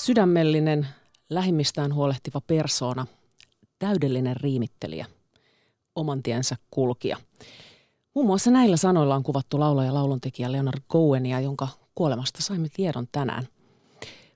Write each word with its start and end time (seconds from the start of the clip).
Sydämellinen, 0.00 0.88
lähimmistään 1.30 1.94
huolehtiva 1.94 2.40
persoona, 2.40 3.06
täydellinen 3.78 4.36
riimittelijä, 4.36 5.06
oman 5.94 6.22
tiensä 6.22 6.56
kulkija. 6.70 7.16
Muun 8.14 8.26
muassa 8.26 8.50
näillä 8.50 8.76
sanoilla 8.76 9.14
on 9.14 9.22
kuvattu 9.22 9.60
laulaja 9.60 9.86
ja 9.86 9.94
lauluntekijä 9.94 10.52
Leonard 10.52 10.82
Cohenia, 10.92 11.40
jonka 11.40 11.68
kuolemasta 11.94 12.42
saimme 12.42 12.68
tiedon 12.68 13.08
tänään. 13.12 13.48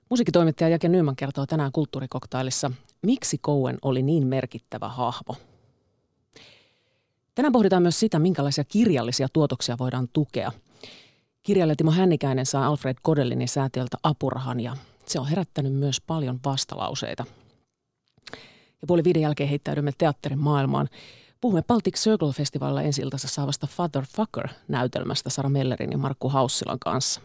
Musiikitoimittaja 0.09 0.69
Jake 0.69 0.89
Nyman 0.89 1.15
kertoo 1.15 1.45
tänään 1.45 1.71
kulttuurikoktailissa, 1.71 2.71
miksi 3.01 3.37
Cohen 3.37 3.77
oli 3.81 4.01
niin 4.01 4.27
merkittävä 4.27 4.89
hahmo. 4.89 5.35
Tänään 7.35 7.51
pohditaan 7.51 7.81
myös 7.81 7.99
sitä, 7.99 8.19
minkälaisia 8.19 8.63
kirjallisia 8.63 9.27
tuotoksia 9.33 9.77
voidaan 9.79 10.07
tukea. 10.13 10.51
Kirjailija 11.43 11.75
Timo 11.75 11.91
Hännikäinen 11.91 12.45
saa 12.45 12.67
Alfred 12.67 12.97
Kodellinin 13.01 13.47
säätiöltä 13.47 13.97
apurahan 14.03 14.59
ja 14.59 14.77
se 15.09 15.19
on 15.19 15.27
herättänyt 15.27 15.73
myös 15.73 16.01
paljon 16.01 16.39
vastalauseita. 16.45 17.25
Ja 18.81 18.87
puoli 18.87 19.03
viiden 19.03 19.21
jälkeen 19.21 19.49
heittäydymme 19.49 19.91
teatterin 19.97 20.39
maailmaan. 20.39 20.89
Puhumme 21.41 21.61
Baltic 21.61 21.95
Circle-festivaalilla 21.95 22.81
ensi 22.81 23.01
saavasta 23.15 23.67
Father 23.67 24.05
Fucker-näytelmästä 24.05 25.29
Sara 25.29 25.49
Mellerin 25.49 25.91
ja 25.91 25.97
Markku 25.97 26.29
Haussilan 26.29 26.79
kanssa. 26.79 27.21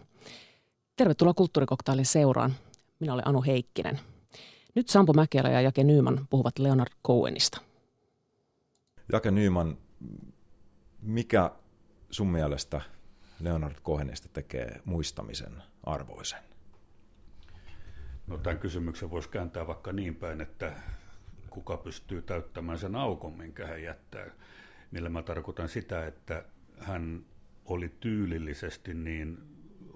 Tervetuloa 0.96 1.34
Kulttuurikoktailin 1.34 2.06
seuraan. 2.06 2.54
Minä 3.00 3.14
olen 3.14 3.28
Anu 3.28 3.42
Heikkinen. 3.42 4.00
Nyt 4.74 4.88
Sampo 4.88 5.12
Mäkelä 5.12 5.50
ja 5.50 5.60
Jake 5.60 5.84
Nyman 5.84 6.26
puhuvat 6.30 6.58
Leonard 6.58 6.92
Cohenista. 7.06 7.60
Jake 9.12 9.30
Nyman, 9.30 9.78
mikä 11.02 11.50
sun 12.10 12.26
mielestä 12.26 12.80
Leonard 13.40 13.76
Cohenista 13.84 14.28
tekee 14.32 14.80
muistamisen 14.84 15.62
arvoisen? 15.84 16.49
No, 18.30 18.38
tämän 18.38 18.58
kysymyksen 18.58 19.10
voisi 19.10 19.28
kääntää 19.28 19.66
vaikka 19.66 19.92
niin 19.92 20.16
päin, 20.16 20.40
että 20.40 20.72
kuka 21.50 21.76
pystyy 21.76 22.22
täyttämään 22.22 22.78
sen 22.78 22.96
aukon, 22.96 23.32
minkä 23.32 23.66
hän 23.66 23.82
jättää. 23.82 24.26
Millä 24.90 25.08
mä 25.08 25.22
tarkoitan 25.22 25.68
sitä, 25.68 26.06
että 26.06 26.44
hän 26.78 27.24
oli 27.64 27.92
tyylillisesti 28.00 28.94
niin 28.94 29.38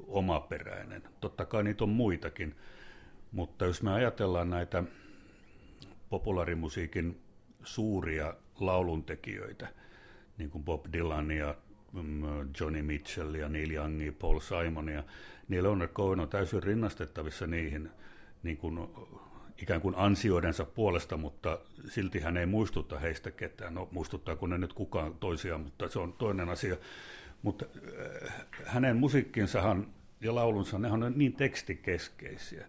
omaperäinen. 0.07 1.03
Totta 1.21 1.45
kai 1.45 1.65
niitä 1.65 1.85
on 1.85 1.91
muitakin, 1.91 2.57
mutta 3.33 3.65
jos 3.65 3.83
me 3.83 3.93
ajatellaan 3.93 4.51
näitä 4.51 4.85
populaarimusiikin 6.11 7.21
suuria 7.65 8.35
lauluntekijöitä, 8.61 9.69
niin 10.39 10.51
kuin 10.51 10.65
Bob 10.65 10.87
Dylan 10.93 11.31
ja 11.31 11.55
mm, 11.93 12.23
Johnny 12.61 12.83
Mitchell 12.83 13.35
ja 13.35 13.49
Neil 13.49 13.71
Young 13.71 14.07
ja 14.07 14.13
Paul 14.13 14.41
Simon, 14.41 14.89
ja 14.89 15.03
niin 15.49 15.63
Leonard 15.63 15.93
Cohen 15.93 16.21
on 16.21 16.29
täysin 16.29 16.63
rinnastettavissa 16.63 17.47
niihin 17.47 17.91
niin 18.45 18.57
kuin 18.57 18.79
ikään 19.63 19.81
kuin 19.81 19.95
ansioidensa 19.99 20.65
puolesta, 20.65 21.17
mutta 21.17 21.59
silti 21.89 22.21
hän 22.21 22.37
ei 22.37 22.47
muistuta 22.47 22.99
heistä 22.99 23.31
ketään. 23.31 23.75
No 23.75 23.89
muistuttaa 23.93 24.37
kun 24.37 24.51
ne 24.51 24.59
nyt 24.59 24.73
kukaan 24.73 25.15
toisiaan, 25.15 25.61
mutta 25.61 25.89
se 25.89 25.99
on 25.99 26.13
toinen 26.13 26.49
asia. 26.49 26.77
Mutta 27.43 27.65
äh, 28.27 28.35
hänen 28.65 28.97
musiikkinsahan 28.97 29.87
ja 30.21 30.35
laulunsa, 30.35 30.79
ne 30.79 30.91
on 30.91 31.13
niin 31.17 31.33
tekstikeskeisiä. 31.33 32.67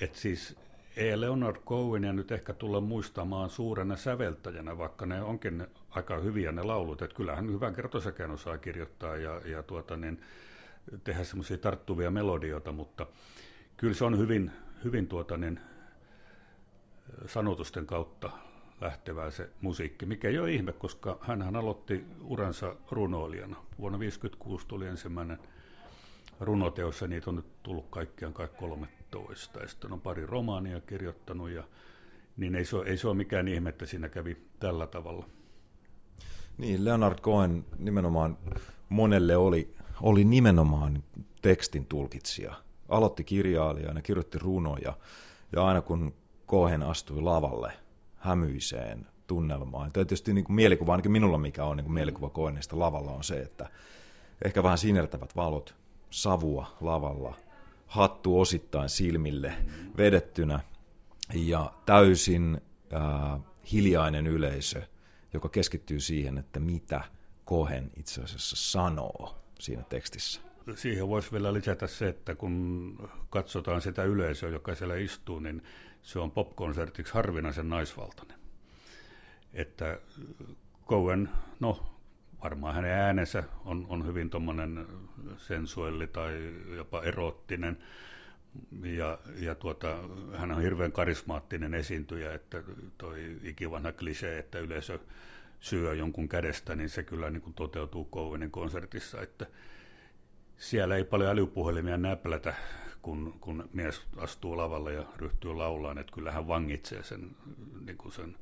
Että 0.00 0.18
siis 0.18 0.56
ei 0.96 1.20
Leonard 1.20 1.56
Cohenia 1.56 2.12
nyt 2.12 2.32
ehkä 2.32 2.52
tulla 2.52 2.80
muistamaan 2.80 3.50
suurena 3.50 3.96
säveltäjänä, 3.96 4.78
vaikka 4.78 5.06
ne 5.06 5.22
onkin 5.22 5.66
aika 5.90 6.18
hyviä 6.18 6.52
ne 6.52 6.62
laulut. 6.62 7.02
Että 7.02 7.16
kyllähän 7.16 7.52
hyvän 7.52 7.74
kertosäkeen 7.74 8.30
osaa 8.30 8.58
kirjoittaa 8.58 9.16
ja, 9.16 9.40
ja 9.44 9.62
tuota, 9.62 9.96
niin, 9.96 10.20
tehdä 11.04 11.24
semmoisia 11.24 11.58
tarttuvia 11.58 12.10
melodioita, 12.10 12.72
mutta 12.72 13.06
kyllä 13.76 13.94
se 13.94 14.04
on 14.04 14.18
hyvin, 14.18 14.50
hyvin 14.84 15.06
tuota, 15.06 15.36
niin, 15.36 15.60
sanotusten 17.26 17.86
kautta 17.86 18.30
lähtevää 18.80 19.30
se 19.30 19.50
musiikki, 19.60 20.06
mikä 20.06 20.28
ei 20.28 20.38
ole 20.38 20.52
ihme, 20.52 20.72
koska 20.72 21.18
hän 21.20 21.56
aloitti 21.56 22.04
uransa 22.20 22.76
runoilijana. 22.90 23.56
Vuonna 23.78 23.98
1956 23.98 24.66
tuli 24.66 24.86
ensimmäinen 24.86 25.38
runoteos, 26.40 27.00
ja 27.00 27.08
niitä 27.08 27.30
on 27.30 27.36
nyt 27.36 27.62
tullut 27.62 27.86
kaikkiaan 27.90 28.34
kai 28.34 28.48
13. 28.58 29.60
Ja 29.60 29.68
sitten 29.68 29.92
on 29.92 30.00
pari 30.00 30.26
romaania 30.26 30.80
kirjoittanut, 30.80 31.50
ja, 31.50 31.64
niin 32.36 32.54
ei 32.54 32.64
se, 32.64 32.76
ole, 32.76 32.86
ei 32.86 32.96
se 32.96 33.08
ole 33.08 33.16
mikään 33.16 33.48
ihme, 33.48 33.68
että 33.68 33.86
siinä 33.86 34.08
kävi 34.08 34.36
tällä 34.60 34.86
tavalla. 34.86 35.26
Niin, 36.58 36.84
Leonard 36.84 37.18
Cohen 37.18 37.64
nimenomaan 37.78 38.38
monelle 38.88 39.36
oli, 39.36 39.74
oli 40.00 40.24
nimenomaan 40.24 41.02
tekstin 41.42 41.86
tulkitsija. 41.86 42.54
Aloitti 42.88 43.24
kirjailijana, 43.24 44.02
kirjoitti 44.02 44.38
runoja, 44.38 44.92
ja 45.52 45.66
aina 45.66 45.82
kun 45.82 46.14
Cohen 46.48 46.82
astui 46.82 47.22
lavalle 47.22 47.72
hämyiseen 48.16 49.06
tunnelmaan. 49.26 49.92
Tämä 49.92 50.04
tietysti 50.04 50.34
niin 50.34 50.44
kuin 50.44 50.56
mielikuva, 50.56 50.92
ainakin 50.92 51.12
minulla 51.12 51.38
mikä 51.38 51.64
on 51.64 51.76
niin 51.76 51.84
kuin 51.84 51.94
mielikuva 51.94 52.30
Cohenista 52.30 52.78
lavalla 52.78 53.10
on 53.10 53.24
se, 53.24 53.40
että 53.40 53.68
ehkä 54.44 54.62
vähän 54.62 54.78
sinertävät 54.78 55.36
valot, 55.36 55.74
savua 56.10 56.76
lavalla, 56.80 57.34
hattu 57.86 58.40
osittain 58.40 58.88
silmille 58.88 59.54
vedettynä 59.96 60.60
ja 61.34 61.72
täysin 61.86 62.60
äh, 62.94 63.40
hiljainen 63.72 64.26
yleisö, 64.26 64.82
joka 65.32 65.48
keskittyy 65.48 66.00
siihen, 66.00 66.38
että 66.38 66.60
mitä 66.60 67.04
Cohen 67.46 67.90
itse 67.96 68.22
asiassa 68.22 68.56
sanoo 68.56 69.38
siinä 69.60 69.82
tekstissä. 69.82 70.40
Siihen 70.74 71.08
voisi 71.08 71.32
vielä 71.32 71.52
lisätä 71.52 71.86
se, 71.86 72.08
että 72.08 72.34
kun 72.34 73.10
katsotaan 73.30 73.80
sitä 73.80 74.04
yleisöä, 74.04 74.50
joka 74.50 74.74
siellä 74.74 74.96
istuu, 74.96 75.40
niin 75.40 75.62
se 76.02 76.18
on 76.18 76.30
popkonsertiksi 76.30 77.14
harvinaisen 77.14 77.68
naisvaltainen. 77.68 78.38
Että 79.52 79.98
Cohen, 80.86 81.28
no 81.60 81.94
varmaan 82.42 82.74
hänen 82.74 82.92
äänensä 82.92 83.44
on, 83.64 83.86
on 83.88 84.06
hyvin 84.06 84.30
tuommoinen 84.30 84.86
sensuelli 85.36 86.06
tai 86.06 86.54
jopa 86.76 87.02
eroottinen, 87.02 87.78
ja, 88.82 89.18
ja 89.38 89.54
tuota, 89.54 89.96
hän 90.32 90.52
on 90.52 90.62
hirveän 90.62 90.92
karismaattinen 90.92 91.74
esiintyjä, 91.74 92.34
että 92.34 92.62
toi 92.98 93.36
ikivanha 93.42 93.92
klisee, 93.92 94.38
että 94.38 94.58
yleisö 94.58 94.98
syö 95.60 95.94
jonkun 95.94 96.28
kädestä, 96.28 96.74
niin 96.74 96.88
se 96.88 97.02
kyllä 97.02 97.30
niin 97.30 97.42
kuin 97.42 97.54
toteutuu 97.54 98.08
Cowenin 98.12 98.50
konsertissa, 98.50 99.22
että 99.22 99.46
siellä 100.58 100.96
ei 100.96 101.04
paljon 101.04 101.30
älypuhelimia 101.30 101.96
näplätä, 101.96 102.54
kun, 103.02 103.34
kun 103.40 103.68
mies 103.72 104.02
astuu 104.16 104.56
lavalle 104.56 104.92
ja 104.92 105.04
ryhtyy 105.16 105.54
laulaan, 105.54 105.98
että 105.98 106.12
kyllä 106.12 106.32
hän 106.32 106.48
vangitsee 106.48 107.02
sen, 107.02 107.30
niin 107.86 107.96
kuin 107.98 108.12
sen 108.12 108.36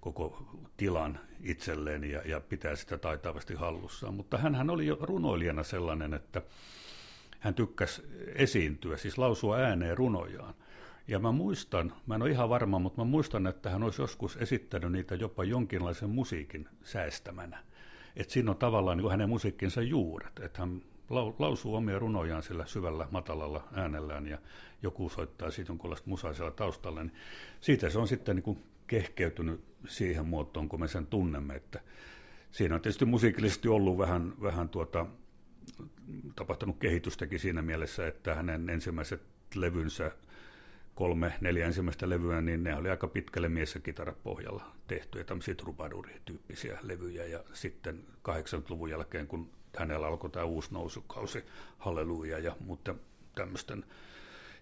koko 0.00 0.48
tilan 0.76 1.20
itselleen 1.42 2.04
ja, 2.04 2.22
ja 2.24 2.40
pitää 2.40 2.76
sitä 2.76 2.98
taitavasti 2.98 3.54
hallussaan. 3.54 4.14
Mutta 4.14 4.38
hän 4.38 4.70
oli 4.70 4.86
jo 4.86 4.98
runoilijana 5.00 5.62
sellainen, 5.62 6.14
että 6.14 6.42
hän 7.40 7.54
tykkäsi 7.54 8.02
esiintyä, 8.34 8.96
siis 8.96 9.18
lausua 9.18 9.56
ääneen 9.56 9.98
runojaan. 9.98 10.54
Ja 11.08 11.18
mä 11.18 11.32
muistan, 11.32 11.92
mä 12.06 12.14
en 12.14 12.22
ole 12.22 12.30
ihan 12.30 12.48
varma, 12.48 12.78
mutta 12.78 13.00
mä 13.00 13.04
muistan, 13.04 13.46
että 13.46 13.70
hän 13.70 13.82
olisi 13.82 14.02
joskus 14.02 14.36
esittänyt 14.36 14.92
niitä 14.92 15.14
jopa 15.14 15.44
jonkinlaisen 15.44 16.10
musiikin 16.10 16.68
säästämänä. 16.84 17.58
Että 18.16 18.32
siinä 18.32 18.50
on 18.50 18.56
tavallaan 18.56 18.98
niin 18.98 19.10
hänen 19.10 19.28
musiikkinsa 19.28 19.82
juuret, 19.82 20.38
että 20.38 20.58
hän 20.58 20.82
lausuu 21.38 21.74
omia 21.74 21.98
runojaan 21.98 22.42
sillä 22.42 22.66
syvällä, 22.66 23.08
matalalla 23.10 23.68
äänellään 23.72 24.26
ja 24.26 24.38
joku 24.82 25.08
soittaa 25.08 25.50
siitä 25.50 25.70
jonkunlaista 25.70 26.10
musaisella 26.10 26.50
taustalla, 26.50 27.02
niin 27.02 27.14
siitä 27.60 27.90
se 27.90 27.98
on 27.98 28.08
sitten 28.08 28.36
niin 28.36 28.42
kuin 28.42 28.58
kehkeytynyt 28.86 29.60
siihen 29.86 30.26
muotoon, 30.26 30.68
kun 30.68 30.80
me 30.80 30.88
sen 30.88 31.06
tunnemme, 31.06 31.54
että 31.54 31.80
siinä 32.50 32.74
on 32.74 32.80
tietysti 32.80 33.04
musiikillisesti 33.04 33.68
ollut 33.68 33.98
vähän, 33.98 34.34
vähän 34.42 34.68
tuota, 34.68 35.06
tapahtunut 36.36 36.78
kehitystäkin 36.78 37.38
siinä 37.38 37.62
mielessä, 37.62 38.06
että 38.06 38.34
hänen 38.34 38.70
ensimmäiset 38.70 39.22
levynsä, 39.54 40.10
kolme, 40.94 41.32
neljä 41.40 41.66
ensimmäistä 41.66 42.08
levyä, 42.08 42.40
niin 42.40 42.64
ne 42.64 42.76
oli 42.76 42.90
aika 42.90 43.08
pitkälle 43.08 43.48
mies- 43.48 43.74
ja 43.74 43.80
kitarapohjalla 43.80 44.64
tehtyjä, 44.86 45.24
tämmöisiä 45.24 45.54
troubadour-tyyppisiä 45.54 46.78
levyjä, 46.82 47.26
ja 47.26 47.44
sitten 47.52 48.04
80-luvun 48.28 48.90
jälkeen, 48.90 49.26
kun 49.26 49.50
hänellä 49.78 50.06
alkoi 50.06 50.30
tämä 50.30 50.44
uusi 50.44 50.74
nousukausi, 50.74 51.44
halleluja 51.78 52.38
ja 52.38 52.56
mutta 52.60 52.94
tämmöisten 53.34 53.84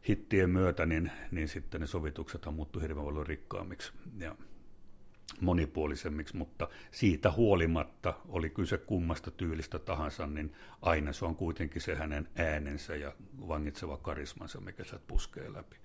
hittien 0.09 0.51
myötä, 0.51 0.87
niin, 0.87 1.13
niin 1.31 1.49
sitten 1.49 1.81
ne 1.81 1.87
sovitukset 1.87 2.47
on 2.47 2.55
muuttu 2.55 2.81
hirveän 2.81 3.07
paljon 3.07 3.27
rikkaammiksi 3.27 3.93
ja 4.19 4.37
monipuolisemmiksi, 5.41 6.37
mutta 6.37 6.69
siitä 6.91 7.31
huolimatta, 7.31 8.15
oli 8.29 8.51
kyse 8.51 8.79
kummasta 8.79 9.31
tyylistä 9.31 9.79
tahansa, 9.79 10.27
niin 10.27 10.55
aina 10.83 11.13
se 11.13 11.25
on 11.25 11.37
kuitenkin 11.37 11.83
se 11.83 11.95
hänen 11.95 12.29
äänensä 12.37 12.97
ja 12.97 13.13
vangitseva 13.49 13.97
karismansa, 13.97 14.61
mikä 14.61 14.85
sieltä 14.85 15.05
puskee 15.07 15.53
läpi. 15.53 15.77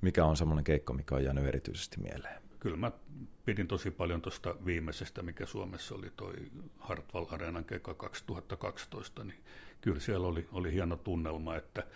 Mikä 0.00 0.24
on 0.24 0.36
semmoinen 0.36 0.64
keikko, 0.64 0.92
mikä 0.92 1.14
on 1.14 1.24
jäänyt 1.24 1.44
erityisesti 1.44 2.00
mieleen? 2.00 2.43
Kyllä 2.64 2.76
mä 2.76 2.92
pidin 3.44 3.68
tosi 3.68 3.90
paljon 3.90 4.22
tuosta 4.22 4.54
viimeisestä, 4.66 5.22
mikä 5.22 5.46
Suomessa 5.46 5.94
oli 5.94 6.10
toi 6.16 6.34
Hartwall 6.78 7.26
Areenan 7.30 7.64
keikka 7.64 7.94
2012, 7.94 9.24
niin 9.24 9.38
kyllä 9.80 10.00
siellä 10.00 10.26
oli, 10.26 10.48
oli 10.52 10.72
hieno 10.72 10.96
tunnelma, 10.96 11.56
että 11.56 11.86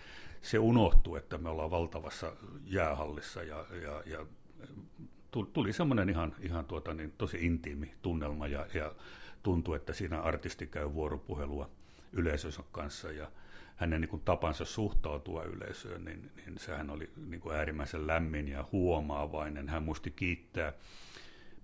se 0.42 0.58
unohtuu, 0.58 1.16
että 1.16 1.38
me 1.38 1.48
ollaan 1.48 1.70
valtavassa 1.70 2.32
jäähallissa 2.64 3.42
ja, 3.42 3.66
ja, 3.82 4.02
ja 4.06 4.26
tuli 5.52 5.72
semmoinen 5.72 6.08
ihan, 6.08 6.34
ihan 6.40 6.64
tuota, 6.64 6.94
niin, 6.94 7.12
tosi 7.18 7.46
intiimi 7.46 7.94
tunnelma 8.02 8.46
ja, 8.46 8.66
ja 8.74 8.94
tuntui, 9.42 9.76
että 9.76 9.92
siinä 9.92 10.20
artisti 10.20 10.66
käy 10.66 10.92
vuoropuhelua 10.92 11.70
yleisönsä 12.12 12.62
kanssa 12.72 13.12
ja 13.12 13.30
hänen 13.76 14.00
niin 14.00 14.08
kuin, 14.08 14.22
tapansa 14.22 14.64
suhtautua 14.64 15.44
yleisöön, 15.44 16.04
niin, 16.04 16.30
niin 16.36 16.58
sehän 16.58 16.90
oli 16.90 17.10
niin 17.16 17.40
kuin, 17.40 17.56
äärimmäisen 17.56 18.06
lämmin 18.06 18.48
ja 18.48 18.64
huomaavainen. 18.72 19.68
Hän 19.68 19.82
muisti 19.82 20.10
kiittää 20.10 20.72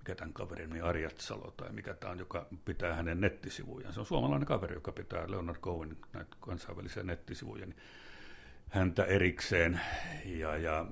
mikä 0.04 0.14
tämän 0.14 0.32
kaverin 0.32 0.68
nimi 0.68 0.80
Arjatsalo 0.80 1.54
tai 1.56 1.72
mikä 1.72 1.94
tämä 1.94 2.10
on, 2.10 2.18
joka 2.18 2.46
pitää 2.64 2.94
hänen 2.94 3.20
nettisivujaan. 3.20 3.94
Se 3.94 4.00
on 4.00 4.06
suomalainen 4.06 4.46
kaveri, 4.46 4.74
joka 4.74 4.92
pitää 4.92 5.30
Leonard 5.30 5.58
Cohen 5.58 5.96
näitä 6.12 6.36
kansainvälisiä 6.40 7.02
nettisivuja, 7.02 7.66
niin 7.66 7.76
häntä 8.70 9.04
erikseen. 9.04 9.80
Ja, 10.24 10.56
ja 10.56 10.86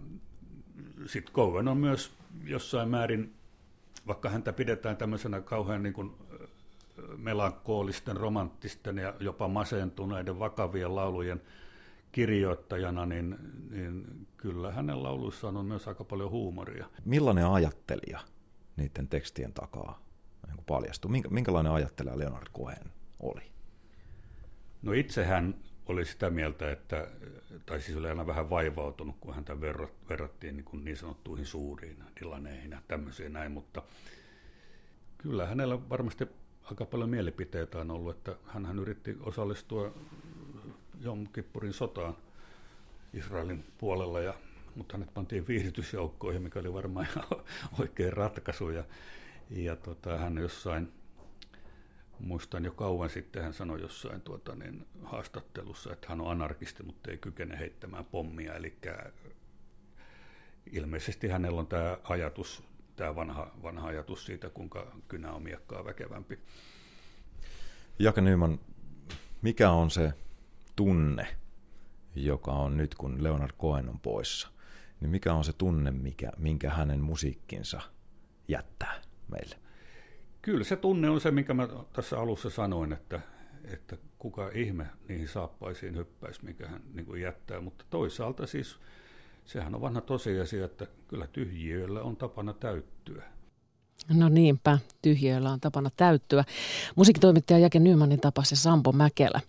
sitten 1.06 1.34
Cohen 1.34 1.68
on 1.68 1.76
myös 1.76 2.14
jossain 2.44 2.88
määrin, 2.88 3.34
vaikka 4.06 4.28
häntä 4.28 4.52
pidetään 4.52 4.96
tämmöisenä 4.96 5.40
kauhean 5.40 5.82
niin 5.82 5.92
kuin 5.92 6.16
melankoolisten, 7.16 8.16
romanttisten 8.16 8.98
ja 8.98 9.14
jopa 9.20 9.48
masentuneiden 9.48 10.38
vakavien 10.38 10.94
laulujen 10.94 11.42
kirjoittajana, 12.12 13.06
niin, 13.06 13.36
niin 13.70 14.26
kyllä 14.36 14.72
hänen 14.72 15.02
lauluissaan 15.02 15.56
on 15.56 15.66
myös 15.66 15.88
aika 15.88 16.04
paljon 16.04 16.30
huumoria. 16.30 16.86
Millainen 17.04 17.46
ajattelija 17.46 18.20
niiden 18.76 19.08
tekstien 19.08 19.52
takaa 19.52 20.02
niin 20.46 20.64
paljastui? 20.66 21.10
Minkälainen 21.30 21.72
ajattelija 21.72 22.18
Leonard 22.18 22.48
Cohen 22.56 22.92
oli? 23.20 23.42
No 24.82 24.92
itsehän 24.92 25.54
oli 25.86 26.04
sitä 26.04 26.30
mieltä, 26.30 26.72
että, 26.72 27.08
tai 27.66 27.80
siis 27.80 27.98
oli 27.98 28.08
aina 28.08 28.26
vähän 28.26 28.50
vaivautunut, 28.50 29.16
kun 29.20 29.34
häntä 29.34 29.60
verrattiin 30.08 30.56
niin, 30.56 30.64
kuin 30.64 30.84
niin 30.84 30.96
sanottuihin 30.96 31.46
suuriin 31.46 32.04
Dylaneihin 32.20 32.70
ja 32.70 32.82
tämmöisiin 32.88 33.32
näin, 33.32 33.52
mutta 33.52 33.82
kyllä 35.18 35.46
hänellä 35.46 35.88
varmasti 35.88 36.28
aika 36.64 36.84
paljon 36.84 37.10
mielipiteitä 37.10 37.78
on 37.78 37.90
ollut, 37.90 38.16
että 38.16 38.36
hän 38.46 38.78
yritti 38.78 39.16
osallistua 39.20 39.94
Jom 41.00 41.26
Kippurin 41.26 41.72
sotaan 41.72 42.16
Israelin 43.14 43.64
puolella, 43.78 44.20
ja, 44.20 44.34
mutta 44.74 44.94
hänet 44.96 45.14
pantiin 45.14 45.46
viihdytysjoukkoihin, 45.48 46.42
mikä 46.42 46.60
oli 46.60 46.72
varmaan 46.72 47.06
ihan 47.10 47.24
oikein 47.80 48.12
ratkaisu. 48.12 48.70
Ja, 48.70 48.84
ja 49.50 49.76
tota, 49.76 50.18
hän 50.18 50.38
jossain, 50.38 50.92
muistan 52.18 52.64
jo 52.64 52.72
kauan 52.72 53.10
sitten, 53.10 53.42
hän 53.42 53.54
sanoi 53.54 53.80
jossain 53.80 54.20
tuota, 54.20 54.54
niin, 54.54 54.86
haastattelussa, 55.04 55.92
että 55.92 56.06
hän 56.08 56.20
on 56.20 56.30
anarkisti, 56.30 56.82
mutta 56.82 57.10
ei 57.10 57.18
kykene 57.18 57.58
heittämään 57.58 58.04
pommia. 58.04 58.54
Eli 58.54 58.76
ilmeisesti 60.72 61.28
hänellä 61.28 61.60
on 61.60 61.66
tämä 61.66 61.98
ajatus 62.04 62.62
tämä 62.96 63.16
vanha, 63.16 63.50
vanha 63.62 63.88
ajatus 63.88 64.26
siitä, 64.26 64.50
kuinka 64.50 64.92
kynä 65.08 65.32
on 65.32 65.42
miekkaa 65.42 65.84
väkevämpi. 65.84 66.38
Jake 67.98 68.20
Nyman, 68.20 68.60
mikä 69.42 69.70
on 69.70 69.90
se 69.90 70.12
tunne, 70.76 71.26
joka 72.14 72.52
on 72.52 72.76
nyt, 72.76 72.94
kun 72.94 73.22
Leonard 73.22 73.52
Cohen 73.60 73.88
on 73.88 74.00
poissa, 74.00 74.48
niin 75.00 75.10
mikä 75.10 75.34
on 75.34 75.44
se 75.44 75.52
tunne, 75.52 75.90
mikä, 75.90 76.32
minkä 76.38 76.70
hänen 76.70 77.00
musiikkinsa 77.00 77.80
jättää 78.48 79.00
meille? 79.28 79.56
Kyllä 80.42 80.64
se 80.64 80.76
tunne 80.76 81.10
on 81.10 81.20
se, 81.20 81.30
minkä 81.30 81.54
mä 81.54 81.68
tässä 81.92 82.18
alussa 82.20 82.50
sanoin, 82.50 82.92
että, 82.92 83.20
että 83.64 83.96
kuka 84.18 84.50
ihme 84.54 84.86
niihin 85.08 85.28
saappaisiin 85.28 85.96
hyppäisi, 85.96 86.44
mikä 86.44 86.68
hän 86.68 86.82
niin 86.94 87.20
jättää, 87.20 87.60
mutta 87.60 87.84
toisaalta 87.90 88.46
siis 88.46 88.78
sehän 89.44 89.74
on 89.74 89.80
vanha 89.80 90.00
tosiasia, 90.00 90.64
että 90.64 90.86
kyllä 91.08 91.26
tyhjiöillä 91.26 92.02
on 92.02 92.16
tapana 92.16 92.52
täyttyä. 92.52 93.22
No 94.08 94.28
niinpä, 94.28 94.78
tyhjiöillä 95.02 95.50
on 95.50 95.60
tapana 95.60 95.90
täyttyä. 95.96 96.44
Musiikkitoimittaja 96.96 97.58
Jake 97.58 97.78
Nymanin 97.78 98.20
tapasi 98.20 98.56
Sampo 98.56 98.92
Mäkelä. 98.92 99.40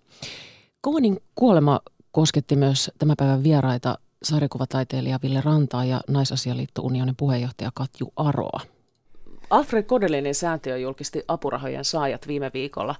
Koonin 0.81 1.19
kuolema 1.35 1.79
kosketti 2.11 2.55
myös 2.55 2.91
tämän 2.99 3.15
päivän 3.17 3.43
vieraita 3.43 3.97
sarjakuvataiteilija 4.23 5.19
Ville 5.23 5.41
Rantaa 5.41 5.85
ja 5.85 6.01
Naisasialiitto 6.07 6.81
Unionin 6.81 7.15
puheenjohtaja 7.15 7.71
Katju 7.73 8.13
Aroa. 8.15 8.59
Alfred 9.49 9.83
Kodelinin 9.83 10.35
säätiö 10.35 10.77
julkisti 10.77 11.23
apurahojen 11.27 11.85
saajat 11.85 12.27
viime 12.27 12.51
viikolla. 12.53 12.95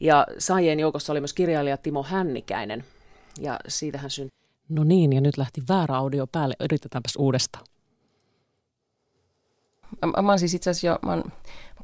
Ja 0.00 0.26
saajien 0.38 0.80
joukossa 0.80 1.12
oli 1.12 1.20
myös 1.20 1.32
kirjailija 1.32 1.76
Timo 1.76 2.02
Hännikäinen. 2.02 2.84
Ja 3.40 3.60
siitähän 3.68 4.10
syntyi 4.10 4.45
No 4.68 4.84
niin, 4.84 5.12
ja 5.12 5.20
nyt 5.20 5.38
lähti 5.38 5.62
väärä 5.68 5.96
audio 5.96 6.26
päälle. 6.26 6.54
Yritetäänpäs 6.60 7.16
uudestaan. 7.16 7.64
Mä, 10.06 10.22
mä 10.22 10.32
oon 10.32 10.38
siis 10.38 10.54
itse 10.54 10.70
asiassa 10.70 10.86
jo, 10.86 10.98
mä 11.02 11.10
oon 11.10 11.24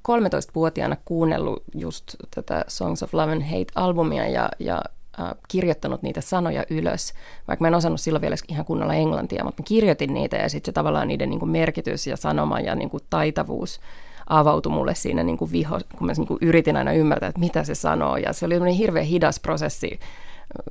13-vuotiaana 0.08 0.96
kuunnellut 1.04 1.62
just 1.74 2.14
tätä 2.34 2.64
Songs 2.68 3.02
of 3.02 3.14
Love 3.14 3.32
and 3.32 3.42
Hate-albumia 3.42 4.28
ja, 4.28 4.48
ja 4.58 4.82
äh, 5.20 5.34
kirjoittanut 5.48 6.02
niitä 6.02 6.20
sanoja 6.20 6.64
ylös, 6.70 7.12
vaikka 7.48 7.62
mä 7.62 7.68
en 7.68 7.74
osannut 7.74 8.00
silloin 8.00 8.22
vielä 8.22 8.36
ihan 8.48 8.64
kunnolla 8.64 8.94
englantia, 8.94 9.44
mutta 9.44 9.62
mä 9.62 9.66
kirjoitin 9.66 10.14
niitä 10.14 10.36
ja 10.36 10.48
sitten 10.48 10.72
se 10.72 10.72
tavallaan 10.72 11.08
niiden 11.08 11.30
niin 11.30 11.40
kuin 11.40 11.50
merkitys 11.50 12.06
ja 12.06 12.16
sanoma 12.16 12.60
ja 12.60 12.74
niin 12.74 12.90
kuin 12.90 13.02
taitavuus 13.10 13.80
avautui 14.26 14.72
mulle 14.72 14.94
siinä 14.94 15.22
niin 15.22 15.38
kuin 15.38 15.52
viho, 15.52 15.80
kun 15.98 16.06
mä 16.06 16.12
niin 16.12 16.26
kuin 16.26 16.38
yritin 16.42 16.76
aina 16.76 16.92
ymmärtää, 16.92 17.28
että 17.28 17.40
mitä 17.40 17.64
se 17.64 17.74
sanoo 17.74 18.16
ja 18.16 18.32
se 18.32 18.46
oli 18.46 18.78
hirveän 18.78 19.06
hidas 19.06 19.40
prosessi 19.40 20.00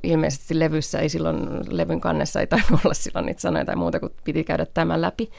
ilmeisesti 0.02 0.58
levyssä 0.58 0.98
ei 0.98 1.08
silloin, 1.08 1.48
levyn 1.68 2.00
kannessa 2.00 2.40
ei 2.40 2.46
tainnut 2.46 2.80
olla 2.84 2.94
silloin 2.94 3.26
niitä 3.26 3.40
sanoja 3.40 3.64
tai 3.64 3.76
muuta, 3.76 4.00
kun 4.00 4.10
piti 4.24 4.44
käydä 4.44 4.66
tämän 4.66 5.00
läpi. 5.00 5.30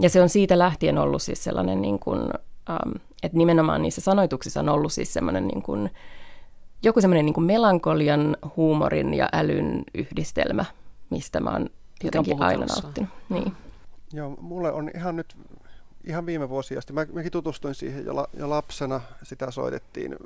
Ja 0.00 0.10
se 0.10 0.22
on 0.22 0.28
siitä 0.28 0.58
lähtien 0.58 0.98
ollut 0.98 1.22
siis 1.22 1.44
sellainen, 1.44 1.82
niin 1.82 1.98
kuin, 1.98 2.20
um, 2.20 2.92
että 3.22 3.38
nimenomaan 3.38 3.82
niissä 3.82 4.00
sanoituksissa 4.00 4.60
on 4.60 4.68
ollut 4.68 4.92
siis 4.92 5.12
sellainen 5.12 5.48
niin 5.48 5.62
kuin, 5.62 5.90
joku 6.82 7.00
semmoinen 7.00 7.26
niin 7.26 7.34
kuin 7.34 7.44
melankolian, 7.44 8.36
huumorin 8.56 9.14
ja 9.14 9.28
älyn 9.32 9.82
yhdistelmä, 9.94 10.64
mistä 11.10 11.40
mä 11.40 11.50
oon 11.50 11.70
jotenkin 12.04 12.42
aina 12.42 12.66
nauttinut. 12.66 13.10
Niin. 13.28 13.52
Joo, 14.12 14.36
mulle 14.40 14.72
on 14.72 14.90
ihan 14.94 15.16
nyt 15.16 15.36
ihan 16.04 16.26
viime 16.26 16.48
vuosia 16.48 16.78
asti. 16.78 16.92
Mä, 16.92 17.06
mäkin 17.12 17.32
tutustuin 17.32 17.74
siihen 17.74 18.04
jo, 18.04 18.16
la, 18.16 18.28
jo 18.38 18.50
lapsena. 18.50 19.00
Sitä 19.22 19.50
soitettiin 19.50 20.16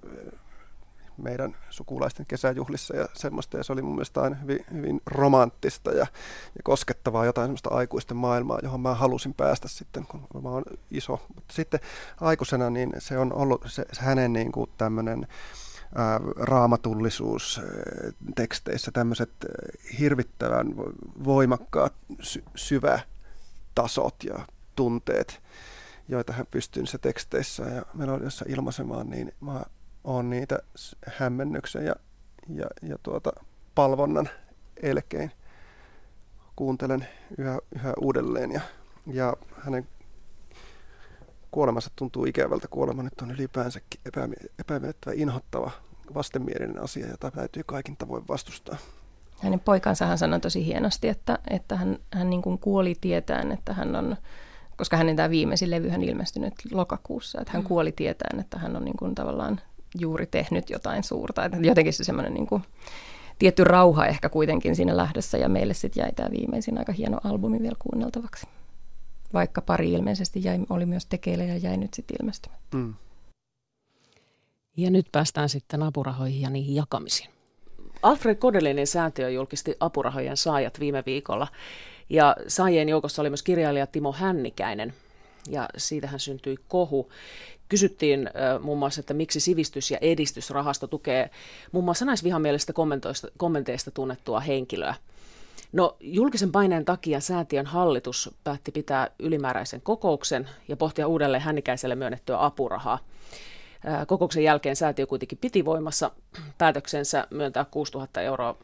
meidän 1.17 1.57
sukulaisten 1.71 2.27
kesäjuhlissa 2.27 2.97
ja 2.97 3.09
semmoista. 3.15 3.57
Ja 3.57 3.65
se 3.65 3.73
oli 3.73 3.83
mun 3.83 3.95
mielestä 3.95 4.23
aina 4.23 4.37
hyvin, 4.37 4.65
hyvin 4.73 5.01
romanttista 5.07 5.91
ja, 5.91 6.07
ja 6.57 6.63
koskettavaa 6.65 7.25
jotain 7.25 7.47
semmoista 7.47 7.71
aikuisten 7.71 8.17
maailmaa, 8.17 8.59
johon 8.63 8.81
mä 8.81 8.95
halusin 8.95 9.35
päästä 9.35 9.69
sitten, 9.69 10.07
kun 10.07 10.43
mä 10.43 10.49
oon 10.49 10.65
iso. 10.91 11.21
Mutta 11.35 11.55
sitten 11.55 11.81
aikuisena 12.21 12.71
niin 12.71 12.93
se 12.99 13.19
on 13.19 13.33
ollut 13.33 13.65
se, 13.67 13.85
se 13.93 14.03
hänen 14.03 14.33
niin 14.33 14.53
kuin 14.53 14.71
tämmöinen 14.79 15.27
raamatullisuus 16.37 17.61
teksteissä, 18.35 18.91
tämmöiset 18.91 19.31
hirvittävän 19.99 20.77
voimakkaat 21.25 21.93
sy- 22.21 22.45
syvätasot 22.55 24.25
ja 24.25 24.47
tunteet, 24.75 25.43
joita 26.09 26.33
hän 26.33 26.47
pystyy 26.51 26.83
niissä 26.83 26.99
teksteissä 26.99 27.63
ja 27.63 27.83
melodiossa 27.95 28.45
ilmaisemaan, 28.49 29.11
niin 29.11 29.33
mä 29.41 29.63
on 30.07 30.31
niitä 30.31 30.59
hämmennyksen 31.07 31.85
ja, 31.85 31.95
ja, 32.49 32.67
ja 32.83 32.97
tuota, 33.03 33.31
palvonnan 33.75 34.29
elkein. 34.83 35.31
Kuuntelen 36.57 37.09
yhä, 37.39 37.59
yhä 37.75 37.93
uudelleen 38.01 38.53
ja, 38.53 38.61
ja 39.07 39.37
hänen 39.59 39.89
kuolemansa 41.51 41.91
tuntuu 41.97 42.25
ikävältä. 42.25 42.69
Kuolema 42.69 43.03
nyt 43.03 43.21
on 43.23 43.31
ylipäänsäkin 43.31 44.01
epämiellyttävä, 44.59 45.15
inhottava, 45.17 45.71
vastenmielinen 46.15 46.83
asia, 46.83 47.09
jota 47.09 47.31
täytyy 47.31 47.63
kaikin 47.67 47.97
tavoin 47.97 48.25
vastustaa. 48.29 48.77
Hänen 49.41 49.61
poikansa 49.61 50.07
hän 50.07 50.19
sanoi 50.19 50.41
tosi 50.41 50.67
hienosti, 50.67 51.09
että, 51.09 51.39
että 51.51 51.77
hän, 51.77 51.99
hän 52.13 52.31
niin 52.31 52.43
kuin 52.43 52.59
kuoli 52.59 52.95
tietään, 53.01 53.53
että 53.53 53.75
hän 53.75 53.97
on, 53.97 54.17
koska 54.77 54.97
hänen 54.97 55.17
tämä 55.17 55.31
viimeisin 55.31 55.71
levy 55.71 55.89
hän 55.89 56.03
ilmestynyt 56.03 56.55
lokakuussa, 56.73 57.41
että 57.41 57.53
hän 57.53 57.63
mm. 57.63 57.69
kuoli 57.69 57.93
tietään, 57.93 58.41
että 58.41 58.59
hän 58.59 58.77
on 58.77 58.85
niin 58.85 58.97
kuin 58.97 59.15
tavallaan 59.15 59.61
juuri 60.01 60.27
tehnyt 60.27 60.71
jotain 60.71 61.05
suurta. 61.05 61.45
Että 61.45 61.59
jotenkin 61.61 61.93
se 61.93 62.05
semmoinen 62.05 62.35
niin 62.35 62.47
kuin, 62.47 62.63
tietty 63.39 63.65
rauha 63.65 64.07
ehkä 64.07 64.29
kuitenkin 64.29 64.77
siinä 64.77 64.97
lähdössä 64.97 65.39
ja 65.39 65.49
meille 65.49 65.75
sitten 65.75 66.01
jäi 66.01 66.13
tämä 66.13 66.31
viimeisin 66.31 66.79
aika 66.79 66.93
hieno 66.93 67.19
albumi 67.25 67.63
vielä 67.63 67.77
kuunneltavaksi. 67.79 68.47
Vaikka 69.33 69.63
pari 69.63 69.93
ilmeisesti 69.93 70.45
jäi, 70.45 70.59
oli 70.71 70.87
myös 70.87 71.07
tekeillä 71.07 71.45
ja 71.45 71.57
jäi 71.57 71.77
nyt 71.77 71.95
sitten 71.95 72.17
ilmestymättä. 72.21 72.77
Mm. 72.77 72.95
Ja 74.77 74.91
nyt 74.91 75.07
päästään 75.13 75.49
sitten 75.49 75.83
apurahoihin 75.83 76.41
ja 76.41 76.51
niihin 76.51 76.75
jakamisiin. 76.75 77.31
Alfred 78.03 78.35
Kodelinin 78.35 78.87
säätiö 78.87 79.31
julkisti 79.31 79.77
apurahojen 79.81 80.37
saajat 80.37 80.81
viime 80.81 81.03
viikolla. 81.07 81.49
Ja 82.11 82.37
saajien 82.49 82.89
joukossa 82.89 83.23
oli 83.23 83.31
myös 83.31 83.43
kirjailija 83.43 83.87
Timo 83.87 84.13
Hännikäinen. 84.13 84.95
Ja 85.51 85.69
siitähän 85.77 86.21
syntyi 86.21 86.57
kohu 86.69 87.11
kysyttiin 87.69 88.31
muun 88.61 88.79
muassa, 88.79 89.01
että 89.01 89.15
miksi 89.15 89.41
sivistys- 89.41 89.91
ja 89.91 89.99
edistysrahasto 90.01 90.87
tukee 90.87 91.31
muun 91.73 91.85
muassa 91.85 92.05
naisvihamielisestä 92.05 92.73
kommenteista 93.37 93.91
tunnettua 93.91 94.41
henkilöä. 94.41 94.95
No 95.73 95.97
julkisen 96.01 96.53
paineen 96.53 96.85
takia 96.85 97.21
säätiön 97.21 97.67
hallitus 97.67 98.31
päätti 98.45 98.73
pitää 98.73 99.11
ylimääräisen 99.19 99.81
kokouksen 99.81 100.49
ja 100.69 100.77
pohtia 100.77 101.07
uudelleen 101.07 101.43
hännikäiselle 101.43 101.95
myönnettyä 101.95 102.45
apurahaa. 102.45 102.99
Kokouksen 104.07 104.45
jälkeen 104.45 104.77
säätiö 104.77 105.07
kuitenkin 105.07 105.39
piti 105.39 105.65
voimassa 105.65 106.11
päätöksensä 106.59 107.27
myöntää 107.31 107.65
6000 107.71 108.21
euroa 108.21 108.57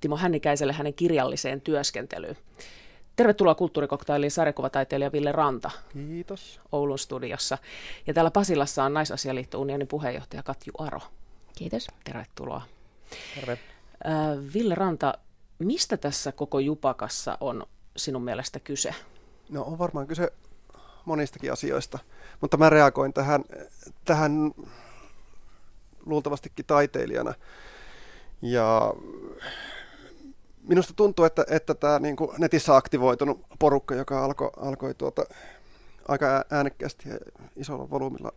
Timo 0.00 0.16
Hännikäiselle 0.16 0.72
hänen 0.72 0.94
kirjalliseen 0.94 1.60
työskentelyyn. 1.60 2.36
Tervetuloa 3.16 3.54
kulttuurikoktailiin 3.54 4.30
sarjakuvataiteilija 4.30 5.12
Ville 5.12 5.32
Ranta. 5.32 5.70
Kiitos. 5.92 6.60
Oulun 6.72 6.98
studiossa. 6.98 7.58
Ja 8.06 8.14
täällä 8.14 8.30
Pasilassa 8.30 8.84
on 8.84 8.94
Naisasialiitto 8.94 9.60
Unionin 9.60 9.88
puheenjohtaja 9.88 10.42
Katju 10.42 10.72
Aro. 10.78 11.00
Kiitos. 11.58 11.86
Tervetuloa. 12.04 12.62
Terve. 13.34 13.52
Äh, 13.52 14.54
Ville 14.54 14.74
Ranta, 14.74 15.14
mistä 15.58 15.96
tässä 15.96 16.32
koko 16.32 16.58
jupakassa 16.58 17.38
on 17.40 17.66
sinun 17.96 18.24
mielestä 18.24 18.60
kyse? 18.60 18.94
No 19.48 19.62
on 19.62 19.78
varmaan 19.78 20.06
kyse 20.06 20.32
monistakin 21.04 21.52
asioista, 21.52 21.98
mutta 22.40 22.56
mä 22.56 22.70
reagoin 22.70 23.12
tähän, 23.12 23.44
tähän 24.04 24.52
luultavastikin 26.06 26.64
taiteilijana. 26.66 27.34
Ja 28.42 28.92
minusta 30.68 30.92
tuntuu, 30.94 31.24
että, 31.24 31.44
että 31.50 31.74
tämä 31.74 31.98
niin 31.98 32.16
kuin 32.16 32.30
netissä 32.38 32.76
aktivoitunut 32.76 33.46
porukka, 33.58 33.94
joka 33.94 34.24
alkoi, 34.24 34.50
alkoi 34.56 34.94
tuota, 34.94 35.24
aika 36.08 36.44
äänekkäästi 36.50 37.08
ja 37.08 37.18
isolla 37.56 37.90
volyymilla 37.90 38.32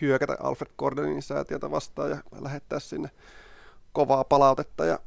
hyökätä 0.00 0.36
Alfred 0.40 0.70
Cordelinin 0.78 1.22
säätiötä 1.22 1.70
vastaan 1.70 2.10
ja 2.10 2.16
lähettää 2.40 2.78
sinne 2.78 3.10
kovaa 3.92 4.24
palautetta 4.24 4.84
ja 4.84 4.98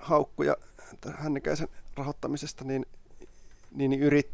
haukkuja 0.00 0.56
hännikäisen 1.16 1.68
rahoittamisesta, 1.96 2.64
niin, 2.64 2.86
niin 3.70 4.02
yrit, 4.02 4.30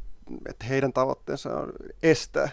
että 0.48 0.64
heidän 0.64 0.92
tavoitteensa 0.92 1.56
on 1.56 1.72
estää 2.02 2.48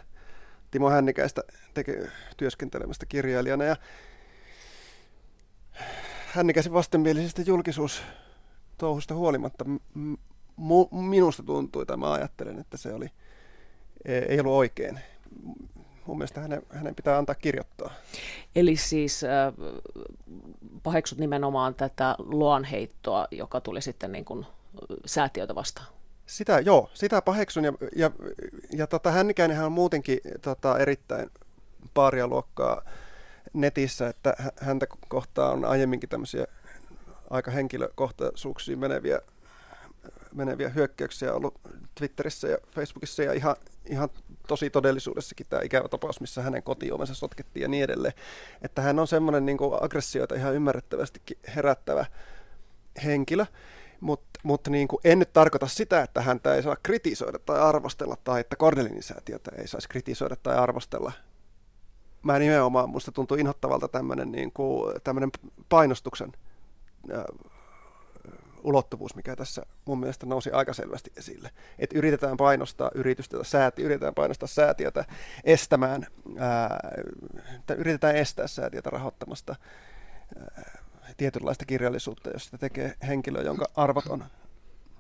Timo 0.72 0.90
Hännikäistä 0.90 1.44
teke, 1.74 2.10
työskentelemästä 2.38 3.06
kirjailijana. 3.06 3.64
Ja 3.64 3.76
Hännikäisen 6.34 6.74
vastenmielisestä 6.74 7.42
julkisuustouhusta 7.42 9.16
huolimatta 9.16 9.66
m- 9.94 10.16
minusta 10.92 11.44
tuntui, 11.44 11.86
tai 11.86 11.98
mä 11.98 12.12
ajattelen, 12.12 12.60
että 12.60 12.78
se 12.78 12.94
oli, 12.94 13.10
e, 14.06 14.18
ei 14.18 14.40
ollut 14.40 14.54
oikein 14.54 15.00
mun 16.08 16.18
mielestä 16.18 16.42
hänen, 16.42 16.62
hänen 16.70 16.96
pitää 16.96 17.18
antaa 17.18 17.36
kirjoittaa. 17.36 17.94
Eli 18.56 18.76
siis 18.76 19.24
äh, 19.24 19.54
paheksut 20.84 21.18
nimenomaan 21.18 21.76
tätä 21.76 22.16
luonheittoa, 22.20 23.28
joka 23.32 23.62
tuli 23.62 23.82
sitten 23.82 24.12
niin 24.12 24.26
kuin 24.26 24.46
säätiötä 25.06 25.56
vastaan? 25.56 25.88
Sitä, 26.26 26.60
joo, 26.60 26.90
sitä 26.94 27.22
paheksun 27.22 27.64
ja, 27.64 27.74
ja, 27.96 28.12
ja 28.72 28.88
tota, 28.88 29.12
Hännikäinenhän 29.12 29.66
on 29.66 29.72
muutenkin 29.72 30.20
tota, 30.42 30.78
erittäin 30.78 31.30
paaria 31.94 32.28
luokkaa 32.28 32.82
netissä, 33.54 34.08
että 34.08 34.36
häntä 34.62 34.88
kohtaa 35.08 35.52
on 35.52 35.66
aiemminkin 35.66 36.10
tämmöisiä 36.10 36.46
aika 37.30 37.52
henkilökohtaisuuksiin 37.52 38.80
meneviä, 38.80 39.20
meneviä 40.34 40.70
hyökkäyksiä 40.70 41.34
ollut 41.34 41.60
Twitterissä 41.96 42.48
ja 42.48 42.58
Facebookissa 42.70 43.24
ja 43.24 43.34
ihan, 43.34 43.56
ihan 43.86 44.10
tosi 44.48 44.70
todellisuudessakin 44.70 45.46
tämä 45.50 45.62
ikävä 45.62 45.88
tapaus, 45.88 46.22
missä 46.22 46.42
hänen 46.42 46.64
kotiomensa 46.64 47.14
sotkettiin 47.14 47.62
ja 47.62 47.68
niin 47.68 47.84
edelleen. 47.84 48.14
Että 48.62 48.82
hän 48.82 49.00
on 49.00 49.08
semmoinen 49.08 49.46
niin 49.46 49.58
aggressioita 49.82 50.36
ihan 50.36 50.56
ymmärrettävästikin 50.56 51.38
herättävä 51.56 52.06
henkilö. 53.04 53.46
Mutta 54.00 54.40
mut 54.44 54.68
niin 54.68 54.88
kuin 54.88 55.00
en 55.04 55.20
nyt 55.20 55.34
tarkoita 55.34 55.68
sitä, 55.68 56.02
että 56.02 56.22
häntä 56.22 56.56
ei 56.56 56.64
saa 56.64 56.78
kritisoida 56.84 57.40
tai 57.40 57.60
arvostella, 57.60 58.18
tai 58.24 58.40
että 58.40 58.56
Kordelinin 58.56 59.04
säätiötä 59.04 59.52
ei 59.58 59.68
saisi 59.68 59.90
kritisoida 59.90 60.36
tai 60.36 60.58
arvostella. 60.58 61.12
Mä 62.24 62.40
nimenomaan, 62.40 62.90
musta 62.90 63.12
tuntuu 63.12 63.38
inhottavalta 63.38 63.88
tämmöinen 63.88 64.32
niin 64.32 64.52
kuin, 64.52 64.94
painostuksen 65.70 66.32
ulottuvuus, 68.64 69.16
mikä 69.16 69.36
tässä 69.36 69.66
mun 69.86 70.00
mielestä 70.00 70.26
nousi 70.26 70.52
aika 70.52 70.74
selvästi 70.74 71.12
esille. 71.18 71.50
Että 71.80 71.98
yritetään 71.98 72.38
painostaa 72.38 72.92
yritystä, 72.96 73.38
sääti, 73.44 73.82
yritetään 73.82 74.14
painostaa 74.14 74.48
säätiötä 74.48 75.06
estämään, 75.44 76.08
ää, 76.38 76.80
yritetään 77.78 78.16
estää 78.16 78.48
säätiötä 78.48 78.90
rahoittamasta 78.90 79.56
ää, 80.40 80.78
tietynlaista 81.18 81.66
kirjallisuutta, 81.66 82.30
jos 82.30 82.46
sitä 82.46 82.58
tekee 82.58 82.94
henkilö, 83.08 83.42
jonka 83.42 83.66
arvot 83.76 84.08
on 84.08 84.24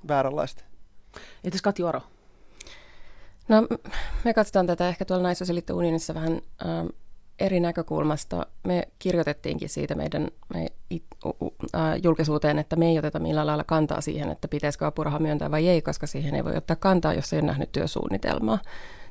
vääränlaista. 0.07 0.63
Entäs 1.43 1.61
Katju 1.61 1.87
Aro? 1.87 2.01
No 3.47 3.67
me 4.25 4.33
katsotaan 4.33 4.67
tätä 4.67 4.89
ehkä 4.89 5.05
tuolla 5.05 5.23
naisosiliitto 5.23 5.75
unionissa 5.75 6.13
vähän 6.13 6.33
äh, 6.33 6.85
eri 7.39 7.59
näkökulmasta. 7.59 8.45
Me 8.63 8.87
kirjoitettiinkin 8.99 9.69
siitä 9.69 9.95
meidän 9.95 10.27
me 10.53 10.67
it, 10.89 11.03
uh, 11.25 11.35
uh, 11.41 11.51
julkisuuteen, 12.03 12.59
että 12.59 12.75
me 12.75 12.87
ei 12.87 12.99
oteta 12.99 13.19
millään 13.19 13.47
lailla 13.47 13.63
kantaa 13.63 14.01
siihen, 14.01 14.29
että 14.29 14.47
pitäisikö 14.47 14.87
apuraha 14.87 15.19
myöntää 15.19 15.51
vai 15.51 15.67
ei, 15.67 15.81
koska 15.81 16.07
siihen 16.07 16.35
ei 16.35 16.43
voi 16.43 16.55
ottaa 16.55 16.75
kantaa, 16.75 17.13
jos 17.13 17.33
ei 17.33 17.39
ole 17.39 17.47
nähnyt 17.47 17.71
työsuunnitelmaa. 17.71 18.59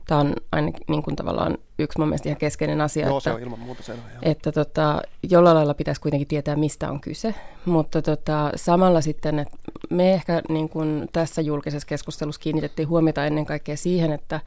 Tämä 0.07 0.21
on 0.21 0.35
ainakin 0.53 0.83
niin 0.89 1.03
kuin 1.03 1.17
tavallaan 1.17 1.59
yksi 1.79 1.99
mun 1.99 2.09
mielestä 2.09 2.29
ihan 2.29 2.39
keskeinen 2.39 2.81
asia, 2.81 3.07
Joo, 3.07 3.19
että, 3.19 3.31
se 3.31 3.35
on 3.35 3.43
ilman 3.43 3.59
muuta 3.59 3.83
selvä, 3.83 4.03
että 4.23 4.53
tota, 4.53 5.03
jollain 5.23 5.57
lailla 5.57 5.75
pitäisi 5.75 6.01
kuitenkin 6.01 6.29
tietää, 6.29 6.57
mistä 6.57 6.91
on 6.91 7.01
kyse. 7.01 7.35
Mutta 7.65 8.03
tota, 8.03 8.51
samalla 8.57 9.01
sitten, 9.01 9.39
että 9.39 9.57
me 9.91 10.15
ehkä 10.15 10.43
niin 10.49 10.69
kuin 10.69 11.09
tässä 11.13 11.43
julkisessa 11.43 11.89
keskustelussa 11.89 12.41
kiinnitettiin 12.41 12.89
huomiota 12.89 13.27
ennen 13.27 13.47
kaikkea 13.47 13.77
siihen, 13.77 14.13
että 14.13 14.41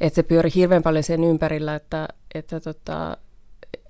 että 0.00 0.14
se 0.14 0.22
pyöri 0.22 0.50
hirveän 0.54 0.82
paljon 0.82 1.04
sen 1.04 1.24
ympärillä, 1.24 1.74
että, 1.74 2.08
että, 2.34 2.60
tota, 2.60 3.16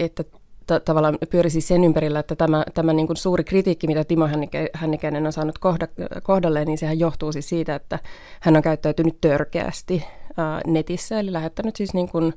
että 0.01 0.25
t- 0.67 0.85
tavallaan 0.85 1.19
pyöri 1.31 1.51
siis 1.51 1.69
sen 1.69 1.85
ympärillä, 1.85 2.19
että 2.19 2.37
tämä, 2.37 2.65
tämä 2.75 2.93
niin 2.93 3.07
kuin 3.07 3.17
suuri 3.17 3.45
kritiikki, 3.45 3.87
mitä 3.87 4.05
Timo 4.05 4.29
Hännikäinen 4.75 5.27
on 5.27 5.33
saanut 5.33 5.59
kohda, 5.59 5.89
kohdalleen, 6.23 6.67
niin 6.67 6.79
sehän 6.79 6.99
johtuu 6.99 7.33
siis 7.33 7.49
siitä, 7.49 7.75
että 7.75 7.99
hän 8.41 8.57
on 8.57 8.63
käyttäytynyt 8.63 9.21
törkeästi 9.21 10.05
ää, 10.37 10.61
netissä, 10.67 11.21
eli 11.21 11.33
lähettänyt 11.33 11.77
siis 11.77 11.95
niin 11.95 12.09
kuin 12.09 12.35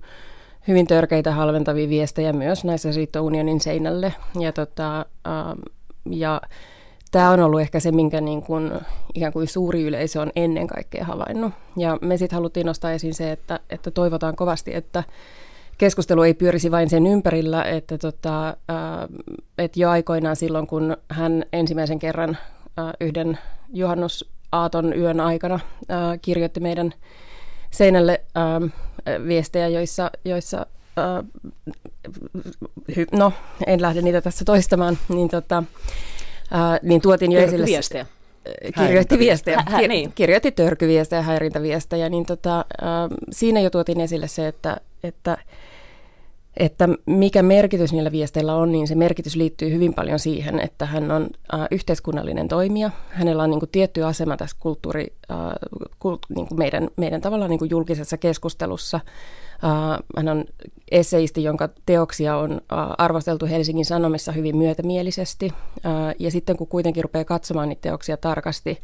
hyvin 0.68 0.88
törkeitä 0.88 1.32
halventavia 1.32 1.90
viestejä 1.90 2.34
myös 2.34 2.64
näissä 2.64 2.90
unionin 3.22 3.62
seinälle. 3.62 4.14
Ja, 4.40 4.52
tota, 4.52 5.06
ää, 5.26 5.56
ja 6.10 6.42
tämä 7.12 7.32
on 7.32 7.40
ollut 7.40 7.62
ehkä 7.62 7.80
se, 7.80 7.92
minkä 7.92 8.22
niin 8.22 8.42
kuin, 8.42 8.72
ikään 9.14 9.34
kuin 9.34 9.48
suuri 9.48 9.84
yleisö 9.84 10.22
on 10.22 10.32
ennen 10.36 10.68
kaikkea 10.68 11.06
havainnut. 11.06 11.54
Ja 11.78 11.98
me 12.02 12.18
sitten 12.18 12.36
haluttiin 12.36 12.66
nostaa 12.66 12.92
esiin 12.92 13.14
se, 13.14 13.32
että, 13.32 13.60
että 13.70 13.92
toivotaan 13.92 14.36
kovasti, 14.36 14.76
että 14.76 15.04
keskustelu 15.78 16.24
ei 16.24 16.34
pyörisi 16.34 16.72
vain 16.72 16.90
sen 16.90 17.08
ympärillä, 17.08 17.64
että, 17.64 17.98
tota, 17.98 18.48
äh, 18.48 18.56
että 19.58 19.80
jo 19.80 19.90
aikoinaan 19.90 20.36
silloin, 20.36 20.68
kun 20.68 20.98
hän 21.10 21.46
ensimmäisen 21.54 22.00
kerran 22.00 22.38
äh, 22.80 22.94
yhden 23.00 23.38
juhannusaaton 23.74 24.98
yön 24.98 25.20
aikana 25.20 25.56
äh, 25.56 26.20
kirjoitti 26.22 26.60
meidän 26.60 26.94
seinälle 27.72 28.22
äh, 28.38 28.72
viestejä, 29.28 29.68
joissa, 29.68 30.12
joissa 30.26 30.66
no, 33.12 33.34
en 33.68 33.82
lähde 33.82 34.02
niitä 34.02 34.22
tässä 34.22 34.46
toistamaan, 34.46 34.98
niin 35.10 35.30
tota, 35.30 35.64
Äh, 36.54 36.80
niin 36.82 37.02
tuotiin 37.02 37.32
jo 37.32 37.40
esille... 37.42 37.66
Viestejä. 37.66 38.06
Kirjoitti 38.76 39.20
viestejä, 39.20 39.58
Hä, 39.58 39.78
hä, 39.78 39.88
niin. 39.88 40.12
kirjoitti 40.16 40.52
törkyviestejä, 40.52 41.22
häirintäviestejä, 41.22 42.10
niin 42.10 42.26
tota, 42.26 42.58
äh, 42.60 42.66
siinä 43.32 43.60
jo 43.60 43.70
tuotiin 43.70 44.02
esille 44.02 44.28
se, 44.28 44.48
että, 44.48 44.78
että, 45.04 45.38
että 46.58 46.90
mikä 47.06 47.44
merkitys 47.44 47.94
niillä 47.94 48.12
viesteillä 48.12 48.56
on, 48.56 48.72
niin 48.72 48.88
se 48.88 48.96
merkitys 48.96 49.36
liittyy 49.36 49.72
hyvin 49.72 49.94
paljon 49.94 50.20
siihen, 50.20 50.60
että 50.60 50.86
hän 50.86 51.12
on 51.12 51.30
äh, 51.54 51.68
yhteiskunnallinen 51.72 52.48
toimija. 52.48 52.92
Hänellä 53.10 53.44
on 53.44 53.50
niin 53.50 53.60
kuin, 53.60 53.70
tietty 53.70 54.04
asema 54.04 54.38
tässä 54.38 54.58
kulttuuri, 54.60 55.14
äh, 55.32 55.38
kult, 56.00 56.20
niin 56.36 56.48
kuin 56.48 56.58
meidän, 56.58 56.88
meidän 56.98 57.22
tavallaan 57.22 57.50
niin 57.50 57.60
kuin 57.60 57.72
julkisessa 57.72 58.18
keskustelussa. 58.18 59.00
Uh, 59.64 60.06
hän 60.18 60.28
on 60.28 60.46
esseisti, 60.92 61.44
jonka 61.44 61.70
teoksia 61.86 62.38
on 62.38 62.52
uh, 62.52 62.58
arvosteltu 62.98 63.46
Helsingin 63.46 63.86
Sanomissa 63.86 64.32
hyvin 64.32 64.58
myötämielisesti. 64.58 65.46
Uh, 65.46 66.16
ja 66.20 66.32
sitten 66.32 66.58
kun 66.58 66.68
kuitenkin 66.68 67.04
rupeaa 67.04 67.26
katsomaan 67.26 67.70
niitä 67.70 67.82
teoksia 67.82 68.18
tarkasti, 68.18 68.78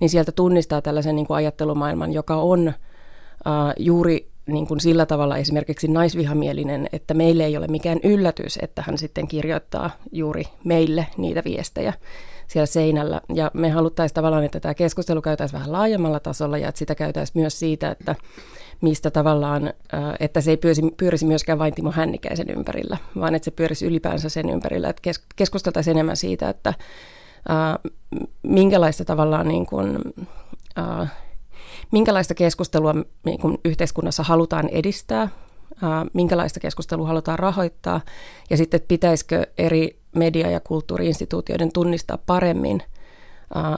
niin 0.00 0.10
sieltä 0.10 0.32
tunnistaa 0.32 0.82
tällaisen 0.82 1.16
niin 1.16 1.26
kuin 1.26 1.36
ajattelumaailman, 1.36 2.12
joka 2.12 2.36
on 2.36 2.68
uh, 2.68 3.72
juuri 3.78 4.33
niin 4.46 4.66
kuin 4.66 4.80
sillä 4.80 5.06
tavalla 5.06 5.36
esimerkiksi 5.36 5.88
naisvihamielinen, 5.88 6.88
että 6.92 7.14
meille 7.14 7.44
ei 7.44 7.56
ole 7.56 7.66
mikään 7.66 8.00
yllätys, 8.02 8.58
että 8.62 8.82
hän 8.86 8.98
sitten 8.98 9.28
kirjoittaa 9.28 9.90
juuri 10.12 10.44
meille 10.64 11.06
niitä 11.16 11.42
viestejä 11.44 11.92
siellä 12.46 12.66
seinällä. 12.66 13.20
Ja 13.34 13.50
me 13.54 13.70
haluttaisiin 13.70 14.14
tavallaan, 14.14 14.44
että 14.44 14.60
tämä 14.60 14.74
keskustelu 14.74 15.22
käytäisiin 15.22 15.58
vähän 15.58 15.72
laajemmalla 15.72 16.20
tasolla 16.20 16.58
ja 16.58 16.68
että 16.68 16.78
sitä 16.78 16.94
käytäisiin 16.94 17.42
myös 17.42 17.58
siitä, 17.58 17.90
että 17.90 18.14
mistä 18.80 19.10
tavallaan, 19.10 19.72
että 20.20 20.40
se 20.40 20.50
ei 20.50 20.56
pyörisi, 20.56 20.82
pyörisi 20.96 21.26
myöskään 21.26 21.58
vain 21.58 21.74
Timo 21.74 21.90
Hännikäisen 21.90 22.50
ympärillä, 22.50 22.96
vaan 23.20 23.34
että 23.34 23.44
se 23.44 23.50
pyörisi 23.50 23.86
ylipäänsä 23.86 24.28
sen 24.28 24.50
ympärillä, 24.50 24.88
että 24.88 25.10
keskusteltaisiin 25.36 25.96
enemmän 25.96 26.16
siitä, 26.16 26.48
että 26.48 26.74
minkälaista 28.42 29.04
tavallaan 29.04 29.48
niin 29.48 29.66
kuin, 29.66 29.98
minkälaista 31.92 32.34
keskustelua 32.34 32.94
niin 33.24 33.38
kuin 33.38 33.58
yhteiskunnassa 33.64 34.22
halutaan 34.22 34.68
edistää, 34.68 35.28
minkälaista 36.12 36.60
keskustelua 36.60 37.08
halutaan 37.08 37.38
rahoittaa 37.38 38.00
ja 38.50 38.56
sitten 38.56 38.80
pitäisikö 38.88 39.46
eri 39.58 39.98
media- 40.14 40.50
ja 40.50 40.60
kulttuuriinstituutioiden 40.60 41.72
tunnistaa 41.72 42.18
paremmin 42.26 42.82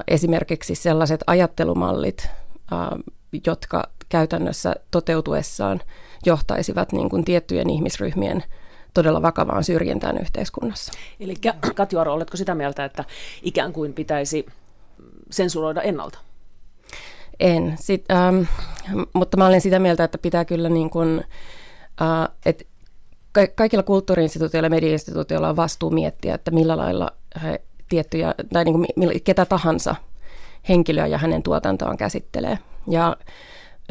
esimerkiksi 0.08 0.74
sellaiset 0.74 1.20
ajattelumallit, 1.26 2.28
jotka 3.46 3.88
käytännössä 4.08 4.74
toteutuessaan 4.90 5.80
johtaisivat 6.26 6.92
niin 6.92 7.10
kuin 7.10 7.24
tiettyjen 7.24 7.70
ihmisryhmien 7.70 8.44
todella 8.94 9.22
vakavaan 9.22 9.64
syrjintään 9.64 10.18
yhteiskunnassa. 10.18 10.92
Eli 11.20 11.34
Katju 11.74 11.98
Aro, 11.98 12.12
oletko 12.12 12.36
sitä 12.36 12.54
mieltä, 12.54 12.84
että 12.84 13.04
ikään 13.42 13.72
kuin 13.72 13.92
pitäisi 13.92 14.46
sensuroida 15.30 15.82
ennalta? 15.82 16.18
En, 17.40 17.76
Sit, 17.80 18.04
ähm, 18.10 18.42
mutta 19.12 19.36
mä 19.36 19.46
olen 19.46 19.60
sitä 19.60 19.78
mieltä, 19.78 20.04
että 20.04 20.18
pitää 20.18 20.44
kyllä 20.44 20.68
niin 20.68 20.90
kuin, 20.90 21.24
äh, 22.02 22.28
että 22.46 22.64
kaikilla 23.54 23.82
kulttuuriinstituutioilla 23.82 24.66
ja 24.66 24.70
mediainstituutioilla 24.70 25.48
on 25.48 25.56
vastuu 25.56 25.90
miettiä, 25.90 26.34
että 26.34 26.50
millä 26.50 26.76
lailla 26.76 27.10
he 27.42 27.60
tiettyjä, 27.88 28.34
tai 28.52 28.64
niin 28.64 28.74
kuin 28.74 29.20
ketä 29.24 29.44
tahansa 29.44 29.94
henkilöä 30.68 31.06
ja 31.06 31.18
hänen 31.18 31.42
tuotantoaan 31.42 31.96
käsittelee. 31.96 32.58
Ja 32.88 33.16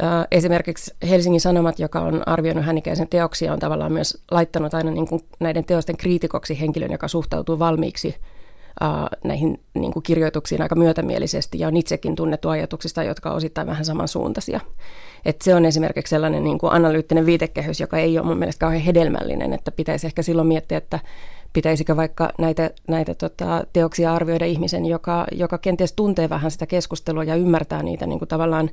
äh, 0.02 0.26
esimerkiksi 0.30 0.94
Helsingin 1.08 1.40
Sanomat, 1.40 1.78
joka 1.78 2.00
on 2.00 2.28
arvioinut 2.28 2.64
hänikäisen 2.64 3.08
teoksia, 3.08 3.52
on 3.52 3.58
tavallaan 3.58 3.92
myös 3.92 4.22
laittanut 4.30 4.74
aina 4.74 4.90
niin 4.90 5.08
kuin 5.08 5.20
näiden 5.40 5.64
teosten 5.64 5.96
kriitikoksi 5.96 6.60
henkilön, 6.60 6.92
joka 6.92 7.08
suhtautuu 7.08 7.58
valmiiksi 7.58 8.16
näihin 9.24 9.60
niin 9.74 9.92
kuin 9.92 10.02
kirjoituksiin 10.02 10.62
aika 10.62 10.74
myötämielisesti 10.74 11.58
ja 11.58 11.68
on 11.68 11.76
itsekin 11.76 12.16
tunnettu 12.16 12.48
ajatuksista, 12.48 13.02
jotka 13.02 13.30
on 13.30 13.36
osittain 13.36 13.66
vähän 13.66 13.84
samansuuntaisia. 13.84 14.60
Et 15.24 15.42
se 15.42 15.54
on 15.54 15.64
esimerkiksi 15.64 16.10
sellainen 16.10 16.44
niin 16.44 16.58
kuin 16.58 16.72
analyyttinen 16.72 17.26
viitekehys, 17.26 17.80
joka 17.80 17.98
ei 17.98 18.18
ole 18.18 18.26
mun 18.26 18.38
mielestä 18.38 18.60
kauhean 18.60 18.82
hedelmällinen, 18.82 19.52
että 19.52 19.72
pitäisi 19.72 20.06
ehkä 20.06 20.22
silloin 20.22 20.48
miettiä, 20.48 20.78
että 20.78 21.00
pitäisikö 21.52 21.96
vaikka 21.96 22.32
näitä, 22.38 22.70
näitä 22.88 23.14
tota, 23.14 23.64
teoksia 23.72 24.14
arvioida 24.14 24.44
ihmisen, 24.44 24.86
joka, 24.86 25.26
joka 25.32 25.58
kenties 25.58 25.92
tuntee 25.92 26.28
vähän 26.28 26.50
sitä 26.50 26.66
keskustelua 26.66 27.24
ja 27.24 27.34
ymmärtää 27.34 27.82
niitä 27.82 28.06
niin 28.06 28.18
kuin 28.18 28.28
tavallaan, 28.28 28.70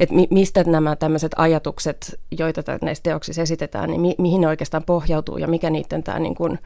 että 0.00 0.14
mi, 0.14 0.26
mistä 0.30 0.64
nämä 0.64 0.96
tämmöiset 0.96 1.32
ajatukset, 1.36 2.20
joita 2.38 2.62
näissä 2.82 3.02
teoksissa 3.02 3.42
esitetään, 3.42 3.90
niin 3.90 4.00
mi, 4.00 4.14
mihin 4.18 4.40
ne 4.40 4.48
oikeastaan 4.48 4.84
pohjautuu 4.84 5.38
ja 5.38 5.48
mikä 5.48 5.70
niiden 5.70 6.02
tämä 6.02 6.18
niin 6.18 6.34
kuin, 6.34 6.58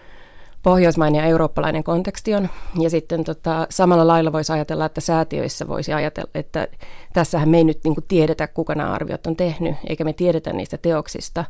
pohjoismainen 0.62 1.18
ja 1.18 1.26
eurooppalainen 1.26 1.84
konteksti 1.84 2.34
on. 2.34 2.48
Ja 2.80 2.90
sitten 2.90 3.24
tota, 3.24 3.66
samalla 3.70 4.06
lailla 4.06 4.32
voisi 4.32 4.52
ajatella, 4.52 4.86
että 4.86 5.00
säätiöissä 5.00 5.68
voisi 5.68 5.92
ajatella, 5.92 6.30
että 6.34 6.68
tässähän 7.12 7.48
me 7.48 7.56
ei 7.56 7.64
nyt 7.64 7.80
niin 7.84 7.94
kuin 7.94 8.04
tiedetä, 8.08 8.46
kuka 8.46 8.74
nämä 8.74 8.92
arviot 8.92 9.26
on 9.26 9.36
tehnyt, 9.36 9.74
eikä 9.88 10.04
me 10.04 10.12
tiedetä 10.12 10.52
niistä 10.52 10.78
teoksista. 10.78 11.44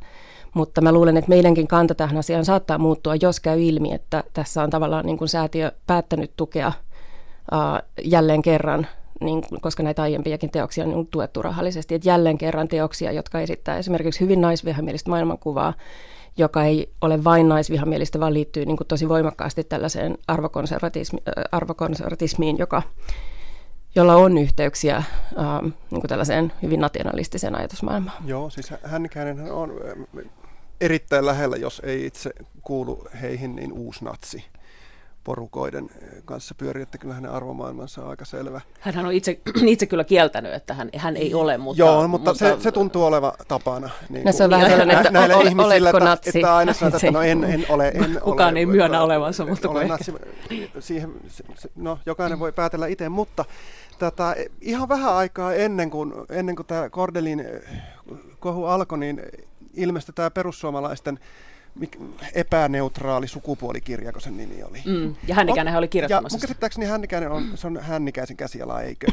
Mutta 0.55 0.81
mä 0.81 0.93
luulen, 0.93 1.17
että 1.17 1.29
meidänkin 1.29 1.69
kanta 1.69 1.95
tähän 1.95 2.17
asiaan 2.17 2.45
saattaa 2.45 2.79
muuttua, 2.79 3.15
jos 3.23 3.41
käy 3.41 3.63
ilmi, 3.63 3.93
että 3.93 4.25
tässä 4.33 4.63
on 4.63 4.71
tavallaan 4.71 5.07
niin 5.07 5.19
kuin 5.19 5.29
säätiö 5.29 5.73
päättänyt 5.87 6.33
tukea 6.37 6.73
uh, 7.53 7.89
jälleen 8.05 8.43
kerran 8.43 8.87
niin, 9.21 9.43
koska 9.61 9.83
näitä 9.83 10.03
aiempiakin 10.03 10.51
teoksia 10.51 10.85
on 10.85 11.07
tuettu 11.07 11.43
rahallisesti, 11.43 11.95
että 11.95 12.09
jälleen 12.09 12.39
kerran 12.39 12.69
teoksia, 12.69 13.13
jotka 13.13 13.41
esittää 13.41 13.79
esimerkiksi 13.79 14.21
hyvin 14.21 14.41
naisvihamielistä 14.41 15.11
maailmankuvaa, 15.11 15.75
joka 16.37 16.65
ei 16.65 16.93
ole 17.01 17.25
vain 17.25 17.49
naisvihamielistä, 17.49 18.21
vaan 18.21 18.35
liittyy 18.35 18.67
niin 18.67 18.77
kuin 18.77 18.87
tosi 18.89 19.09
voimakkaasti 19.09 19.65
tällaiseen 19.65 20.19
arvokonservatismi, 20.29 21.21
arvokonservatismiin, 21.53 22.59
joka, 22.59 22.83
jolla 23.95 24.15
on 24.15 24.39
yhteyksiä 24.39 24.97
ähm, 24.97 25.65
niin 25.91 26.01
kuin 26.01 26.09
tällaiseen 26.09 26.53
hyvin 26.63 26.81
nationalistiseen 26.81 27.55
ajatusmaailmaan. 27.55 28.27
Joo, 28.27 28.51
siis 28.51 28.71
Hännikäinen 28.85 29.53
on 29.53 29.73
erittäin 30.81 31.27
lähellä, 31.27 31.57
jos 31.57 31.83
ei 31.85 32.07
itse 32.07 32.31
kuulu 32.63 33.05
heihin, 33.21 33.57
niin 33.57 33.73
uusnatsi 33.73 34.45
porukoiden 35.25 35.91
kanssa 36.25 36.55
pyörii, 36.55 36.83
että 36.83 36.99
kyllä 36.99 37.15
hänen 37.15 37.31
arvomaailmansa 37.31 38.03
on 38.03 38.11
aika 38.11 38.25
selvä. 38.25 38.61
Hän 38.81 39.07
on 39.07 39.13
itse, 39.13 39.41
itse 39.67 39.87
kyllä 39.87 40.05
kieltänyt, 40.05 40.55
että 40.55 40.75
hän, 40.75 40.91
hän 40.97 41.17
ei 41.17 41.35
ole, 41.35 41.59
mutta... 41.59 41.83
Joo, 41.83 42.09
mutta, 42.09 42.31
mutta 42.31 42.39
se, 42.39 42.57
se 42.61 42.73
tuntuu 42.73 43.05
olevan 43.05 43.33
tapana. 43.49 43.91
Niin 44.09 44.25
no 44.25 44.33
se 44.33 44.45
on 44.45 44.51
vähän 44.51 44.71
sellainen, 44.71 44.97
että 44.97 45.11
näillä 45.11 45.37
ole, 45.37 45.45
ihmisillä, 45.45 45.91
että, 45.91 46.05
natsi? 46.05 46.39
että 46.39 46.57
aina 46.57 46.73
sanotaan, 46.73 47.05
että 47.05 47.11
no 47.19 47.23
en, 47.23 47.45
en 47.45 47.67
ole, 47.69 47.89
en 47.89 48.21
Kukaan 48.25 48.55
ole, 48.55 48.59
ei 48.59 48.67
myönnä 48.67 49.03
olevansa, 49.03 49.47
mutta 49.47 49.69
kun 49.69 49.89
natsi, 49.89 50.15
siihen, 50.81 51.13
no, 51.77 51.99
jokainen 52.07 52.39
voi 52.39 52.53
päätellä 52.53 52.87
itse, 52.87 53.09
mutta 53.09 53.45
tätä, 53.99 54.37
ihan 54.61 54.89
vähän 54.89 55.15
aikaa 55.15 55.55
ennen 55.55 55.91
kuin, 55.91 56.13
ennen 56.31 56.57
kuin 56.57 56.67
tämä 56.67 56.91
Kordelin 56.91 57.45
kohu 58.39 58.65
alkoi, 58.65 58.99
niin 58.99 59.23
ilmestyi 59.75 60.13
tämä 60.15 60.31
perussuomalaisten 60.31 61.19
epäneutraali 62.35 63.29
sukupuolikirja, 63.29 64.13
kun 64.13 64.23
sen 64.23 64.37
nimi 64.37 64.63
oli. 64.63 64.83
Mm, 64.87 65.15
ja 65.27 65.35
Hännikäinen 65.35 65.77
oli 65.77 65.89
kirjoittamassa. 65.89 66.37
Ja 66.37 66.39
mun 66.39 66.41
käsittääkseni 66.41 66.87
Hännikäinen 66.87 67.31
on, 67.31 67.53
se 67.55 67.67
on 67.67 67.81
Hännikäisen 67.81 68.37
käsiala, 68.37 68.83
eikö? 68.83 69.07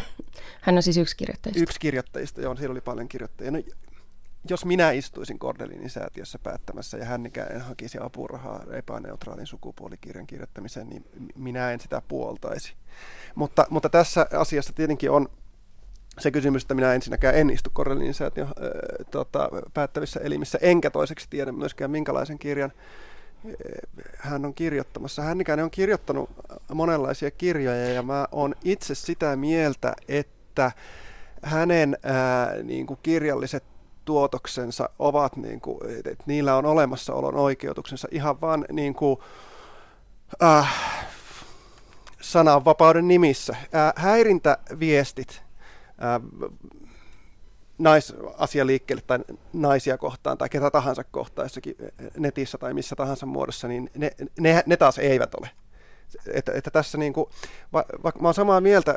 Hän 0.62 0.76
on 0.78 0.84
siis 0.84 0.98
yksi 0.98 1.18
kirjoittajista. 1.18 1.64
Yksi 1.64 1.80
kirjoittajista, 1.80 2.42
joo, 2.42 2.56
siellä 2.56 2.72
oli 2.72 2.82
paljon 2.82 3.08
kirjoittajia. 3.08 3.52
No, 3.52 3.62
jos 4.50 4.66
minä 4.66 4.92
istuisin 4.92 5.40
Kordelinin 5.40 5.90
säätiössä 5.90 6.40
päättämässä 6.40 6.98
ja 6.98 7.06
Hännikäinen 7.06 7.62
hakisi 7.62 7.98
apurahaa 8.02 8.64
epäneutraalin 8.74 9.48
sukupuolikirjan 9.48 10.28
kirjoittamiseen, 10.28 10.90
niin 10.90 11.06
minä 11.36 11.72
en 11.72 11.80
sitä 11.80 12.02
puoltaisi. 12.08 12.74
Mutta, 13.36 13.66
mutta 13.70 13.90
tässä 13.90 14.28
asiassa 14.34 14.74
tietenkin 14.74 15.12
on 15.12 15.30
se 16.20 16.32
kysymys, 16.32 16.62
että 16.62 16.74
minä 16.74 16.94
ensinnäkään 16.94 17.36
en 17.36 17.50
istu 17.50 17.70
Korrelinin 17.74 18.14
säätiön 18.14 18.48
äh, 18.48 18.54
tota, 19.12 19.50
päättävissä 19.74 20.20
elimissä, 20.20 20.60
enkä 20.62 20.90
toiseksi 20.90 21.28
tiedä 21.30 21.52
myöskään 21.52 21.92
minkälaisen 21.92 22.40
kirjan 22.40 22.72
hän 24.18 24.46
on 24.46 24.54
kirjoittamassa. 24.54 25.22
Hännikäinen 25.22 25.64
on 25.64 25.72
kirjoittanut 25.72 26.30
monenlaisia 26.74 27.32
kirjoja 27.32 27.94
ja 27.94 28.04
mä 28.04 28.28
oon 28.32 28.56
itse 28.64 28.96
sitä 28.96 29.36
mieltä, 29.36 29.94
että 30.08 30.72
hänen 31.42 31.98
ää, 32.04 32.56
niin 32.64 32.88
kuin 32.88 33.00
kirjalliset 33.04 33.64
tuotoksensa 34.06 34.90
ovat, 35.00 35.38
niin 35.38 35.62
kuin, 35.62 35.80
että 35.98 36.24
niillä 36.26 36.56
on 36.56 36.66
olemassaolon 36.66 37.36
oikeutuksensa 37.36 38.08
ihan 38.12 38.42
vaan 38.42 38.66
niin 38.72 38.94
kuin, 38.94 39.20
äh, 40.44 40.74
sananvapauden 42.22 43.08
nimissä. 43.08 43.54
Äh, 43.54 43.94
häirintäviestit 43.96 45.47
naisasia 47.78 48.68
liikkeelle 48.68 49.04
tai 49.08 49.20
naisia 49.54 49.98
kohtaan 49.98 50.38
tai 50.38 50.50
ketä 50.50 50.72
tahansa 50.72 51.04
kohtaan 51.04 51.46
jossakin 51.46 51.76
netissä 52.18 52.58
tai 52.58 52.74
missä 52.74 52.96
tahansa 52.96 53.26
muodossa, 53.26 53.68
niin 53.68 53.90
ne, 53.96 54.12
ne, 54.40 54.64
ne 54.66 54.78
taas 54.78 54.98
eivät 54.98 55.36
ole. 55.36 55.50
Että, 56.34 56.52
että 56.56 56.72
tässä 56.72 56.98
niin 56.98 57.14
kuin, 57.14 57.30
va, 57.74 57.86
va, 58.04 58.12
mä 58.20 58.28
olen 58.28 58.34
samaa 58.34 58.62
mieltä 58.62 58.96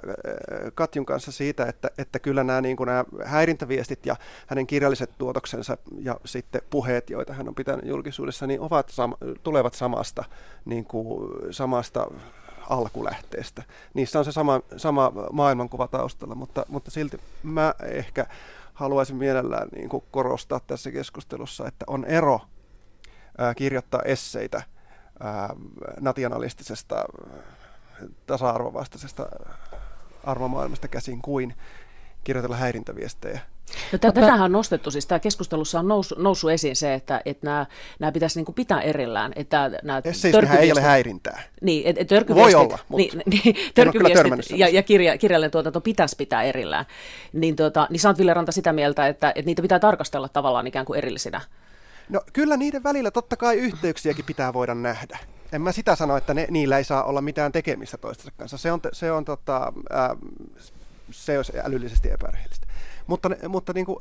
Katjun 0.75 1.07
kanssa 1.07 1.33
siitä, 1.33 1.67
että, 1.67 1.91
että 1.99 2.19
kyllä 2.19 2.45
nämä, 2.45 2.61
niin 2.61 2.77
kuin 2.77 2.87
nämä 2.87 3.05
häirintäviestit 3.25 4.07
ja 4.07 4.17
hänen 4.47 4.67
kirjalliset 4.67 5.11
tuotoksensa 5.19 5.79
ja 5.99 6.21
sitten 6.25 6.63
puheet, 6.71 7.11
joita 7.11 7.33
hän 7.33 7.49
on 7.49 7.55
pitänyt 7.55 7.87
julkisuudessa, 7.87 8.47
niin 8.47 8.61
ovat 8.61 8.91
tulevat 9.43 9.75
samasta, 9.75 10.25
niin 10.65 10.85
kuin, 10.85 11.31
samasta 11.51 12.07
alkulähteestä. 12.71 13.63
Niissä 13.95 14.19
on 14.19 14.25
se 14.25 14.33
sama, 14.33 14.61
sama 14.77 15.13
maailmankuva 15.33 15.89
taustalla, 15.89 16.35
mutta, 16.35 16.67
mutta 16.69 16.91
silti 16.91 17.21
mä 17.43 17.75
ehkä 17.85 18.27
haluaisin 18.75 19.17
mielellään 19.17 19.69
niin 19.75 19.89
kuin 19.89 20.05
korostaa 20.11 20.61
tässä 20.61 20.91
keskustelussa, 20.91 21.69
että 21.69 21.85
on 21.89 22.05
ero 22.05 22.41
kirjoittaa 23.57 24.03
esseitä 24.03 24.63
nationalistisesta 26.01 27.05
tasa-arvovastaisesta 28.27 29.27
arvomaailmasta 30.25 30.89
käsin 30.89 31.23
kuin 31.23 31.55
kirjoitella 32.25 32.57
häirintäviestejä. 32.57 33.41
No, 33.93 33.99
tätähän 33.99 34.41
on 34.41 34.53
nostettu, 34.53 34.91
siis 34.91 35.07
tämä 35.07 35.19
keskustelussa 35.19 35.79
on 35.79 35.89
noussut, 35.89 36.19
noussut 36.19 36.51
esiin 36.51 36.77
se, 36.77 36.95
että, 36.95 37.21
että 37.25 37.47
nämä, 37.47 37.67
nämä 37.99 38.13
pitäisi 38.13 38.39
niin 38.39 38.45
kuin 38.45 38.55
pitää 38.55 38.81
erillään. 38.81 39.33
Että 39.37 39.71
nämä 39.83 40.03
ei 40.59 40.73
ole 40.73 40.81
häirintää. 40.81 41.43
Niin, 41.61 41.87
että, 41.87 42.01
että 42.01 42.35
Voi 42.35 42.55
olla, 42.55 42.79
mutta 42.89 43.17
niin, 43.17 43.23
niin, 43.45 43.57
törkyviestit 43.75 44.59
ja, 44.59 44.69
ja 44.69 44.83
kirja, 44.83 45.19
kirjallinen 45.19 45.51
tuotanto 45.51 45.81
pitäisi 45.81 46.17
pitää 46.17 46.43
erillään. 46.43 46.85
Niin, 47.33 47.57
tuota, 47.57 47.87
niin 47.91 48.01
sä 48.01 48.09
oot 48.09 48.19
Ville 48.19 48.35
Ranta 48.35 48.53
sitä 48.53 48.73
mieltä, 48.73 49.07
että, 49.07 49.33
että 49.35 49.47
niitä 49.47 49.63
pitää 49.63 49.79
tarkastella 49.79 50.29
tavallaan 50.29 50.67
ikään 50.67 50.87
kuin 50.87 50.99
erillisinä. 50.99 51.41
No 52.09 52.21
kyllä 52.33 52.57
niiden 52.57 52.83
välillä 52.83 53.11
totta 53.11 53.37
kai 53.37 53.57
yhteyksiäkin 53.57 54.25
pitää 54.25 54.53
voida 54.53 54.75
nähdä. 54.75 55.19
En 55.53 55.63
mä 55.63 55.73
sitä 55.73 55.97
sano, 55.97 56.17
että 56.17 56.35
ne, 56.35 56.47
niillä 56.51 56.79
ei 56.79 56.85
saa 56.85 57.05
olla 57.05 57.21
mitään 57.21 57.53
tekemistä 57.53 57.99
toistensa 57.99 58.33
kanssa. 58.37 58.59
Se 58.59 58.73
on, 58.73 58.81
se 58.93 59.13
on, 59.13 59.25
tota, 59.25 59.73
äh, 59.95 60.11
se 61.13 61.37
olisi 61.37 61.53
älyllisesti 61.65 62.11
epärehellistä. 62.11 62.67
Mutta, 63.07 63.31
mutta 63.49 63.73
niin 63.73 63.87
kuin 63.87 63.99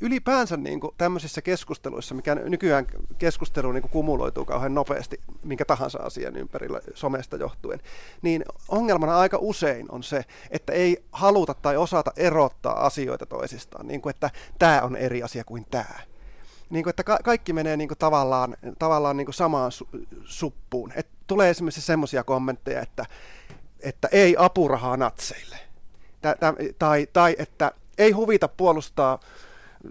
ylipäänsä 0.00 0.56
niin 0.56 0.80
kuin 0.80 0.94
tämmöisissä 0.98 1.42
keskusteluissa, 1.42 2.14
mikä 2.14 2.34
nykyään 2.34 2.86
keskustelu 3.18 3.72
niin 3.72 3.82
kuin 3.82 3.92
kumuloituu 3.92 4.44
kauhean 4.44 4.74
nopeasti 4.74 5.20
minkä 5.42 5.64
tahansa 5.64 5.98
asian 5.98 6.36
ympärillä 6.36 6.80
somesta 6.94 7.36
johtuen, 7.36 7.80
niin 8.22 8.44
ongelmana 8.68 9.18
aika 9.18 9.38
usein 9.40 9.86
on 9.92 10.02
se, 10.02 10.24
että 10.50 10.72
ei 10.72 11.04
haluta 11.12 11.54
tai 11.54 11.76
osata 11.76 12.12
erottaa 12.16 12.86
asioita 12.86 13.26
toisistaan, 13.26 13.86
niin 13.86 14.00
kuin 14.00 14.10
että 14.10 14.30
tämä 14.58 14.82
on 14.82 14.96
eri 14.96 15.22
asia 15.22 15.44
kuin 15.44 15.66
tämä 15.70 16.00
niin 16.70 16.82
kuin, 16.84 16.90
että 16.90 17.04
ka- 17.04 17.18
kaikki 17.24 17.52
menee 17.52 17.76
niin 17.76 17.88
kuin 17.88 17.98
tavallaan, 17.98 18.56
tavallaan 18.78 19.16
niin 19.16 19.24
kuin 19.24 19.34
samaan 19.34 19.72
su- 19.72 20.06
suppuun. 20.24 20.92
Et 20.94 21.08
tulee 21.26 21.50
esimerkiksi 21.50 21.80
semmoisia 21.80 22.24
kommentteja, 22.24 22.80
että, 22.80 23.06
että 23.80 24.08
ei 24.12 24.36
apurahaa 24.38 24.96
natseille. 24.96 25.69
Tai, 26.78 27.06
tai 27.12 27.36
että 27.38 27.72
ei 27.98 28.10
huvita 28.10 28.48
puolustaa 28.48 29.20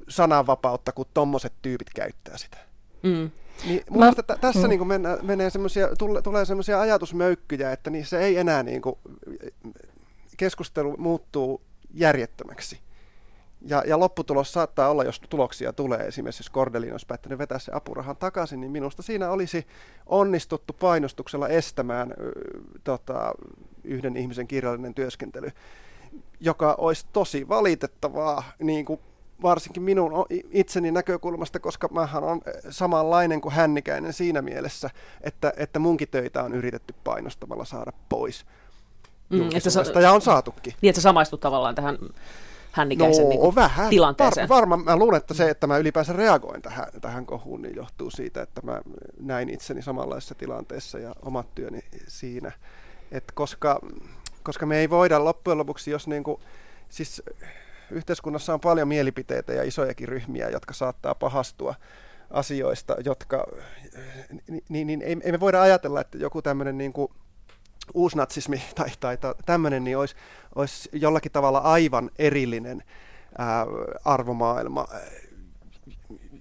sananvapautta, 0.10 0.92
kun 0.92 1.06
tommoset 1.14 1.54
tyypit 1.62 1.90
käyttää 1.96 2.38
sitä. 2.38 2.58
Mm. 3.04 3.32
Niin 3.66 3.84
mun 3.90 4.00
Mä, 4.00 4.12
t- 4.12 4.42
tässä 4.42 4.68
mm. 4.68 4.70
niin 4.70 4.88
mennä, 4.88 5.18
menee 5.22 5.50
semmosia, 5.50 5.96
tule, 5.98 6.22
tulee 6.22 6.46
semmoisia 6.46 6.82
ajatusmöykkyjä, 6.82 7.72
että 7.72 7.90
niin 7.90 8.06
se 8.06 8.20
ei 8.20 8.38
enää 8.38 8.64
niin 8.64 8.82
kuin, 8.82 8.96
keskustelu 10.38 10.98
muuttuu 10.98 11.62
järjettömäksi. 11.94 12.80
Ja, 13.62 13.84
ja 13.88 14.00
lopputulos 14.00 14.54
saattaa 14.54 14.90
olla, 14.90 15.04
jos 15.04 15.20
tuloksia 15.30 15.74
tulee, 15.74 16.00
esimerkiksi 16.00 16.42
jos 16.42 16.50
Kordelin 16.50 16.92
olisi 16.92 17.06
päättänyt 17.06 17.40
vetää 17.40 17.60
se 17.60 17.72
apurahan 17.76 18.18
takaisin, 18.18 18.60
niin 18.60 18.72
minusta 18.72 19.02
siinä 19.02 19.30
olisi 19.30 19.68
onnistuttu 20.06 20.74
painostuksella 20.74 21.48
estämään 21.48 22.14
tota, 22.84 23.34
yhden 23.84 24.18
ihmisen 24.18 24.48
kirjallinen 24.48 24.94
työskentely, 24.94 25.52
joka 26.40 26.76
olisi 26.78 27.06
tosi 27.14 27.50
valitettavaa, 27.50 28.44
niin 28.60 28.86
kuin 28.86 29.00
varsinkin 29.42 29.84
minun 29.84 30.12
itseni 30.52 30.92
näkökulmasta, 30.92 31.60
koska 31.60 31.88
mähän 31.92 32.24
on 32.24 32.42
samanlainen 32.70 33.42
kuin 33.42 33.54
hännikäinen 33.54 34.14
siinä 34.14 34.42
mielessä, 34.42 34.90
että, 35.22 35.54
että 35.58 35.80
munkin 35.80 36.08
töitä 36.08 36.44
on 36.44 36.54
yritetty 36.54 36.96
painostamalla 37.04 37.66
saada 37.66 37.92
pois. 38.10 38.46
Mm, 39.30 39.50
että 39.56 39.70
sä, 39.70 39.84
ja 40.02 40.12
on 40.12 40.22
saatukin. 40.22 40.74
Niin, 40.82 40.90
että 40.90 41.02
sä 41.02 41.04
samaistut 41.04 41.40
tavallaan 41.40 41.76
tähän 41.76 41.98
hännikäisen 42.72 43.24
no, 43.24 43.30
niin 43.30 43.56
vähän. 43.56 43.90
tilanteeseen. 43.90 44.50
Var, 44.50 44.58
varmaan 44.58 44.84
mä 44.84 44.98
luulen, 44.98 45.18
että 45.18 45.34
se, 45.34 45.50
että 45.50 45.68
mä 45.68 45.78
ylipäänsä 45.78 46.14
reagoin 46.14 46.62
tähän, 46.62 46.88
tähän 47.02 47.26
kohuun, 47.26 47.62
niin 47.62 47.76
johtuu 47.76 48.12
siitä, 48.12 48.42
että 48.42 48.62
mä 48.62 48.82
näin 49.20 49.50
itseni 49.50 49.82
samanlaisessa 49.82 50.36
tilanteessa 50.36 51.00
ja 51.00 51.16
omat 51.22 51.56
työni 51.56 51.80
siinä. 52.08 52.52
Et 53.12 53.24
koska, 53.34 53.80
koska 54.50 54.66
me 54.66 54.78
ei 54.78 54.90
voida 54.90 55.24
loppujen 55.24 55.58
lopuksi, 55.58 55.92
jos 55.92 56.08
niin 56.08 56.24
kuin, 56.24 56.42
siis 56.90 57.24
yhteiskunnassa 57.92 58.54
on 58.54 58.60
paljon 58.60 58.88
mielipiteitä 58.88 59.54
ja 59.54 59.64
isojakin 59.64 60.08
ryhmiä, 60.08 60.50
jotka 60.50 60.74
saattaa 60.74 61.16
pahastua 61.16 61.76
asioista, 62.30 62.96
jotka, 63.06 63.48
niin, 64.50 64.64
niin, 64.70 64.88
niin 64.88 65.02
ei, 65.02 65.18
ei 65.24 65.32
me 65.32 65.40
voida 65.40 65.62
ajatella, 65.62 66.02
että 66.02 66.18
joku 66.18 66.42
tämmöinen 66.42 66.78
niin 66.78 66.94
kuin 66.94 67.12
uusnatsismi 67.94 68.62
tai, 68.76 68.90
tai, 69.00 69.18
tämmöinen 69.46 69.84
niin 69.84 69.98
olisi, 69.98 70.16
olisi 70.56 70.90
jollakin 70.94 71.32
tavalla 71.32 71.60
aivan 71.60 72.12
erillinen 72.20 72.84
ää, 73.38 73.66
arvomaailma, 74.06 74.88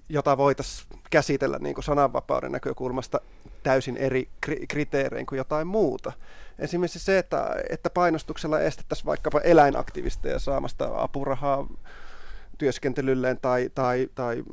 jota 0.09 0.37
voitaisiin 0.37 1.01
käsitellä 1.11 1.59
niin 1.59 1.75
kuin 1.75 1.85
sananvapauden 1.85 2.53
näkökulmasta 2.53 3.21
täysin 3.63 3.97
eri 3.97 4.29
kri- 4.47 4.67
kriteerein 4.69 5.27
kuin 5.27 5.37
jotain 5.37 5.67
muuta. 5.67 6.13
Esimerkiksi 6.59 6.99
se, 6.99 7.19
että, 7.19 7.57
että 7.71 7.91
painostuksella 7.91 8.61
estettäisiin 8.61 9.07
vaikkapa 9.07 9.41
eläinaktivisteja 9.41 10.39
saamasta 10.39 10.91
apurahaa 10.95 11.67
työskentelylleen 12.59 13.39
tai, 13.43 13.71
tai, 13.75 14.09
tai 14.15 14.45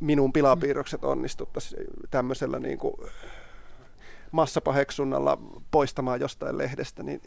minun 0.00 0.32
pilapiirrokset 0.32 1.04
onnistuttaisiin 1.04 1.86
tämmöisellä 2.10 2.58
niin 2.58 2.78
kuin 2.78 2.94
massapaheksunnalla 4.32 5.38
poistamaan 5.70 6.20
jostain 6.20 6.58
lehdestä, 6.58 7.02
niin, 7.02 7.20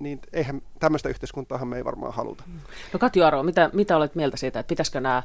niin 0.00 0.20
eihän 0.32 0.62
tämmöistä 0.80 1.08
yhteiskuntaahan 1.08 1.68
me 1.68 1.76
ei 1.76 1.84
varmaan 1.84 2.12
haluta. 2.12 2.44
No 2.92 2.98
Katju 2.98 3.24
Aro, 3.24 3.42
mitä, 3.42 3.70
mitä 3.72 3.96
olet 3.96 4.14
mieltä 4.14 4.36
siitä, 4.36 4.60
että 4.60 4.68
pitäisikö 4.68 5.00
nämä 5.00 5.22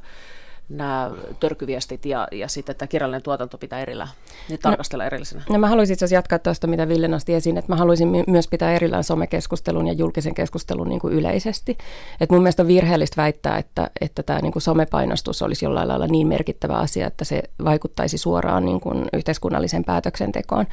nämä 0.69 1.11
törkyviestit 1.39 2.05
ja, 2.05 2.27
ja 2.31 2.47
sitten 2.47 2.75
tämä 2.75 2.87
kirjallinen 2.87 3.21
tuotanto 3.21 3.57
pitää 3.57 3.79
erillään, 3.79 4.09
niin 4.49 4.59
tarkastella 4.59 5.03
no, 5.03 5.07
erillisenä? 5.07 5.43
No 5.49 5.57
mä 5.57 5.67
haluaisin 5.67 5.93
itse 5.93 6.05
asiassa 6.05 6.17
jatkaa 6.17 6.39
tuosta, 6.39 6.67
mitä 6.67 6.87
Ville 6.87 7.07
nosti 7.07 7.33
esiin, 7.33 7.57
että 7.57 7.71
mä 7.71 7.75
haluaisin 7.75 8.23
myös 8.27 8.47
pitää 8.47 8.73
erillään 8.73 9.03
somekeskustelun 9.03 9.87
ja 9.87 9.93
julkisen 9.93 10.33
keskustelun 10.33 10.89
niin 10.89 10.99
kuin 10.99 11.13
yleisesti. 11.13 11.77
Et 12.21 12.29
mun 12.29 12.41
mielestä 12.41 12.63
on 12.63 12.67
virheellistä 12.67 13.21
väittää, 13.21 13.57
että, 13.57 13.89
että 14.01 14.23
tämä 14.23 14.39
niin 14.39 14.51
kuin 14.51 14.63
somepainostus 14.63 15.41
olisi 15.41 15.65
jollain 15.65 15.87
lailla 15.87 16.07
niin 16.07 16.27
merkittävä 16.27 16.77
asia, 16.77 17.07
että 17.07 17.25
se 17.25 17.43
vaikuttaisi 17.63 18.17
suoraan 18.17 18.65
niin 18.65 18.79
kuin 18.79 19.05
yhteiskunnalliseen 19.13 19.83
päätöksentekoon. 19.83 20.65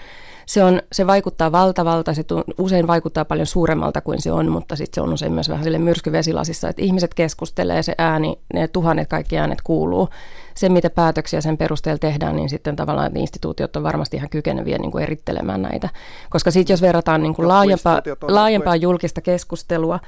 Se, 0.47 0.65
on, 0.65 0.81
se 0.93 1.07
vaikuttaa 1.07 1.53
valtavalta, 1.53 2.15
se 2.15 2.25
usein 2.59 2.87
vaikuttaa 2.87 3.25
paljon 3.25 3.47
suuremmalta 3.47 4.01
kuin 4.01 4.23
se 4.23 4.33
on, 4.33 4.49
mutta 4.49 4.77
sitten 4.77 4.95
se 4.95 5.01
on 5.01 5.13
usein 5.13 5.33
myös 5.33 5.49
vähän 5.49 5.65
sille 5.65 5.79
myrskyvesilasissa, 5.79 6.69
että 6.69 6.83
ihmiset 6.83 7.15
keskustelee, 7.15 7.83
se 7.83 7.95
ääni, 7.99 8.39
ne 8.55 8.69
tuhannet 8.69 9.09
kaikki 9.09 9.39
äänet 9.39 9.63
kuuluu. 9.63 10.09
Se, 10.55 10.69
mitä 10.69 10.91
päätöksiä 10.91 11.41
sen 11.41 11.57
perusteella 11.57 11.99
tehdään, 11.99 12.37
niin 12.37 12.49
sitten 12.49 12.77
tavallaan 12.77 13.07
että 13.07 13.19
instituutiot 13.19 13.77
on 13.77 13.83
varmasti 13.83 14.17
ihan 14.17 14.29
kykeneviä 14.29 14.79
niin 14.79 14.91
kuin 14.93 15.03
erittelemään 15.03 15.63
näitä. 15.63 15.89
Koska 16.31 16.51
sitten 16.51 16.75
jos 16.75 16.83
verrataan 16.83 17.23
niin 17.23 17.35
kuin 17.35 17.49
laajempaa, 17.49 18.03
laajempaa 18.23 18.77
julkista 18.77 19.21
keskustelua, 19.21 20.01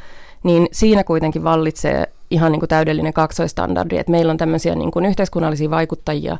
niin 0.43 0.69
siinä 0.73 1.05
kuitenkin 1.05 1.45
vallitsee 1.45 2.07
ihan 2.31 2.53
niin 2.53 2.61
kuin 2.61 2.69
täydellinen 2.69 3.13
kaksoistandardi, 3.13 3.97
että 3.97 4.11
meillä 4.11 4.31
on 4.31 4.37
tämmöisiä 4.37 4.75
niin 4.75 4.91
kuin 4.91 5.05
yhteiskunnallisia 5.07 5.71
vaikuttajia, 5.71 6.37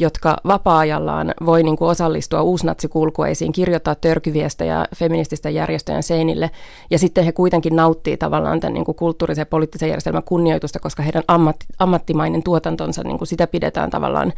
jotka 0.00 0.36
vapaa-ajallaan 0.46 1.34
voi 1.46 1.62
niin 1.62 1.76
kuin 1.76 1.88
osallistua 1.88 2.42
uusnatsikulkueisiin, 2.42 3.52
kirjoittaa 3.52 3.94
törkyviestejä 3.94 4.86
feminististen 4.96 5.54
järjestöjen 5.54 6.02
seinille, 6.02 6.50
ja 6.90 6.98
sitten 6.98 7.24
he 7.24 7.32
kuitenkin 7.32 7.76
nauttii 7.76 8.16
tavallaan 8.16 8.60
tämän 8.60 8.74
niin 8.74 8.84
kuin 8.84 8.96
kulttuurisen 8.96 9.42
ja 9.42 9.46
poliittisen 9.46 9.88
järjestelmän 9.88 10.22
kunnioitusta, 10.22 10.78
koska 10.78 11.02
heidän 11.02 11.22
ammatti, 11.28 11.66
ammattimainen 11.78 12.42
tuotantonsa, 12.42 13.02
niin 13.02 13.18
kuin 13.18 13.28
sitä 13.28 13.46
pidetään 13.46 13.90
tavallaan 13.90 14.32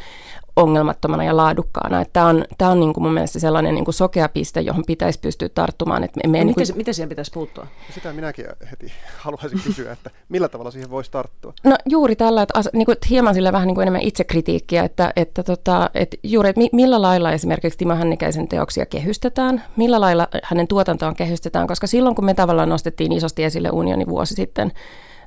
ongelmattomana 0.56 1.24
ja 1.24 1.36
laadukkaana. 1.36 2.04
Tämä 2.12 2.26
on, 2.26 2.44
tämä 2.58 2.70
on 2.70 2.80
niin 2.80 2.92
kuin 2.92 3.04
mun 3.04 3.14
mielestä 3.14 3.38
sellainen 3.38 3.74
niin 3.74 3.84
kuin 3.84 3.94
sokea 3.94 4.28
piste, 4.28 4.60
johon 4.60 4.84
pitäisi 4.86 5.20
pystyä 5.20 5.48
tarttumaan. 5.48 6.04
Että 6.04 6.20
me, 6.24 6.32
me 6.32 6.38
no, 6.38 6.44
niin 6.44 6.54
kuin... 6.54 6.62
miten, 6.62 6.76
miten 6.76 6.94
siihen 6.94 7.08
pitäisi 7.08 7.30
puuttua? 7.34 7.66
Sitä 7.94 8.12
minäkin 8.12 8.46
heti 8.70 8.92
haluaisin 9.18 9.60
kysyä, 9.64 9.92
että 9.92 10.10
millä 10.28 10.48
tavalla 10.48 10.70
siihen 10.70 10.90
voisi 10.90 11.10
tarttua? 11.10 11.52
No 11.64 11.76
juuri 11.88 12.16
tällä, 12.16 12.42
että, 12.42 12.58
as, 12.58 12.68
niin 12.72 12.84
kuin, 12.84 12.92
että 12.92 13.06
hieman 13.10 13.34
sillä 13.34 13.52
vähän 13.52 13.66
niin 13.66 13.74
kuin 13.74 13.82
enemmän 13.82 14.02
itsekritiikkiä, 14.02 14.84
että, 14.84 15.12
että, 15.16 15.42
tota, 15.56 15.90
että 15.94 16.16
juuri, 16.22 16.48
että 16.48 16.60
millä 16.72 17.02
lailla 17.02 17.32
esimerkiksi 17.32 17.78
Timo 17.78 17.94
Hännikäisen 17.94 18.48
teoksia 18.48 18.86
kehystetään, 18.86 19.62
millä 19.76 20.00
lailla 20.00 20.28
hänen 20.42 20.68
tuotantoaan 20.68 21.16
kehystetään, 21.16 21.66
koska 21.66 21.86
silloin 21.86 22.14
kun 22.14 22.24
me 22.24 22.34
tavallaan 22.34 22.68
nostettiin 22.68 23.12
isosti 23.12 23.44
esille 23.44 23.70
unioni 23.72 24.06
vuosi 24.06 24.34
sitten, 24.34 24.72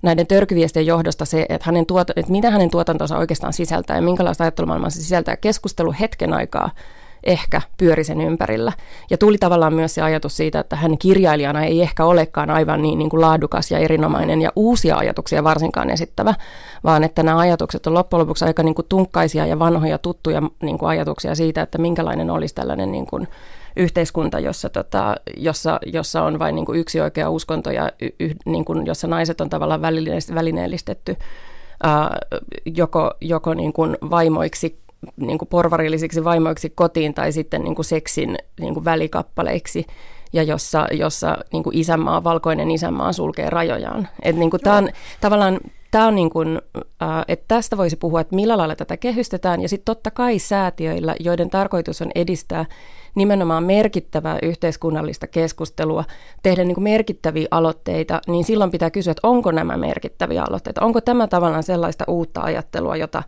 näiden 0.02 0.28
törkyviestien 0.28 0.86
johdosta 0.86 1.26
se, 1.26 1.46
että, 1.50 1.66
hänen 1.66 1.86
tuot, 1.86 2.10
että 2.10 2.32
mitä 2.32 2.52
hänen 2.52 2.72
tuotantonsa 2.72 3.18
oikeastaan 3.18 3.54
sisältää 3.54 3.96
ja 3.96 4.02
minkälaista 4.02 4.44
ajattelumaailmaa 4.44 4.90
se 4.90 5.02
sisältää. 5.02 5.38
Keskustelu 5.38 5.94
hetken 6.00 6.34
aikaa 6.34 6.70
ehkä 7.26 7.62
pyöri 7.78 8.04
sen 8.04 8.22
ympärillä. 8.22 8.74
Ja 9.10 9.18
tuli 9.18 9.38
tavallaan 9.38 9.74
myös 9.74 9.96
se 9.96 10.02
ajatus 10.02 10.38
siitä, 10.38 10.60
että 10.60 10.76
hän 10.76 10.98
kirjailijana 10.98 11.64
ei 11.64 11.82
ehkä 11.82 12.06
olekaan 12.06 12.50
aivan 12.50 12.82
niin, 12.82 13.00
niin 13.00 13.10
kuin 13.10 13.22
laadukas 13.22 13.72
ja 13.72 13.80
erinomainen 13.80 14.42
ja 14.42 14.52
uusia 14.56 14.98
ajatuksia 14.98 15.44
varsinkaan 15.44 15.90
esittävä, 15.90 16.34
vaan 16.84 17.04
että 17.04 17.24
nämä 17.24 17.40
ajatukset 17.40 17.88
on 17.88 17.94
loppujen 17.94 18.22
lopuksi 18.22 18.46
aika 18.46 18.64
niin 18.64 18.76
kuin 18.76 18.86
tunkkaisia 18.90 19.46
ja 19.46 19.60
vanhoja 19.60 19.98
tuttuja 19.98 20.42
niin 20.62 20.78
kuin 20.78 20.90
ajatuksia 20.90 21.36
siitä, 21.36 21.62
että 21.62 21.78
minkälainen 21.78 22.30
olisi 22.30 22.56
tällainen 22.56 22.92
niin 22.92 23.06
kuin 23.06 23.28
yhteiskunta, 23.76 24.40
jossa, 24.40 24.70
tota, 24.70 25.16
jossa, 25.38 25.80
jossa 25.86 26.24
on 26.24 26.40
vain 26.40 26.56
niin 26.56 26.66
kuin 26.66 26.80
yksi 26.80 27.02
oikea 27.02 27.30
uskonto 27.30 27.72
ja 27.72 27.92
y, 28.20 28.30
niin 28.46 28.66
kuin, 28.66 28.86
jossa 28.86 29.08
naiset 29.08 29.42
on 29.42 29.50
tavallaan 29.50 29.82
välineellistetty 30.36 31.16
ää, 31.84 32.18
joko, 32.66 33.12
joko 33.22 33.54
niin 33.54 33.74
kuin 33.74 33.98
vaimoiksi 34.10 34.85
niin 35.18 35.38
kuin 35.38 35.50
porvarillisiksi 35.50 36.24
vaimoiksi 36.24 36.70
kotiin 36.70 37.14
tai 37.14 37.32
sitten 37.32 37.64
niin 37.64 37.76
kuin 37.76 37.86
seksin 37.86 38.38
niin 38.60 38.74
kuin 38.74 38.86
välikappaleiksi 38.86 39.86
ja 40.34 40.44
jossa, 40.44 40.88
jossa 40.92 41.38
niin 41.54 41.64
kuin 41.64 41.78
isänmaa, 41.78 42.24
valkoinen 42.24 42.72
isänmaa 42.72 43.14
sulkee 43.14 43.50
rajojaan. 43.50 44.08
Et 44.22 44.36
niin 44.36 44.50
kuin 44.50 44.62
tämä 44.62 44.78
on 44.78 44.90
tavallaan 45.22 45.60
tämä 45.96 46.08
on 46.08 46.16
niin 46.16 46.30
kuin, 46.30 46.62
äh, 46.78 47.26
että 47.28 47.46
tästä 47.48 47.78
voisi 47.78 47.96
puhua, 47.96 48.22
että 48.22 48.36
millä 48.36 48.58
lailla 48.58 48.76
tätä 48.76 48.98
kehystetään. 48.98 49.62
Ja 49.62 49.70
sitten 49.70 49.86
totta 49.86 50.12
kai 50.12 50.40
säätiöillä, 50.40 51.16
joiden 51.20 51.50
tarkoitus 51.50 52.02
on 52.02 52.12
edistää 52.16 52.66
nimenomaan 53.16 53.64
merkittävää 53.64 54.40
yhteiskunnallista 54.44 55.28
keskustelua, 55.28 56.04
tehdä 56.44 56.64
niin 56.64 56.76
kuin 56.76 56.84
merkittäviä 56.84 57.48
aloitteita, 57.52 58.22
niin 58.28 58.46
silloin 58.46 58.72
pitää 58.72 58.90
kysyä, 58.90 59.12
että 59.12 59.28
onko 59.28 59.52
nämä 59.52 59.78
merkittäviä 59.78 60.44
aloitteita, 60.44 60.82
onko 60.82 61.02
tämä 61.02 61.28
tavallaan 61.28 61.64
sellaista 61.64 62.06
uutta 62.08 62.42
ajattelua, 62.42 62.96
jota 62.96 63.24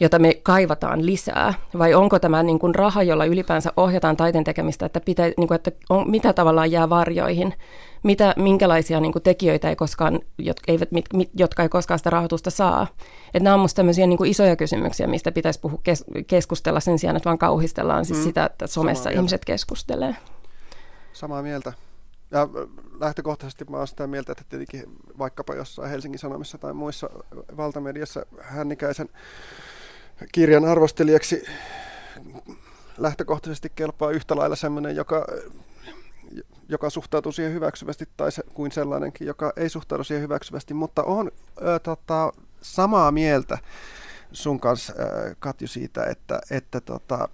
jota 0.00 0.18
me 0.18 0.34
kaivataan 0.42 1.06
lisää, 1.06 1.54
vai 1.78 1.94
onko 1.94 2.18
tämä 2.18 2.42
niin 2.42 2.58
kuin 2.58 2.74
raha, 2.74 3.02
jolla 3.02 3.24
ylipäänsä 3.24 3.72
ohjataan 3.76 4.16
taiteen 4.16 4.44
tekemistä, 4.44 4.86
että, 4.86 5.00
pitä, 5.00 5.22
niin 5.22 5.48
kuin, 5.48 5.54
että 5.54 5.72
on, 5.90 6.10
mitä 6.10 6.32
tavallaan 6.32 6.70
jää 6.70 6.88
varjoihin, 6.88 7.54
mitä, 8.02 8.34
minkälaisia 8.36 9.00
niin 9.00 9.12
kuin 9.12 9.22
tekijöitä 9.22 9.68
ei 9.68 9.76
koskaan, 9.76 10.20
jotka, 10.38 10.72
eivät, 10.72 10.92
mit, 10.92 11.04
mit, 11.12 11.30
jotka 11.34 11.62
ei 11.62 11.68
koskaan 11.68 11.98
sitä 11.98 12.10
rahoitusta 12.10 12.50
saa. 12.50 12.86
Että 13.26 13.44
nämä 13.44 13.54
on 13.54 13.60
minusta 13.60 13.76
tämmöisiä 13.76 14.06
niin 14.06 14.16
kuin 14.16 14.30
isoja 14.30 14.56
kysymyksiä, 14.56 15.06
mistä 15.06 15.32
pitäisi 15.32 15.60
puhua, 15.60 15.80
kes, 15.82 16.04
keskustella 16.26 16.80
sen 16.80 16.98
sijaan, 16.98 17.16
että 17.16 17.24
vaan 17.24 17.38
kauhistellaan 17.38 18.04
siis 18.04 18.18
mm. 18.18 18.24
sitä, 18.24 18.44
että 18.44 18.66
somessa 18.66 19.04
Samaa 19.04 19.18
ihmiset 19.18 19.40
mieltä. 19.40 19.52
keskustelee. 19.52 20.16
Samaa 21.12 21.42
mieltä. 21.42 21.72
Ja 22.30 22.48
lähtökohtaisesti 23.00 23.64
mä 23.64 23.76
olen 23.76 23.86
sitä 23.86 24.06
mieltä, 24.06 24.32
että 24.32 24.44
tietenkin 24.48 24.84
vaikkapa 25.18 25.54
jossain 25.54 25.90
Helsingin 25.90 26.18
Sanomissa 26.18 26.58
tai 26.58 26.72
muissa 26.72 27.10
valtamediassa 27.56 28.26
hännikäisen 28.40 29.08
kirjan 30.32 30.64
arvostelijaksi 30.64 31.44
lähtökohtaisesti 32.98 33.72
kelpaa 33.74 34.10
yhtä 34.10 34.36
lailla 34.36 34.56
sellainen, 34.56 34.96
joka, 34.96 35.26
joka 36.68 36.90
suhtautuu 36.90 37.32
siihen 37.32 37.52
hyväksyvästi 37.52 38.08
tai 38.16 38.32
se, 38.32 38.42
kuin 38.54 38.72
sellainenkin, 38.72 39.26
joka 39.26 39.52
ei 39.56 39.68
suhtaudu 39.68 40.04
siihen 40.04 40.22
hyväksyvästi, 40.22 40.74
mutta 40.74 41.02
on 41.02 41.30
ö, 41.62 41.78
tota, 41.78 42.32
samaa 42.60 43.12
mieltä 43.12 43.58
sun 44.32 44.60
kanssa, 44.60 44.92
ö, 44.98 45.34
Katju, 45.38 45.68
siitä, 45.68 46.04
että, 46.04 46.40
että 46.50 46.80
tota, 46.80 47.28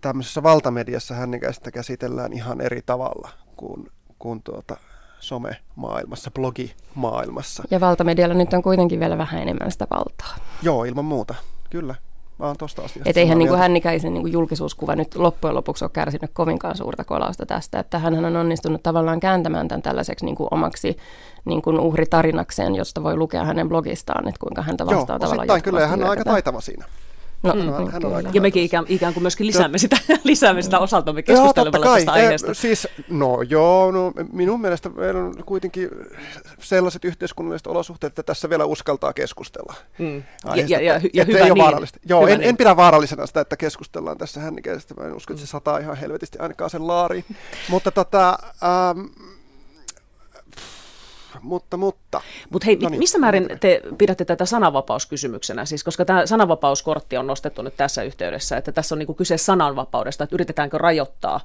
tämmöisessä 0.00 0.42
valtamediassa 0.42 1.14
hännikäistä 1.14 1.70
käsitellään 1.70 2.32
ihan 2.32 2.60
eri 2.60 2.82
tavalla 2.86 3.30
kuin, 3.56 3.90
kuin 4.18 4.42
tuota, 4.42 4.76
some-maailmassa, 5.20 6.30
blogimaailmassa. 6.30 7.62
Ja 7.70 7.80
valtamedialla 7.80 8.34
nyt 8.34 8.52
on 8.52 8.62
kuitenkin 8.62 9.00
vielä 9.00 9.18
vähän 9.18 9.42
enemmän 9.42 9.70
sitä 9.70 9.86
valtaa. 9.90 10.36
Joo, 10.62 10.84
ilman 10.84 11.04
muuta, 11.04 11.34
kyllä. 11.70 11.94
Mä 12.42 12.48
oon 12.48 12.56
tosta 12.56 12.82
asiasta. 12.82 13.10
Että 13.10 13.20
eihän 13.20 13.38
niin 13.38 13.58
hännikäisen 13.58 14.14
niin 14.14 14.22
kuin 14.22 14.32
julkisuuskuva 14.32 14.96
nyt 14.96 15.14
loppujen 15.14 15.54
lopuksi 15.54 15.84
ole 15.84 15.90
kärsinyt 15.94 16.30
kovinkaan 16.34 16.76
suurta 16.76 17.04
kolausta 17.04 17.46
tästä, 17.46 17.78
että 17.78 17.98
hän 17.98 18.24
on 18.24 18.36
onnistunut 18.36 18.82
tavallaan 18.82 19.20
kääntämään 19.20 19.68
tämän 19.68 19.82
tällaiseksi 19.82 20.24
niin 20.24 20.36
kuin 20.36 20.48
omaksi 20.50 20.96
niin 21.44 21.62
kuin 21.62 21.80
uhritarinakseen, 21.80 22.74
josta 22.74 23.02
voi 23.02 23.16
lukea 23.16 23.44
hänen 23.44 23.68
blogistaan, 23.68 24.28
että 24.28 24.38
kuinka 24.40 24.62
häntä 24.62 24.86
vastaan 24.86 25.20
Joo, 25.20 25.28
tavallaan 25.28 25.62
kyllä, 25.62 25.86
hän 25.86 26.02
on 26.02 26.10
aika 26.10 26.24
taitava 26.24 26.60
siinä. 26.60 26.84
No, 27.42 27.54
mm, 27.54 27.60
hän, 27.60 27.90
hän 27.90 28.04
on 28.04 28.34
ja 28.34 28.40
mekin 28.40 28.62
ikään, 28.62 28.84
ikään 28.88 29.14
kuin 29.14 29.22
myöskin 29.24 29.46
lisäämme 29.46 29.78
sitä, 29.78 29.96
lisäämme 30.24 30.62
sitä 30.62 30.78
osaltamme 30.78 31.22
keskustelemalla 31.22 31.86
joo, 31.86 31.94
tästä 31.94 32.12
aiheesta. 32.12 32.50
E, 32.50 32.54
siis, 32.54 32.88
no 33.08 33.42
joo, 33.48 33.90
no, 33.90 34.12
minun 34.32 34.60
mielestä 34.60 34.88
meillä 34.88 35.20
on 35.20 35.34
kuitenkin 35.46 35.90
sellaiset 36.60 37.04
yhteiskunnalliset 37.04 37.66
olosuhteet, 37.66 38.10
että 38.10 38.22
tässä 38.22 38.50
vielä 38.50 38.64
uskaltaa 38.64 39.12
keskustella. 39.12 39.74
Mm. 39.98 40.22
Ja, 40.44 40.64
ja, 40.68 40.80
ja, 40.80 41.00
ja 41.14 41.24
hyvä 41.24 41.44
niin. 41.44 41.58
Vaarallista. 41.58 41.98
Joo, 42.08 42.20
hyvä 42.20 42.32
en, 42.32 42.38
niin. 42.38 42.48
en 42.48 42.56
pidä 42.56 42.76
vaarallisena 42.76 43.26
sitä, 43.26 43.40
että 43.40 43.56
keskustellaan 43.56 44.18
tässä 44.18 44.40
hännikäisestä. 44.40 44.94
Mä 44.94 45.06
en 45.06 45.14
usko, 45.14 45.32
että 45.32 45.46
se 45.46 45.50
sataa 45.50 45.78
ihan 45.78 45.96
helvetisti 45.96 46.38
ainakaan 46.38 46.70
sen 46.70 46.86
laariin. 46.86 47.24
Mutta 47.68 47.90
tota, 47.90 48.38
ähm, 48.62 49.06
mutta, 51.42 51.76
mutta. 51.76 52.20
Mutta 52.50 52.66
hei, 52.66 52.76
no 52.76 52.88
niin, 52.88 52.98
missä 52.98 53.18
määrin 53.18 53.48
te 53.60 53.82
pidätte 53.98 54.24
tätä 54.24 54.44
sananvapauskysymyksenä? 54.44 55.64
Siis, 55.64 55.84
koska 55.84 56.04
tämä 56.04 56.26
sananvapauskortti 56.26 57.16
on 57.16 57.26
nostettu 57.26 57.62
nyt 57.62 57.76
tässä 57.76 58.02
yhteydessä, 58.02 58.56
että 58.56 58.72
tässä 58.72 58.94
on 58.94 58.98
niinku 58.98 59.14
kyse 59.14 59.38
sananvapaudesta, 59.38 60.24
että 60.24 60.36
yritetäänkö 60.36 60.78
rajoittaa 60.78 61.40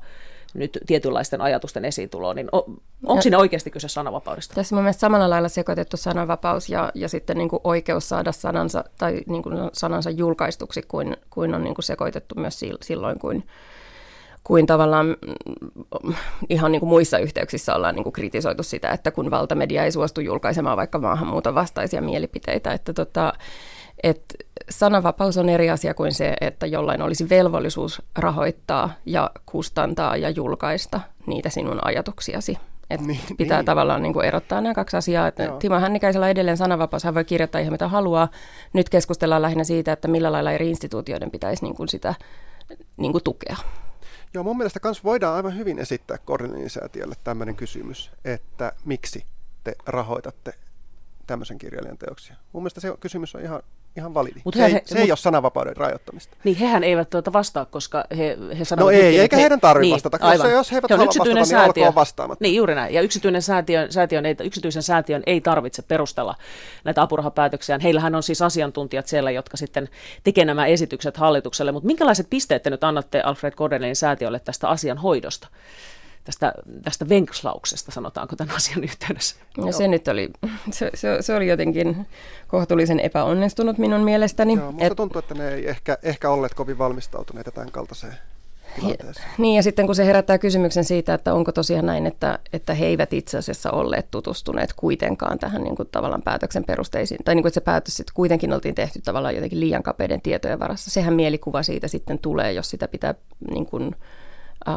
nyt 0.54 0.78
tietynlaisten 0.86 1.42
ajatusten 1.42 1.86
esiintuloon, 1.86 2.36
niin 2.36 2.50
on, 2.52 2.64
onko 3.06 3.22
siinä 3.22 3.38
oikeasti 3.38 3.72
kyse 3.72 3.88
sananvapaudesta? 3.88 4.56
Tässä 4.56 4.76
on 4.76 4.84
mielestäni 4.84 5.02
samalla 5.02 5.30
lailla 5.30 5.50
sekoitettu 5.50 5.98
sananvapaus 5.98 6.70
ja, 6.70 6.92
ja 6.96 7.10
sitten 7.10 7.38
niin 7.38 7.50
kuin 7.50 7.62
oikeus 7.64 8.10
saada 8.10 8.32
sanansa, 8.32 8.84
tai 8.98 9.22
niin 9.28 9.44
kuin 9.44 9.56
sanansa 9.74 10.10
julkaistuksi, 10.10 10.82
kuin, 10.88 11.18
kuin 11.30 11.56
on 11.56 11.64
niin 11.64 11.76
kuin 11.76 11.86
sekoitettu 11.86 12.36
myös 12.36 12.60
silloin, 12.82 13.20
kun 13.20 13.44
kuin 14.48 14.66
tavallaan 14.66 15.06
mm, 15.08 16.14
ihan 16.50 16.72
niin 16.72 16.80
kuin 16.80 16.90
muissa 16.90 17.18
yhteyksissä 17.18 17.76
ollaan 17.76 17.96
niin 17.96 18.04
kuin 18.04 18.14
kritisoitu 18.14 18.64
sitä, 18.64 18.92
että 18.92 19.12
kun 19.12 19.32
valtamedia 19.32 19.84
ei 19.84 19.92
suostu 19.92 20.22
julkaisemaan 20.22 20.78
vaikka 20.78 21.00
maahanmuuton 21.00 21.56
vastaisia 21.56 22.02
mielipiteitä, 22.02 22.74
että 22.74 22.94
tota, 22.94 23.34
et 24.04 24.36
sananvapaus 24.70 25.38
on 25.38 25.50
eri 25.50 25.70
asia 25.70 25.94
kuin 25.94 26.14
se, 26.14 26.34
että 26.42 26.66
jollain 26.66 27.02
olisi 27.02 27.30
velvollisuus 27.30 28.02
rahoittaa 28.16 28.94
ja 29.06 29.32
kustantaa 29.46 30.18
ja 30.18 30.30
julkaista 30.30 31.02
niitä 31.26 31.50
sinun 31.50 31.80
ajatuksiasi. 31.82 32.58
Et 32.90 33.02
niin, 33.02 33.20
pitää 33.38 33.58
niin. 33.58 33.66
tavallaan 33.66 34.02
niin 34.02 34.14
kuin 34.14 34.26
erottaa 34.26 34.62
nämä 34.62 34.74
kaksi 34.74 34.98
asiaa. 34.98 35.28
Että 35.28 35.54
Timo 35.60 35.80
Hännikäisellä 35.80 36.30
edelleen 36.30 36.58
sananvapaus, 36.58 37.04
hän 37.04 37.16
voi 37.16 37.26
kirjoittaa 37.26 37.62
ihan 37.62 37.74
mitä 37.74 37.88
haluaa. 37.88 38.28
Nyt 38.74 38.90
keskustellaan 38.90 39.42
lähinnä 39.42 39.64
siitä, 39.64 39.92
että 39.92 40.08
millä 40.08 40.32
lailla 40.32 40.52
eri 40.52 40.70
instituutioiden 40.70 41.32
pitäisi 41.32 41.64
niin 41.64 41.76
kuin 41.76 41.90
sitä 41.90 42.16
niin 42.98 43.12
kuin 43.12 43.24
tukea. 43.24 43.56
Joo, 44.34 44.44
mun 44.44 44.58
mielestä 44.58 44.80
kans 44.80 45.04
voidaan 45.04 45.36
aivan 45.36 45.58
hyvin 45.58 45.80
esittää 45.80 46.18
Kornelin 46.18 46.70
säätiölle 46.70 47.16
tämmöinen 47.24 47.56
kysymys, 47.56 48.12
että 48.26 48.74
miksi 48.86 49.26
te 49.64 49.76
rahoitatte 49.86 50.54
tämmöisen 51.28 51.58
kirjailijan 51.58 51.98
teoksia. 51.98 52.36
Mun 52.54 52.64
mielestä 52.64 52.82
se 52.82 52.94
kysymys 53.00 53.36
on 53.36 53.42
ihan 53.42 53.64
ihan 53.98 54.14
validi. 54.14 54.42
Mut 54.44 54.54
se, 54.54 54.62
he, 54.62 54.66
ei, 54.66 54.82
se 54.86 54.96
mut, 54.96 55.04
ei 55.04 55.12
ole 55.12 55.18
sananvapauden 55.18 55.78
rajoittamista. 55.78 56.38
Niin, 56.44 56.58
hehän 56.58 56.84
eivät 56.84 57.10
tuota 57.10 57.34
vastaa, 57.34 57.66
koska 57.66 58.04
he, 58.18 58.38
he 58.60 58.66
sanovat... 58.66 58.94
No 58.94 59.00
ei, 59.00 59.20
eikä 59.20 59.36
he, 59.36 59.42
heidän 59.42 59.60
tarvitse 59.60 59.82
niin, 59.82 59.94
vastata, 59.94 60.20
koska 60.20 60.32
aivan. 60.32 60.52
jos 60.52 60.72
he 60.72 60.78
eivät 60.78 60.90
he 60.90 60.96
halua 60.96 61.08
vastata, 61.08 61.34
niin 61.34 61.46
säätiö, 61.46 61.74
niin 61.76 61.88
olkoon 61.88 61.96
vastaamatta. 61.96 62.44
Niin, 62.44 62.56
juuri 62.56 62.76
näin. 62.76 62.94
Ja 62.94 63.02
yksityinen 63.02 63.42
säätiön, 63.42 63.92
säätiön 63.92 64.26
ei, 64.26 64.36
yksityisen 64.44 64.84
säätiön 64.84 65.24
ei 65.26 65.42
tarvitse 65.42 65.82
perustella 65.82 66.36
näitä 66.84 67.02
apurahapäätöksiä. 67.02 67.80
Heillähän 67.84 68.16
on 68.16 68.24
siis 68.24 68.42
asiantuntijat 68.42 69.08
siellä, 69.08 69.32
jotka 69.32 69.58
sitten 69.58 69.90
tekee 70.24 70.46
nämä 70.46 70.66
esitykset 70.66 71.18
hallitukselle. 71.18 71.72
Mutta 71.72 71.88
minkälaiset 71.88 72.30
pisteet 72.30 72.64
te 72.64 72.70
nyt 72.70 72.84
annatte 72.84 73.22
Alfred 73.22 73.54
Kordelin 73.54 73.96
säätiölle 73.96 74.40
tästä 74.40 74.70
asian 74.70 74.98
hoidosta? 74.98 75.48
Tästä, 76.28 76.54
tästä 76.84 77.10
venkslauksesta, 77.10 77.92
sanotaanko 77.92 78.36
tämän 78.36 78.56
asian 78.56 78.84
yhteydessä. 78.84 79.36
No 79.58 79.72
se 79.72 79.88
nyt 79.88 80.08
oli, 80.08 80.30
se, 80.72 80.92
se, 80.94 81.18
se 81.22 81.36
oli 81.36 81.48
jotenkin 81.48 82.08
kohtuullisen 82.48 83.00
epäonnistunut 83.00 83.78
minun 83.78 84.02
mielestäni. 84.02 84.54
Joo, 84.54 84.72
musta 84.72 84.88
Et, 84.88 84.96
tuntuu, 84.96 85.20
että 85.20 85.34
ne 85.34 85.54
ei 85.54 85.70
ehkä, 85.70 85.98
ehkä 86.04 86.30
olleet 86.30 86.54
kovin 86.54 86.78
valmistautuneita 86.78 87.52
tämän 87.52 87.72
kaltaiseen 87.72 88.14
tilanteeseen. 88.76 89.28
Niin 89.38 89.56
ja 89.56 89.64
sitten 89.64 89.86
kun 89.86 89.96
se 89.96 90.06
herättää 90.06 90.38
kysymyksen 90.38 90.84
siitä, 90.84 91.14
että 91.14 91.34
onko 91.34 91.52
tosiaan 91.52 91.86
näin, 91.86 92.08
että, 92.08 92.40
että 92.54 92.74
he 92.74 92.86
eivät 92.86 93.14
itse 93.14 93.38
asiassa 93.38 93.72
olleet 93.72 94.12
tutustuneet 94.12 94.74
kuitenkaan 94.74 95.40
tähän 95.40 95.64
niin 95.64 95.76
kuin 95.76 95.90
tavallaan 95.92 96.22
päätöksen 96.22 96.64
perusteisiin, 96.64 97.24
tai 97.26 97.36
niin 97.36 97.44
kuin, 97.44 97.50
että 97.50 97.60
se 97.60 97.64
päätös 97.64 97.98
sitten 97.98 98.14
kuitenkin 98.14 98.54
oltiin 98.54 98.76
tehty 98.76 99.02
tavallaan 99.02 99.36
jotenkin 99.36 99.60
liian 99.60 99.84
kapeiden 99.84 100.22
tietojen 100.22 100.60
varassa. 100.60 100.92
Sehän 100.92 101.14
mielikuva 101.14 101.64
siitä 101.64 101.88
sitten 101.88 102.20
tulee, 102.20 102.54
jos 102.54 102.70
sitä 102.70 102.88
pitää 102.88 103.16
niin 103.52 103.66
kuin, 103.66 103.96
äh, 104.68 104.76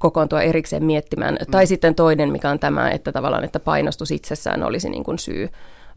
kokoontua 0.00 0.42
erikseen 0.42 0.84
miettimään. 0.84 1.34
Mm. 1.40 1.50
Tai 1.50 1.66
sitten 1.66 1.94
toinen, 1.94 2.32
mikä 2.32 2.50
on 2.50 2.58
tämä, 2.58 2.90
että 2.90 3.12
tavallaan, 3.12 3.44
että 3.44 3.60
painostus 3.60 4.10
itsessään 4.10 4.62
olisi 4.62 4.90
niin 4.90 5.04
kuin 5.04 5.18
syy 5.18 5.48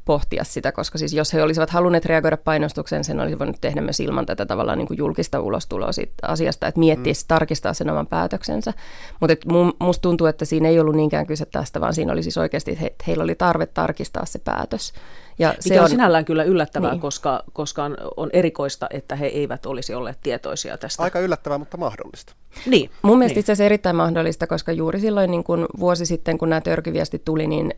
pohtia 0.05 0.43
sitä, 0.43 0.71
koska 0.71 0.97
siis 0.97 1.13
jos 1.13 1.33
he 1.33 1.43
olisivat 1.43 1.69
halunneet 1.69 2.05
reagoida 2.05 2.37
painostukseen, 2.37 3.03
sen 3.03 3.19
olisi 3.19 3.39
voinut 3.39 3.61
tehdä 3.61 3.81
myös 3.81 3.99
ilman 3.99 4.25
tätä 4.25 4.45
tavallaan 4.45 4.77
niin 4.77 4.87
kuin 4.87 4.97
julkista 4.97 5.39
ulostuloa 5.39 5.91
siitä 5.91 6.13
asiasta, 6.21 6.67
että 6.67 6.79
miettisi, 6.79 7.25
mm. 7.25 7.27
tarkistaa 7.27 7.73
sen 7.73 7.89
oman 7.89 8.07
päätöksensä. 8.07 8.73
Mutta 9.19 9.35
musta 9.79 10.01
tuntuu, 10.01 10.27
että 10.27 10.45
siinä 10.45 10.69
ei 10.69 10.79
ollut 10.79 10.95
niinkään 10.95 11.27
kyse 11.27 11.45
tästä, 11.45 11.81
vaan 11.81 11.93
siinä 11.93 12.13
oli 12.13 12.23
siis 12.23 12.37
oikeasti, 12.37 12.71
että 12.71 12.81
he, 12.81 12.95
heillä 13.07 13.23
oli 13.23 13.35
tarve 13.35 13.65
tarkistaa 13.65 14.25
se 14.25 14.39
päätös. 14.39 14.93
Ja 15.39 15.55
se 15.59 15.79
on, 15.79 15.83
on 15.83 15.89
sinällään 15.89 16.25
kyllä 16.25 16.43
yllättävää, 16.43 16.91
niin. 16.91 17.01
koska, 17.01 17.43
koska 17.53 17.83
on 18.17 18.29
erikoista, 18.33 18.87
että 18.89 19.15
he 19.15 19.25
eivät 19.25 19.65
olisi 19.65 19.93
olleet 19.93 20.17
tietoisia 20.23 20.77
tästä. 20.77 21.03
Aika 21.03 21.19
yllättävää, 21.19 21.57
mutta 21.57 21.77
mahdollista. 21.77 22.33
Niin. 22.65 22.89
Mun 23.01 23.17
mielestä 23.17 23.35
niin. 23.35 23.39
itse 23.39 23.51
asiassa 23.51 23.65
erittäin 23.65 23.95
mahdollista, 23.95 24.47
koska 24.47 24.71
juuri 24.71 24.99
silloin 24.99 25.31
niin 25.31 25.43
kun 25.43 25.65
vuosi 25.79 26.05
sitten, 26.05 26.37
kun 26.37 26.49
nämä 26.49 26.61
törkyviesti 26.61 27.21
tuli, 27.25 27.47
niin, 27.47 27.73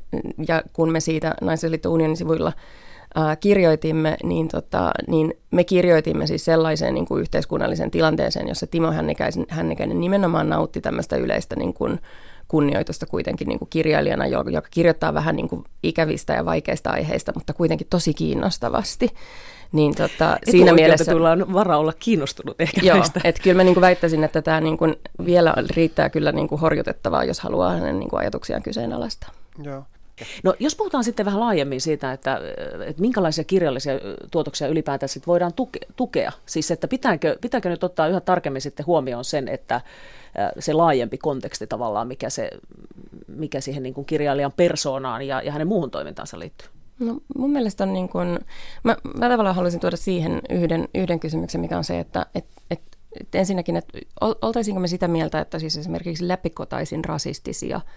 ja 0.47 0.63
kun 0.73 0.91
me 0.91 0.99
siitä 0.99 1.35
Naiseliitto 1.41 1.91
Unionin 1.91 2.17
sivuilla 2.17 2.53
ää, 3.15 3.35
kirjoitimme, 3.35 4.17
niin, 4.23 4.47
tota, 4.47 4.91
niin 5.07 5.33
me 5.51 5.63
kirjoitimme 5.63 6.27
siis 6.27 6.45
sellaiseen 6.45 6.93
niin 6.93 7.05
kuin 7.05 7.21
yhteiskunnallisen 7.21 7.91
tilanteeseen, 7.91 8.47
jossa 8.47 8.67
Timo 8.67 8.91
Hännikäinen, 8.91 9.45
Hännikäinen 9.49 9.99
nimenomaan 9.99 10.49
nautti 10.49 10.81
tämmöistä 10.81 11.15
yleistä 11.15 11.55
niin 11.55 11.73
kuin, 11.73 11.99
kunnioitusta 12.47 13.05
kuitenkin 13.05 13.47
niin 13.47 13.59
kuin 13.59 13.69
kirjailijana, 13.69 14.27
joka 14.27 14.67
kirjoittaa 14.71 15.13
vähän 15.13 15.35
niin 15.35 15.49
kuin 15.49 15.63
ikävistä 15.83 16.33
ja 16.33 16.45
vaikeista 16.45 16.89
aiheista, 16.89 17.31
mutta 17.35 17.53
kuitenkin 17.53 17.87
tosi 17.89 18.13
kiinnostavasti. 18.13 19.09
Niin 19.71 19.95
tota, 19.95 20.37
siinä 20.51 20.73
mielessä 20.73 21.15
on 21.15 21.53
vara 21.53 21.77
olla 21.77 21.93
kiinnostunut 21.99 22.61
ehkä 22.61 22.81
Joo, 22.83 23.03
että 23.23 23.41
kyllä 23.43 23.57
mä 23.57 23.63
niin 23.63 23.73
kuin 23.73 23.81
väittäisin, 23.81 24.23
että 24.23 24.41
tämä 24.41 24.61
niin 24.61 24.77
kuin 24.77 24.95
vielä 25.25 25.53
riittää 25.75 26.09
kyllä 26.09 26.31
niin 26.31 26.47
kuin 26.47 26.61
horjutettavaa, 26.61 27.23
jos 27.23 27.39
haluaa 27.39 27.71
hänen 27.71 27.99
niin 27.99 28.09
kuin 28.09 28.19
ajatuksiaan 28.19 28.63
kyseenalaistaa. 28.63 29.29
Joo. 29.63 29.83
No 30.43 30.55
jos 30.59 30.75
puhutaan 30.75 31.03
sitten 31.03 31.25
vähän 31.25 31.39
laajemmin 31.39 31.81
siitä, 31.81 32.11
että, 32.11 32.41
että 32.85 33.01
minkälaisia 33.01 33.43
kirjallisia 33.43 33.93
tuotoksia 34.31 34.67
ylipäätään 34.67 35.09
sitten 35.09 35.27
voidaan 35.27 35.53
tuke, 35.53 35.79
tukea, 35.95 36.31
siis 36.45 36.71
että 36.71 36.87
pitääkö, 36.87 37.37
pitääkö 37.41 37.69
nyt 37.69 37.83
ottaa 37.83 38.07
yhä 38.07 38.19
tarkemmin 38.19 38.61
sitten 38.61 38.85
huomioon 38.85 39.25
sen, 39.25 39.47
että 39.47 39.81
se 40.59 40.73
laajempi 40.73 41.17
konteksti 41.17 41.67
tavallaan, 41.67 42.07
mikä, 42.07 42.29
se, 42.29 42.49
mikä 43.27 43.61
siihen 43.61 43.83
niin 43.83 43.93
kuin 43.93 44.05
kirjailijan 44.05 44.51
persoonaan 44.51 45.21
ja, 45.27 45.41
ja 45.41 45.51
hänen 45.51 45.67
muuhun 45.67 45.91
toimintaansa 45.91 46.39
liittyy? 46.39 46.67
No 46.99 47.17
mun 47.37 47.49
mielestä 47.49 47.83
on 47.83 47.93
niin 47.93 48.09
kuin, 48.09 48.39
mä, 48.83 48.97
mä 49.19 49.29
tavallaan 49.29 49.55
haluaisin 49.55 49.79
tuoda 49.79 49.97
siihen 49.97 50.41
yhden, 50.49 50.87
yhden 50.95 51.19
kysymyksen, 51.19 51.61
mikä 51.61 51.77
on 51.77 51.83
se, 51.83 51.99
että 51.99 52.25
et, 52.35 52.45
et, 52.71 52.81
et 53.19 53.35
ensinnäkin, 53.35 53.75
että 53.75 53.99
oltaisiinko 54.21 54.79
me 54.79 54.87
sitä 54.87 55.07
mieltä, 55.07 55.39
että 55.39 55.59
siis 55.59 55.77
esimerkiksi 55.77 56.27
läpikotaisin 56.27 57.05
rasistisia– 57.05 57.81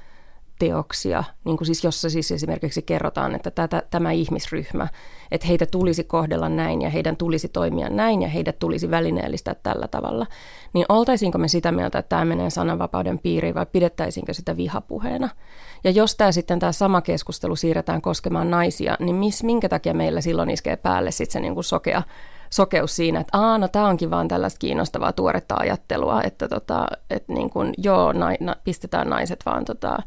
teoksia, 0.59 1.25
niin 1.44 1.57
kuin 1.57 1.66
siis, 1.66 1.85
jossa 1.85 2.11
siis 2.11 2.33
esimerkiksi 2.33 2.83
kerrotaan, 2.83 3.35
että 3.35 3.51
tätä, 3.51 3.83
tämä 3.90 4.12
ihmisryhmä, 4.12 4.88
että 5.31 5.47
heitä 5.47 5.66
tulisi 5.66 6.05
kohdella 6.05 6.49
näin 6.49 6.83
ja 6.83 6.90
heidän 6.90 7.16
tulisi 7.16 7.49
toimia 7.49 7.88
näin 7.88 8.23
ja 8.23 8.29
heidät 8.29 8.59
tulisi 8.59 8.90
välineellistää 8.90 9.55
tällä 9.55 9.88
tavalla, 9.88 10.27
niin 10.73 10.87
oltaisiinko 10.88 11.38
me 11.38 11.49
sitä 11.49 11.73
mieltä, 11.73 11.99
että 11.99 12.09
tämä 12.09 12.25
menee 12.25 12.51
sananvapauden 12.51 13.18
piiriin 13.18 13.55
vai 13.55 13.66
pidettäisiinkö 13.66 14.35
sitä 14.35 14.57
vihapuheena? 14.57 15.29
Ja 15.85 15.90
jos 15.90 16.14
tämä 16.16 16.33
sitten 16.33 16.59
tämä 16.59 16.73
sama 16.73 17.01
keskustelu 17.01 17.57
siirretään 17.57 18.03
koskemaan 18.03 18.51
naisia, 18.51 18.97
niin 18.99 19.16
mis, 19.16 19.42
minkä 19.42 19.68
takia 19.68 19.94
meillä 19.94 20.21
silloin 20.21 20.51
iskee 20.51 20.77
päälle 20.77 21.11
sitten 21.11 21.33
se 21.33 21.40
niin 21.40 21.55
kuin 21.55 21.64
sokea 21.64 22.03
sokeus 22.51 22.97
siinä, 22.97 23.21
että 23.21 23.38
Aa, 23.38 23.59
no 23.59 23.68
tämä 23.68 23.88
onkin 23.88 24.11
vaan 24.11 24.29
tällaista 24.29 24.59
kiinnostavaa 24.59 25.12
tuoretta 25.12 25.55
ajattelua, 25.59 26.23
että 26.23 26.49
tota, 26.49 26.87
et 27.11 27.29
niin 27.29 27.51
kuin, 27.51 27.75
joo, 27.79 28.12
na, 28.12 28.27
na, 28.40 28.57
pistetään 28.64 29.11
naiset 29.11 29.40
vaan 29.47 29.64
tota, 29.64 29.99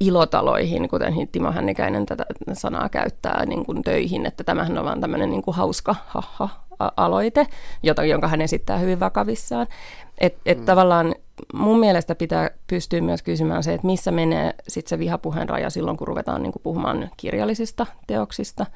ilotaloihin, 0.00 0.88
kuten 0.88 1.14
Timo 1.32 1.52
Hännikäinen 1.52 2.06
tätä 2.06 2.24
sanaa 2.52 2.88
käyttää 2.88 3.46
niin 3.46 3.66
kuin 3.66 3.82
töihin, 3.82 4.26
että 4.26 4.44
tämähän 4.44 4.78
on 4.78 4.84
vaan 4.84 5.00
tämmöinen 5.00 5.30
niin 5.30 5.42
kuin 5.42 5.56
hauska 5.56 5.94
haha 6.06 6.48
aloite, 6.96 7.46
jota, 7.82 8.04
jonka 8.04 8.28
hän 8.28 8.40
esittää 8.40 8.78
hyvin 8.78 9.00
vakavissaan. 9.00 9.66
Et, 10.18 10.36
et 10.46 10.58
mm. 10.58 10.64
tavallaan 10.64 11.14
mun 11.54 11.80
mielestä 11.80 12.14
pitää 12.14 12.50
pystyä 12.66 13.00
myös 13.00 13.22
kysymään 13.22 13.62
se, 13.62 13.74
että 13.74 13.86
missä 13.86 14.10
menee 14.10 14.54
sit 14.68 14.86
se 14.86 14.98
vihapuheen 14.98 15.48
raja 15.48 15.70
silloin, 15.70 15.96
kun 15.96 16.08
ruvetaan 16.08 16.42
niin 16.42 16.52
kuin 16.52 16.62
puhumaan 16.62 17.10
kirjallisista 17.16 17.86
teoksista– 18.06 18.66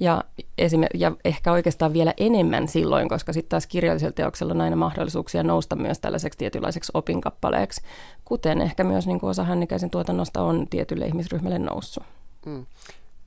ja, 0.00 0.24
esimer- 0.58 0.96
ja 0.96 1.12
ehkä 1.24 1.52
oikeastaan 1.52 1.92
vielä 1.92 2.14
enemmän 2.16 2.68
silloin, 2.68 3.08
koska 3.08 3.32
sitten 3.32 3.48
taas 3.48 3.66
kirjallisella 3.66 4.12
teoksella 4.12 4.52
on 4.52 4.60
aina 4.60 4.76
mahdollisuuksia 4.76 5.42
nousta 5.42 5.76
myös 5.76 5.98
tällaiseksi 5.98 6.38
tietynlaiseksi 6.38 6.92
opinkappaleeksi, 6.94 7.82
kuten 8.24 8.60
ehkä 8.60 8.84
myös 8.84 9.06
niin 9.06 9.20
kuin 9.20 9.30
osa 9.30 9.44
hännikäisen 9.44 9.90
tuotannosta 9.90 10.42
on 10.42 10.68
tietylle 10.68 11.06
ihmisryhmälle 11.06 11.58
noussut. 11.58 12.04
Mm. 12.46 12.66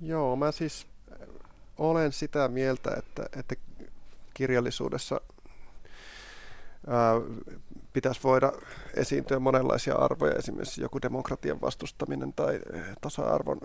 Joo, 0.02 0.36
mä 0.36 0.52
siis 0.52 0.88
olen 1.78 2.12
sitä 2.12 2.48
mieltä, 2.48 2.92
että, 2.98 3.30
että 3.40 3.56
kirjallisuudessa 4.34 5.22
pitäisi 7.94 8.24
voida 8.24 8.52
esiintyä 8.94 9.40
monenlaisia 9.40 9.96
arvoja, 9.96 10.36
esimerkiksi 10.36 10.82
joku 10.82 11.02
demokratian 11.02 11.62
vastustaminen 11.62 12.34
tai 12.34 12.60
tasa-arvon 13.02 13.58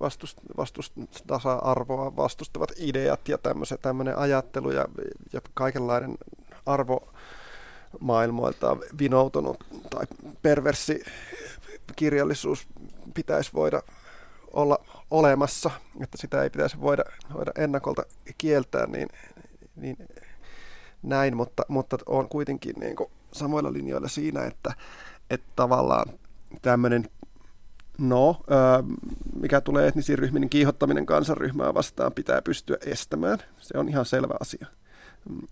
vastust, 0.00 0.38
vastust, 0.56 0.92
tasa-arvoa 1.26 2.16
vastustavat 2.16 2.72
ideat 2.76 3.28
ja 3.28 3.38
tämmöinen 3.82 4.18
ajattelu 4.18 4.70
ja, 4.70 4.84
ja 5.32 5.40
kaikenlainen 5.54 6.18
arvo 6.66 7.12
maailmoilta 8.00 8.76
vinoutunut 8.98 9.64
tai 9.90 10.06
perversi 10.42 11.04
kirjallisuus 11.96 12.68
pitäisi 13.14 13.50
voida 13.54 13.82
olla 14.52 14.78
olemassa, 15.10 15.70
että 16.00 16.18
sitä 16.18 16.42
ei 16.42 16.50
pitäisi 16.50 16.80
voida, 16.80 17.04
voida 17.34 17.52
ennakolta 17.58 18.02
kieltää, 18.38 18.86
niin, 18.86 19.08
niin 19.76 19.96
näin, 21.02 21.36
mutta, 21.36 21.62
mutta 21.68 21.98
on 22.06 22.28
kuitenkin 22.28 22.74
niin 22.80 22.96
kuin 22.96 23.10
samoilla 23.34 23.72
linjoilla 23.72 24.08
siinä, 24.08 24.44
että, 24.44 24.74
että 25.30 25.46
tavallaan 25.56 26.06
tämmöinen 26.62 27.08
No, 27.98 28.42
mikä 29.40 29.60
tulee 29.60 29.88
etnisiin 29.88 30.18
ryhmiin, 30.18 30.40
niin 30.40 30.50
kiihottaminen 30.50 31.06
kansanryhmää 31.06 31.74
vastaan 31.74 32.12
pitää 32.12 32.42
pystyä 32.42 32.76
estämään. 32.86 33.38
Se 33.58 33.78
on 33.78 33.88
ihan 33.88 34.04
selvä 34.06 34.34
asia. 34.40 34.66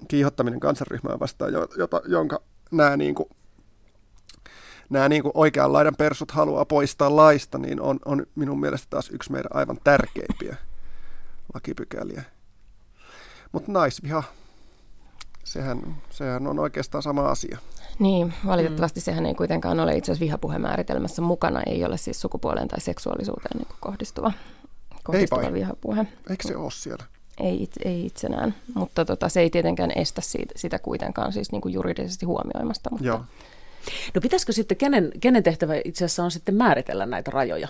Kiihottaminen 0.08 0.60
kansanryhmää 0.60 1.18
vastaan, 1.20 1.52
jota, 1.78 2.00
jonka 2.06 2.42
nämä, 2.70 2.96
niin 2.96 3.14
kuin, 3.14 3.28
nämä 4.90 5.08
niin 5.08 5.22
kuin 5.22 5.32
oikean 5.34 5.72
laidan 5.72 5.96
persut 5.98 6.30
haluaa 6.30 6.64
poistaa 6.64 7.16
laista, 7.16 7.58
niin 7.58 7.80
on, 7.80 7.98
on 8.04 8.26
minun 8.34 8.60
mielestä 8.60 8.86
taas 8.90 9.10
yksi 9.10 9.32
meidän 9.32 9.50
aivan 9.54 9.78
tärkeimpiä 9.84 10.56
lakipykäliä. 11.54 12.22
Mutta 13.52 13.72
naisviha 13.72 14.22
sehän, 15.44 15.96
sehän 16.10 16.46
on 16.46 16.58
oikeastaan 16.58 17.02
sama 17.02 17.28
asia. 17.28 17.58
Niin, 17.98 18.34
valitettavasti 18.46 19.00
mm. 19.00 19.04
sehän 19.04 19.26
ei 19.26 19.34
kuitenkaan 19.34 19.80
ole 19.80 19.96
itse 19.96 20.12
asiassa 20.12 20.24
vihapuhemääritelmässä 20.24 21.22
mukana, 21.22 21.62
ei 21.66 21.84
ole 21.84 21.96
siis 21.96 22.20
sukupuoleen 22.20 22.68
tai 22.68 22.80
seksuaalisuuteen 22.80 23.58
niin 23.58 23.68
kohdistuva, 23.80 24.32
kohdistuva 25.02 25.42
ei 25.42 25.52
vihapuhe. 25.52 26.06
Eikö 26.30 26.48
se 26.48 26.56
ole 26.56 26.70
siellä? 26.70 27.04
Ei, 27.40 27.68
ei 27.84 28.06
itsenään, 28.06 28.54
mutta 28.74 29.04
tota, 29.04 29.28
se 29.28 29.40
ei 29.40 29.50
tietenkään 29.50 29.92
estä 29.96 30.20
siitä, 30.20 30.54
sitä 30.56 30.78
kuitenkaan 30.78 31.32
siis 31.32 31.52
niin 31.52 31.62
kuin 31.62 31.74
juridisesti 31.74 32.26
huomioimasta. 32.26 32.90
Mutta... 32.90 33.06
Joo. 33.06 33.24
No 34.14 34.20
pitäisikö 34.20 34.52
sitten, 34.52 34.76
kenen, 34.76 35.12
kenen 35.20 35.42
tehtävä 35.42 35.74
itse 35.84 36.04
asiassa 36.04 36.24
on 36.24 36.30
sitten 36.30 36.54
määritellä 36.54 37.06
näitä 37.06 37.30
rajoja? 37.30 37.68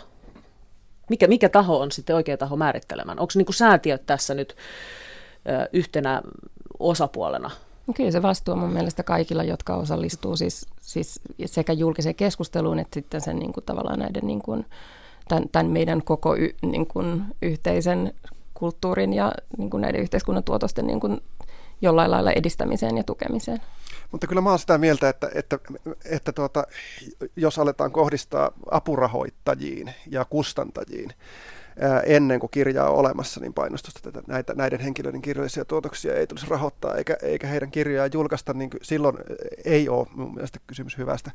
Mikä, 1.11 1.27
mikä 1.27 1.49
taho 1.49 1.81
on 1.81 1.93
sitten 1.93 2.17
oikea 2.17 2.37
taho 2.37 2.57
määrittelemään? 2.57 3.19
Onko 3.19 3.33
niin 3.35 3.47
kuin 3.47 3.55
säätiöt 3.55 4.07
tässä 4.07 4.35
nyt 4.35 4.57
ö, 5.49 5.69
yhtenä 5.73 6.23
osapuolena? 6.91 7.51
Kyllä 7.95 8.11
se 8.11 8.23
vastuu 8.23 8.53
on 8.55 8.59
mun 8.59 8.73
mielestä 8.73 9.03
kaikilla, 9.03 9.45
jotka 9.45 9.77
osallistuu 9.77 10.37
siis, 10.37 10.67
siis 10.81 11.21
sekä 11.47 11.73
julkiseen 11.73 12.15
keskusteluun 12.15 12.79
että 12.79 12.95
sitten 12.95 13.21
sen 13.21 13.39
niin 13.39 13.53
kuin, 13.53 13.65
tavallaan 13.65 13.99
näiden 13.99 14.27
niin 14.27 14.43
kuin, 14.43 14.67
tämän, 15.29 15.49
tämän 15.53 15.67
meidän 15.67 16.03
koko 16.03 16.37
y, 16.37 16.51
niin 16.63 16.87
kuin, 16.87 17.25
yhteisen 17.43 18.15
kulttuurin 18.55 19.13
ja 19.13 19.33
niin 19.59 19.71
kuin 19.71 19.81
näiden 19.81 20.01
yhteiskunnan 20.01 20.45
tuotosten 20.45 20.87
niin 20.87 21.01
kuin, 21.01 21.21
jollain 21.81 22.11
lailla 22.11 22.33
edistämiseen 22.33 22.97
ja 22.97 23.05
tukemiseen. 23.05 23.59
Mutta 24.13 24.27
kyllä 24.27 24.41
mä 24.41 24.51
oon 24.51 24.59
sitä 24.59 24.79
mieltä, 24.79 25.09
että, 25.09 25.31
että, 25.35 25.59
että 26.05 26.33
tuota, 26.33 26.65
jos 27.37 27.59
aletaan 27.59 27.93
kohdistaa 27.93 28.51
apurahoittajiin 28.71 29.95
ja 30.11 30.25
kustantajiin, 30.25 31.11
ennen 32.07 32.41
kuin 32.41 32.51
kirjaa 32.51 32.91
on 32.91 32.97
olemassa, 32.97 33.41
niin 33.41 33.55
painostusta 33.55 34.01
tätä, 34.01 34.23
näitä, 34.27 34.55
näiden 34.55 34.81
henkilöiden 34.81 35.23
kirjallisia 35.23 35.65
tuotoksia 35.65 36.15
ei 36.15 36.27
tulisi 36.27 36.47
rahoittaa, 36.51 36.95
eikä, 36.95 37.17
eikä 37.23 37.47
heidän 37.47 37.71
kirjaa 37.71 38.09
julkaista, 38.13 38.53
niin 38.53 38.71
silloin 38.83 39.17
ei 39.65 39.89
ole 39.89 40.07
mun 40.15 40.35
mielestä 40.35 40.59
kysymys 40.67 40.99
hyvästä, 40.99 41.31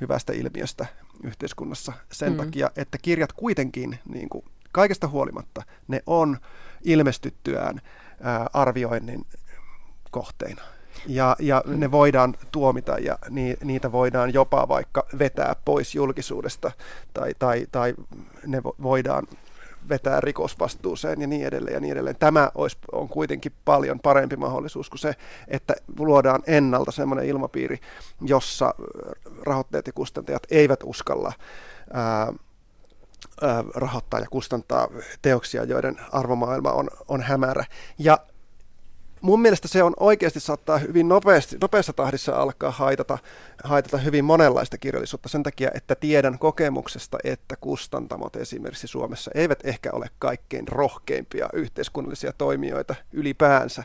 hyvästä 0.00 0.32
ilmiöstä 0.32 0.86
yhteiskunnassa 1.24 1.92
sen 2.12 2.32
mm. 2.32 2.36
takia, 2.36 2.70
että 2.76 2.98
kirjat 3.02 3.32
kuitenkin 3.32 3.98
niin 4.08 4.28
kuin, 4.28 4.44
kaikesta 4.72 5.08
huolimatta, 5.08 5.62
ne 5.88 6.02
on 6.06 6.38
ilmestyttyään 6.84 7.80
ää, 8.22 8.46
arvioinnin 8.52 9.26
kohteina. 10.10 10.62
Ja, 11.06 11.36
ja 11.38 11.62
ne 11.66 11.90
voidaan 11.90 12.34
tuomita 12.52 12.98
ja 12.98 13.18
ni, 13.30 13.56
niitä 13.64 13.92
voidaan 13.92 14.34
jopa 14.34 14.68
vaikka 14.68 15.06
vetää 15.18 15.56
pois 15.64 15.94
julkisuudesta 15.94 16.72
tai, 17.14 17.32
tai, 17.38 17.66
tai 17.72 17.94
ne 18.46 18.62
voidaan 18.62 19.26
vetää 19.88 20.20
rikosvastuuseen 20.20 21.20
ja 21.20 21.26
niin 21.26 21.46
edelleen 21.46 21.74
ja 21.74 21.80
niin 21.80 21.92
edelleen. 21.92 22.16
Tämä 22.18 22.50
olisi, 22.54 22.78
on 22.92 23.08
kuitenkin 23.08 23.52
paljon 23.64 24.00
parempi 24.00 24.36
mahdollisuus 24.36 24.90
kuin 24.90 24.98
se, 24.98 25.14
että 25.48 25.74
luodaan 25.98 26.42
ennalta 26.46 26.92
sellainen 26.92 27.26
ilmapiiri, 27.26 27.78
jossa 28.20 28.74
rahoittajat 29.42 29.86
ja 29.86 29.92
kustantajat 29.92 30.42
eivät 30.50 30.80
uskalla 30.84 31.32
ää, 31.92 32.32
rahoittaa 33.74 34.20
ja 34.20 34.26
kustantaa 34.30 34.88
teoksia, 35.22 35.64
joiden 35.64 35.96
arvomaailma 36.12 36.72
on, 36.72 36.90
on 37.08 37.22
hämärä. 37.22 37.64
Ja 37.98 38.18
mun 39.20 39.42
mielestä 39.42 39.68
se 39.68 39.82
on 39.82 39.94
oikeasti 40.00 40.40
saattaa 40.40 40.78
hyvin 40.78 41.08
nopeasti, 41.08 41.56
nopeassa 41.60 41.92
tahdissa 41.92 42.36
alkaa 42.36 42.70
haitata, 42.70 43.18
haitata 43.64 43.98
hyvin 43.98 44.24
monenlaista 44.24 44.78
kirjallisuutta 44.78 45.28
sen 45.28 45.42
takia, 45.42 45.70
että 45.74 45.94
tiedän 45.94 46.38
kokemuksesta, 46.38 47.18
että 47.24 47.56
kustantamot 47.56 48.36
esimerkiksi 48.36 48.86
Suomessa 48.86 49.30
eivät 49.34 49.60
ehkä 49.64 49.90
ole 49.92 50.10
kaikkein 50.18 50.68
rohkeimpia 50.68 51.48
yhteiskunnallisia 51.52 52.32
toimijoita 52.38 52.94
ylipäänsä. 53.12 53.84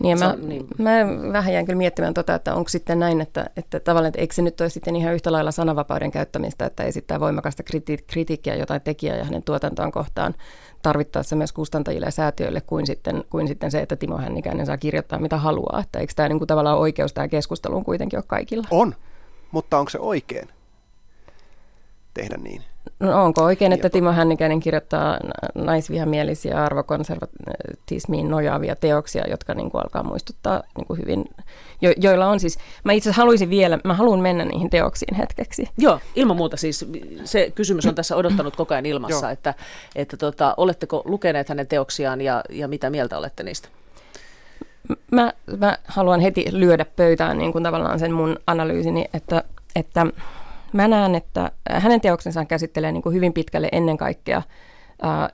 Niin, 0.00 0.18
mä, 0.18 0.36
niin. 0.42 0.66
mä 0.78 0.92
vähän 1.32 1.52
jään 1.52 1.66
kyllä 1.66 1.76
miettimään 1.76 2.14
tota, 2.14 2.34
että 2.34 2.54
onko 2.54 2.68
sitten 2.68 2.98
näin, 2.98 3.20
että, 3.20 3.50
että 3.56 3.80
tavallaan, 3.80 4.08
että 4.08 4.20
eikö 4.20 4.34
se 4.34 4.42
nyt 4.42 4.60
ole 4.60 4.68
sitten 4.68 4.96
ihan 4.96 5.14
yhtä 5.14 5.32
lailla 5.32 5.50
sananvapauden 5.50 6.10
käyttämistä, 6.10 6.66
että 6.66 6.84
esittää 6.84 7.20
voimakasta 7.20 7.62
kriti- 7.62 8.04
kritiikkiä 8.06 8.54
jotain 8.54 8.80
tekijää 8.80 9.16
ja 9.16 9.24
hänen 9.24 9.42
tuotantoaan 9.42 9.92
kohtaan 9.92 10.34
tarvittaessa 10.82 11.36
myös 11.36 11.52
kustantajille 11.52 12.06
ja 12.06 12.10
säätiöille 12.10 12.60
kuin 12.60 12.86
sitten, 12.86 13.24
kuin 13.30 13.48
sitten 13.48 13.70
se, 13.70 13.80
että 13.80 13.96
Timo 13.96 14.18
Hännikäinen 14.18 14.66
saa 14.66 14.78
kirjoittaa 14.78 15.18
mitä 15.18 15.36
haluaa. 15.36 15.80
Että 15.80 15.98
eikö 15.98 16.12
tämä 16.16 16.28
niin 16.28 16.38
kuin 16.38 16.48
tavallaan 16.48 16.78
oikeus 16.78 17.12
tähän 17.12 17.30
keskusteluun 17.30 17.84
kuitenkin 17.84 18.18
ole 18.18 18.24
kaikilla? 18.26 18.66
On, 18.70 18.94
mutta 19.50 19.78
onko 19.78 19.90
se 19.90 19.98
oikein 19.98 20.48
tehdä 22.14 22.36
niin? 22.36 22.62
No 23.00 23.24
onko 23.24 23.44
oikein, 23.44 23.72
että 23.72 23.90
Timo 23.90 24.12
Hännikäinen 24.12 24.60
kirjoittaa 24.60 25.18
naisvihamielisiä 25.54 26.64
arvokonservatismiin 26.64 28.30
nojaavia 28.30 28.76
teoksia, 28.76 29.24
jotka 29.30 29.54
niin 29.54 29.70
kuin 29.70 29.82
alkaa 29.82 30.02
muistuttaa 30.02 30.62
niin 30.76 30.86
kuin 30.86 31.00
hyvin, 31.00 31.24
jo, 31.80 31.92
joilla 31.96 32.26
on 32.26 32.40
siis, 32.40 32.58
mä 32.84 32.92
itse 32.92 33.08
asiassa 33.08 33.22
haluaisin 33.22 33.50
vielä, 33.50 33.78
mä 33.84 33.94
haluan 33.94 34.20
mennä 34.20 34.44
niihin 34.44 34.70
teoksiin 34.70 35.14
hetkeksi. 35.14 35.68
Joo, 35.78 36.00
ilman 36.14 36.36
muuta 36.36 36.56
siis 36.56 36.86
se 37.24 37.52
kysymys 37.54 37.86
on 37.86 37.94
tässä 37.94 38.16
odottanut 38.16 38.56
koko 38.56 38.74
ajan 38.74 38.86
ilmassa, 38.86 39.30
että, 39.30 39.54
että 39.96 40.16
tota, 40.16 40.54
oletteko 40.56 41.02
lukeneet 41.04 41.48
hänen 41.48 41.66
teoksiaan 41.66 42.20
ja, 42.20 42.42
ja 42.50 42.68
mitä 42.68 42.90
mieltä 42.90 43.18
olette 43.18 43.42
niistä? 43.42 43.68
Mä, 45.10 45.32
mä 45.56 45.78
haluan 45.86 46.20
heti 46.20 46.46
lyödä 46.50 46.84
pöytään 46.84 47.38
niin 47.38 47.52
kuin 47.52 47.64
tavallaan 47.64 47.98
sen 47.98 48.12
mun 48.12 48.36
analyysini, 48.46 49.04
että, 49.14 49.44
että 49.76 50.06
mä 50.72 50.88
näen, 50.88 51.14
että 51.14 51.52
hänen 51.70 52.00
teoksensa 52.00 52.44
käsittelee 52.44 52.92
niin 52.92 53.02
kuin 53.02 53.14
hyvin 53.14 53.32
pitkälle 53.32 53.68
ennen 53.72 53.96
kaikkea 53.96 54.42
äh, 55.04 55.32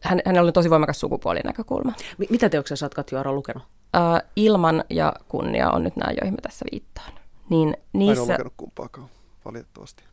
hän, 0.00 0.20
hänellä 0.24 0.46
oli 0.46 0.52
tosi 0.52 0.70
voimakas 0.70 1.00
sukupuolinäkökulma. 1.00 1.92
M- 2.18 2.24
mitä 2.30 2.48
teoksia 2.48 2.76
sä 2.76 2.86
oot 2.86 2.94
Katju 2.94 3.18
Aro 3.18 3.32
lukenut? 3.32 3.62
Äh, 3.96 4.22
Ilman 4.36 4.84
ja 4.90 5.12
kunnia 5.28 5.70
on 5.70 5.84
nyt 5.84 5.96
nämä, 5.96 6.12
joihin 6.20 6.34
mä 6.34 6.40
tässä 6.42 6.64
viittaan. 6.72 7.12
Niin 7.48 7.76
niissä... 7.92 8.22
en 8.22 8.28
ole 8.28 8.32
lukenut 8.32 8.52
kumpaakaan, 8.56 9.08
valitettavasti. 9.44 10.04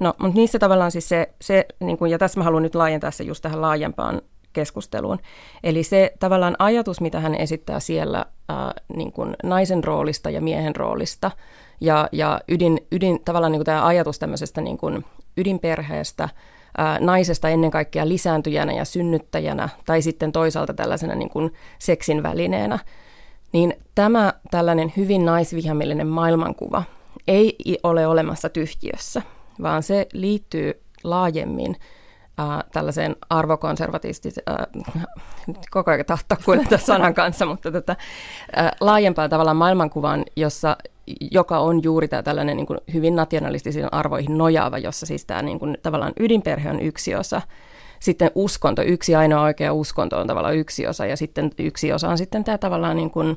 No, 0.00 0.14
mutta 0.18 0.36
niissä 0.36 0.58
tavallaan 0.58 0.90
siis 0.90 1.08
se, 1.08 1.34
se 1.40 1.66
niin 1.80 1.98
kuin, 1.98 2.10
ja 2.10 2.18
tässä 2.18 2.40
mä 2.40 2.44
haluan 2.44 2.62
nyt 2.62 2.74
laajentaa 2.74 3.10
se 3.10 3.24
just 3.24 3.42
tähän 3.42 3.62
laajempaan 3.62 4.22
keskusteluun. 4.52 5.18
Eli 5.62 5.82
se 5.82 6.12
tavallaan 6.20 6.56
ajatus, 6.58 7.00
mitä 7.00 7.20
hän 7.20 7.34
esittää 7.34 7.80
siellä 7.80 8.26
ää, 8.48 8.74
niin 8.96 9.12
kuin 9.12 9.36
naisen 9.44 9.84
roolista 9.84 10.30
ja 10.30 10.40
miehen 10.40 10.76
roolista, 10.76 11.30
ja, 11.80 12.08
ja 12.12 12.40
ydin, 12.48 12.80
ydin, 12.92 13.20
tavallaan 13.24 13.52
niin 13.52 13.58
kuin 13.58 13.66
tämä 13.66 13.86
ajatus 13.86 14.18
tämmöisestä 14.18 14.60
niin 14.60 14.78
kuin 14.78 15.04
ydinperheestä, 15.36 16.28
ää, 16.78 16.98
naisesta 17.00 17.48
ennen 17.48 17.70
kaikkea 17.70 18.08
lisääntyjänä 18.08 18.72
ja 18.72 18.84
synnyttäjänä, 18.84 19.68
tai 19.86 20.02
sitten 20.02 20.32
toisaalta 20.32 20.74
tällaisena 20.74 21.14
niin 21.14 21.30
kuin 21.30 21.52
seksin 21.78 22.22
välineenä, 22.22 22.78
niin 23.52 23.74
tämä 23.94 24.32
tällainen 24.50 24.92
hyvin 24.96 25.24
naisvihamillinen 25.24 26.08
maailmankuva 26.08 26.82
ei 27.28 27.56
ole 27.82 28.06
olemassa 28.06 28.48
tyhjiössä, 28.48 29.22
vaan 29.62 29.82
se 29.82 30.06
liittyy 30.12 30.82
laajemmin– 31.04 31.76
äh, 32.40 32.64
tällaiseen 32.72 33.16
arvokonservatistiseen, 33.30 34.44
äh, 34.96 35.04
koko 35.70 35.90
ajan 35.90 36.06
tahtoa 36.06 36.78
sanan 36.78 37.14
kanssa, 37.14 37.46
mutta 37.46 37.72
tota, 37.72 37.96
äh, 38.58 38.70
laajempaan 38.80 39.30
tavallaan 39.30 39.56
maailmankuvaan, 39.56 40.24
jossa, 40.36 40.76
joka 41.30 41.58
on 41.58 41.82
juuri 41.82 42.08
tämä 42.08 42.22
tällainen 42.22 42.56
niin 42.56 42.66
kuin 42.66 42.78
hyvin 42.94 43.16
nationalistisiin 43.16 43.92
arvoihin 43.92 44.38
nojaava, 44.38 44.78
jossa 44.78 45.06
siis 45.06 45.24
tämä 45.24 45.42
niin 45.42 45.58
kuin, 45.58 45.78
tavallaan 45.82 46.12
ydinperhe 46.20 46.70
on 46.70 46.80
yksi 46.80 47.14
osa, 47.14 47.42
sitten 48.00 48.30
uskonto, 48.34 48.82
yksi 48.82 49.14
ainoa 49.14 49.42
oikea 49.42 49.72
uskonto 49.72 50.18
on 50.18 50.26
tavallaan 50.26 50.56
yksi 50.56 50.86
osa, 50.86 51.06
ja 51.06 51.16
sitten 51.16 51.50
yksi 51.58 51.92
osa 51.92 52.08
on 52.08 52.18
sitten 52.18 52.44
tämä 52.44 52.58
tavallaan 52.58 52.96
niin 52.96 53.10
kuin, 53.10 53.30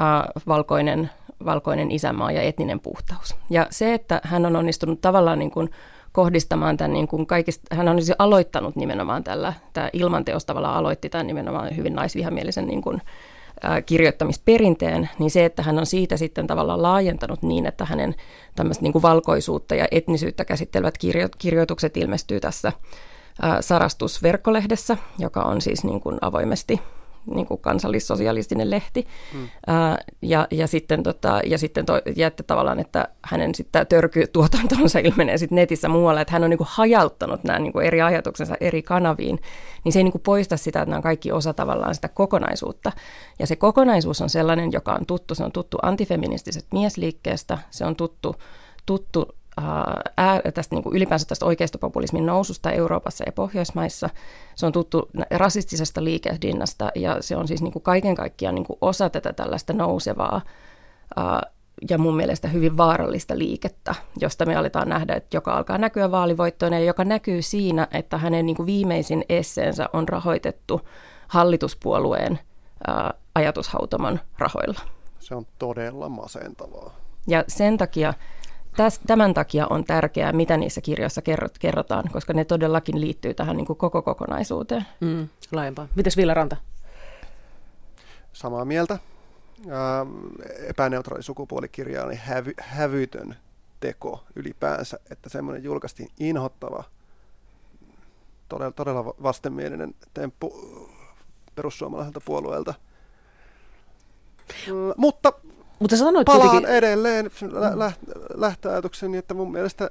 äh, 0.00 0.44
valkoinen, 0.46 1.10
valkoinen 1.44 1.90
isämaa 1.90 2.32
ja 2.32 2.42
etninen 2.42 2.80
puhtaus. 2.80 3.36
Ja 3.50 3.66
se, 3.70 3.94
että 3.94 4.20
hän 4.24 4.46
on 4.46 4.56
onnistunut 4.56 5.00
tavallaan 5.00 5.38
niin 5.38 5.50
kuin, 5.50 5.70
kohdistamaan 6.16 6.76
tämän 6.76 6.92
niin 6.92 7.08
kuin 7.08 7.26
kaikista, 7.26 7.76
hän 7.76 7.88
on 7.88 8.02
siis 8.02 8.16
aloittanut 8.18 8.76
nimenomaan 8.76 9.24
tällä, 9.24 9.52
tämä 9.72 9.90
ilmanteos 9.92 10.44
tavallaan 10.44 10.76
aloitti 10.76 11.08
tämän 11.08 11.26
nimenomaan 11.26 11.76
hyvin 11.76 11.94
naisvihamielisen 11.94 12.66
niin 12.66 12.82
kuin, 12.82 13.02
kirjoittamisperinteen, 13.86 15.08
niin 15.18 15.30
se, 15.30 15.44
että 15.44 15.62
hän 15.62 15.78
on 15.78 15.86
siitä 15.86 16.16
sitten 16.16 16.46
tavallaan 16.46 16.82
laajentanut 16.82 17.42
niin, 17.42 17.66
että 17.66 17.84
hänen 17.84 18.14
tämmöistä 18.54 18.82
niin 18.82 18.92
kuin 18.92 19.02
valkoisuutta 19.02 19.74
ja 19.74 19.88
etnisyyttä 19.90 20.44
käsittelevät 20.44 20.98
kirjo, 20.98 21.28
kirjoitukset 21.38 21.96
ilmestyy 21.96 22.40
tässä 22.40 22.72
Sarastus-verkkolehdessä, 23.60 24.96
joka 25.18 25.42
on 25.42 25.60
siis 25.60 25.84
niin 25.84 26.00
kuin 26.00 26.18
avoimesti 26.20 26.80
niin 27.34 27.46
kuin 27.46 27.60
kansallissosialistinen 27.60 28.70
lehti. 28.70 29.06
Mm. 29.34 29.48
Ää, 29.66 29.98
ja, 30.22 30.46
ja 30.50 30.66
sitten, 30.66 31.02
tota, 31.02 31.40
ja 31.46 31.58
sitten 31.58 31.86
to, 31.86 32.00
ja 32.16 32.26
että 32.26 32.42
tavallaan, 32.42 32.78
että 32.78 33.08
hänen 33.22 33.54
sitten 33.54 33.86
törkytuotantonsa 33.86 34.98
ilmenee 34.98 35.38
sitten 35.38 35.56
netissä 35.56 35.88
muualla, 35.88 36.20
että 36.20 36.32
hän 36.32 36.44
on 36.44 36.50
niin 36.50 36.58
kuin 36.58 36.68
hajauttanut 36.70 37.44
nämä 37.44 37.58
niin 37.58 37.72
kuin 37.72 37.86
eri 37.86 38.02
ajatuksensa 38.02 38.54
eri 38.60 38.82
kanaviin, 38.82 39.38
niin 39.84 39.92
se 39.92 39.98
ei 39.98 40.04
niin 40.04 40.12
kuin 40.12 40.22
poista 40.22 40.56
sitä, 40.56 40.80
että 40.80 40.90
nämä 40.90 40.96
on 40.96 41.02
kaikki 41.02 41.32
osa 41.32 41.54
tavallaan 41.54 41.94
sitä 41.94 42.08
kokonaisuutta. 42.08 42.92
Ja 43.38 43.46
se 43.46 43.56
kokonaisuus 43.56 44.22
on 44.22 44.30
sellainen, 44.30 44.72
joka 44.72 44.92
on 44.92 45.06
tuttu, 45.06 45.34
se 45.34 45.44
on 45.44 45.52
tuttu 45.52 45.78
antifeministisestä 45.82 46.68
miesliikkeestä, 46.72 47.58
se 47.70 47.84
on 47.84 47.96
tuttu, 47.96 48.36
tuttu 48.86 49.35
ää, 49.56 50.40
tästä 50.54 50.74
niin 50.74 50.82
kuin 50.82 50.96
ylipäänsä 50.96 51.26
tästä 51.26 51.46
oikeistopopulismin 51.46 52.26
noususta 52.26 52.70
Euroopassa 52.70 53.24
ja 53.26 53.32
Pohjoismaissa. 53.32 54.10
Se 54.54 54.66
on 54.66 54.72
tuttu 54.72 55.08
rasistisesta 55.30 56.04
liikehdinnästä 56.04 56.92
ja 56.94 57.16
se 57.20 57.36
on 57.36 57.48
siis 57.48 57.62
niin 57.62 57.72
kuin 57.72 57.82
kaiken 57.82 58.14
kaikkiaan 58.14 58.54
niin 58.54 58.66
kuin 58.66 58.78
osa 58.80 59.10
tätä 59.10 59.32
tällaista 59.32 59.72
nousevaa 59.72 60.40
ää, 61.16 61.40
ja 61.90 61.98
mun 61.98 62.16
mielestä 62.16 62.48
hyvin 62.48 62.76
vaarallista 62.76 63.38
liikettä, 63.38 63.94
josta 64.20 64.46
me 64.46 64.56
aletaan 64.56 64.88
nähdä, 64.88 65.14
että 65.14 65.36
joka 65.36 65.56
alkaa 65.56 65.78
näkyä 65.78 66.10
vaalivoittoina 66.10 66.78
ja 66.78 66.84
joka 66.84 67.04
näkyy 67.04 67.42
siinä, 67.42 67.88
että 67.90 68.18
hänen 68.18 68.46
niin 68.46 68.56
kuin 68.56 68.66
viimeisin 68.66 69.24
esseensä 69.28 69.88
on 69.92 70.08
rahoitettu 70.08 70.80
hallituspuolueen 71.28 72.38
ää, 72.86 73.14
ajatushautoman 73.34 74.20
rahoilla. 74.38 74.80
Se 75.18 75.34
on 75.34 75.46
todella 75.58 76.08
masentavaa. 76.08 76.94
Ja 77.26 77.44
sen 77.48 77.78
takia 77.78 78.14
täs, 78.76 79.00
tämän 79.06 79.34
takia 79.34 79.66
on 79.70 79.84
tärkeää, 79.84 80.32
mitä 80.32 80.56
niissä 80.56 80.80
kirjoissa 80.80 81.22
kerrot, 81.22 81.58
kerrotaan, 81.58 82.04
koska 82.12 82.32
ne 82.32 82.44
todellakin 82.44 83.00
liittyy 83.00 83.34
tähän 83.34 83.56
niin 83.56 83.66
kuin 83.66 83.76
koko 83.76 84.02
kokonaisuuteen. 84.02 84.86
Mm, 85.00 85.28
laajempaa. 85.52 85.88
Mites 85.94 86.16
Ville 86.16 86.34
Ranta? 86.34 86.56
Samaa 88.32 88.64
mieltä. 88.64 88.98
Ää, 89.70 90.06
epäneutraali 90.68 91.22
sukupuolikirja 91.22 92.04
on 92.04 92.16
hävy, 92.16 92.54
hävytön 92.60 93.36
teko 93.80 94.24
ylipäänsä, 94.36 94.98
että 95.10 95.28
semmoinen 95.28 95.64
julkaistiin 95.64 96.10
inhottava, 96.20 96.84
todella, 98.48 98.72
todella 98.72 99.04
vastenmielinen 99.04 99.94
temppu 100.14 100.54
perussuomalaiselta 101.54 102.20
puolueelta. 102.24 102.74
Mm, 104.66 104.92
mutta 104.96 105.32
mutta 105.78 105.96
sanoit 105.96 106.24
Palaan 106.24 106.50
kuitenkin... 106.50 106.76
edelleen 106.76 107.30
lä- 107.74 107.92
lähtöajatukseni, 108.34 109.18
että 109.18 109.34
mun 109.34 109.52
mielestä, 109.52 109.90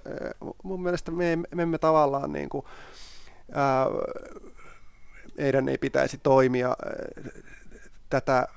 mun 0.63 0.81
mielestä 0.83 1.11
me, 1.11 1.35
me 1.55 1.63
emme 1.63 1.77
tavallaan 1.77 2.31
niin 2.31 2.49
kuin, 2.49 2.65
ää, 3.51 3.85
meidän 5.37 5.69
ei 5.69 5.77
pitäisi 5.77 6.17
toimia 6.17 6.67
ää, 6.67 6.75
tätä 8.09 8.47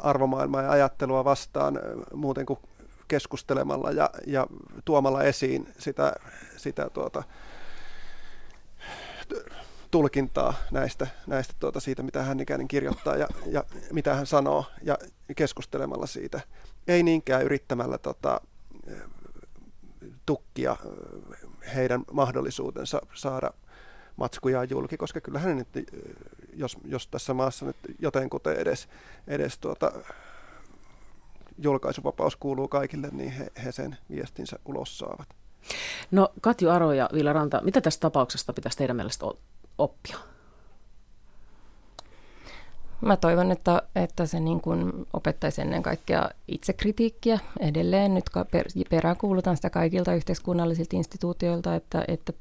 arvomaailmaa 0.00 0.62
ja 0.62 0.70
ajattelua 0.70 1.24
vastaan 1.24 1.80
muuten 2.14 2.46
kuin 2.46 2.58
keskustelemalla 3.08 3.90
ja, 3.90 4.10
ja 4.26 4.46
tuomalla 4.84 5.22
esiin 5.22 5.68
sitä, 5.78 6.12
sitä 6.56 6.90
tuota, 6.90 7.22
tulkintaa 9.90 10.54
näistä, 10.70 11.06
näistä 11.26 11.54
tuota, 11.60 11.80
siitä, 11.80 12.02
mitä 12.02 12.22
hän 12.22 12.40
ikäinen 12.40 12.68
kirjoittaa 12.68 13.16
ja, 13.16 13.28
ja 13.46 13.64
mitä 13.92 14.14
hän 14.14 14.26
sanoo 14.26 14.64
ja 14.82 14.98
keskustelemalla 15.36 16.06
siitä. 16.06 16.40
Ei 16.88 17.02
niinkään 17.02 17.42
yrittämällä 17.42 17.98
tota, 17.98 18.40
tukkia 20.26 20.76
heidän 21.74 22.02
mahdollisuutensa 22.12 23.00
saada 23.14 23.50
matskujaan 24.16 24.70
julki, 24.70 24.96
koska 24.96 25.20
kyllähän 25.20 25.56
nyt, 25.56 25.68
jos, 26.54 26.76
jos 26.84 27.08
tässä 27.08 27.34
maassa 27.34 27.66
nyt 27.66 27.76
jotenkuten 27.98 28.56
edes, 28.56 28.88
edes 29.26 29.58
tuota, 29.58 29.92
julkaisuvapaus 31.58 32.36
kuuluu 32.36 32.68
kaikille, 32.68 33.08
niin 33.12 33.32
he, 33.32 33.46
he 33.64 33.72
sen 33.72 33.96
viestinsä 34.10 34.58
ulos 34.64 34.98
saavat. 34.98 35.28
No 36.10 36.32
Katju 36.40 36.70
Aro 36.70 36.92
ja 36.92 37.08
Villa 37.14 37.32
Ranta, 37.32 37.60
mitä 37.64 37.80
tästä 37.80 38.00
tapauksesta 38.00 38.52
pitäisi 38.52 38.78
teidän 38.78 38.96
mielestä 38.96 39.26
oppia? 39.80 40.16
Mä 43.00 43.16
toivon, 43.16 43.52
että, 43.52 43.82
että 43.96 44.26
se 44.26 44.40
niin 44.40 44.60
kuin 44.60 45.06
opettaisi 45.12 45.60
ennen 45.60 45.82
kaikkea 45.82 46.30
itsekritiikkiä 46.48 47.38
edelleen. 47.60 48.14
Nyt 48.14 48.24
peräänkuulutan 48.90 49.56
sitä 49.56 49.70
kaikilta 49.70 50.14
yhteiskunnallisilta 50.14 50.96
instituutioilta, 50.96 51.74
että, 51.74 52.04
että 52.08 52.32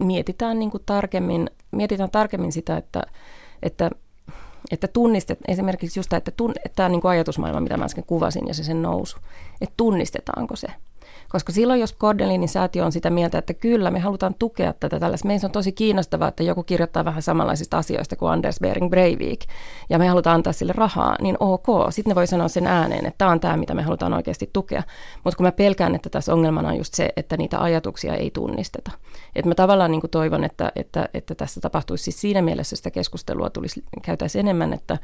mietitään, 0.00 0.58
niin 0.58 0.70
kuin 0.70 0.82
tarkemmin, 0.86 1.50
mietitään 1.70 2.10
tarkemmin 2.10 2.52
sitä, 2.52 2.76
että, 2.76 3.02
että, 3.62 3.90
että 4.70 4.88
tunnistet, 4.88 5.38
esimerkiksi 5.48 5.98
just 5.98 6.08
tämä, 6.08 6.18
että, 6.18 6.30
tun, 6.30 6.50
että 6.64 6.76
tämä 6.76 6.88
niin 6.88 7.00
kuin 7.00 7.10
ajatusmaailma, 7.10 7.60
mitä 7.60 7.76
mä 7.76 7.84
äsken 7.84 8.04
kuvasin, 8.06 8.48
ja 8.48 8.54
se 8.54 8.64
sen 8.64 8.82
nousu, 8.82 9.18
että 9.60 9.74
tunnistetaanko 9.76 10.56
se. 10.56 10.68
Koska 11.32 11.52
silloin, 11.52 11.80
jos 11.80 11.96
Cordelinin 11.96 12.48
säätiö 12.48 12.84
on 12.84 12.92
sitä 12.92 13.10
mieltä, 13.10 13.38
että 13.38 13.54
kyllä, 13.54 13.90
me 13.90 13.98
halutaan 13.98 14.34
tukea 14.34 14.72
tätä 14.72 15.00
tällaista. 15.00 15.28
Meistä 15.28 15.46
on 15.46 15.50
tosi 15.50 15.72
kiinnostavaa, 15.72 16.28
että 16.28 16.42
joku 16.42 16.62
kirjoittaa 16.62 17.04
vähän 17.04 17.22
samanlaisista 17.22 17.78
asioista 17.78 18.16
kuin 18.16 18.32
Anders 18.32 18.60
Bering 18.60 18.90
Breivik, 18.90 19.40
ja 19.90 19.98
me 19.98 20.08
halutaan 20.08 20.34
antaa 20.34 20.52
sille 20.52 20.72
rahaa, 20.76 21.16
niin 21.20 21.36
ok. 21.40 21.66
Sitten 21.90 22.10
ne 22.10 22.14
voi 22.14 22.26
sanoa 22.26 22.48
sen 22.48 22.66
ääneen, 22.66 23.06
että 23.06 23.18
tämä 23.18 23.30
on 23.30 23.40
tämä, 23.40 23.56
mitä 23.56 23.74
me 23.74 23.82
halutaan 23.82 24.14
oikeasti 24.14 24.50
tukea. 24.52 24.82
Mutta 25.24 25.36
kun 25.36 25.46
mä 25.46 25.52
pelkään, 25.52 25.94
että 25.94 26.10
tässä 26.10 26.32
ongelmana 26.32 26.68
on 26.68 26.76
just 26.76 26.94
se, 26.94 27.08
että 27.16 27.36
niitä 27.36 27.60
ajatuksia 27.60 28.14
ei 28.14 28.30
tunnisteta. 28.30 28.90
Että 29.34 29.48
mä 29.48 29.54
tavallaan 29.54 29.90
niin 29.90 30.00
kuin 30.00 30.10
toivon, 30.10 30.44
että, 30.44 30.72
että, 30.76 31.08
että 31.14 31.34
tässä 31.34 31.60
tapahtuisi 31.60 32.04
siis 32.04 32.20
siinä 32.20 32.42
mielessä 32.42 32.76
sitä 32.76 32.90
keskustelua 32.90 33.50
tulisi, 33.50 33.84
käytäisiin 34.02 34.40
enemmän, 34.40 34.72
että 34.72 34.98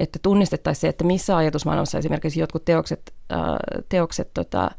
että 0.00 0.18
tunnistettaisiin 0.22 0.80
se, 0.80 0.88
että 0.88 1.04
missä 1.04 1.36
ajatusmaailmassa 1.36 1.98
esimerkiksi 1.98 2.40
jotkut 2.40 2.64
teokset, 2.64 3.14
äh, 3.32 3.38
teokset 3.88 4.30
tota, 4.34 4.70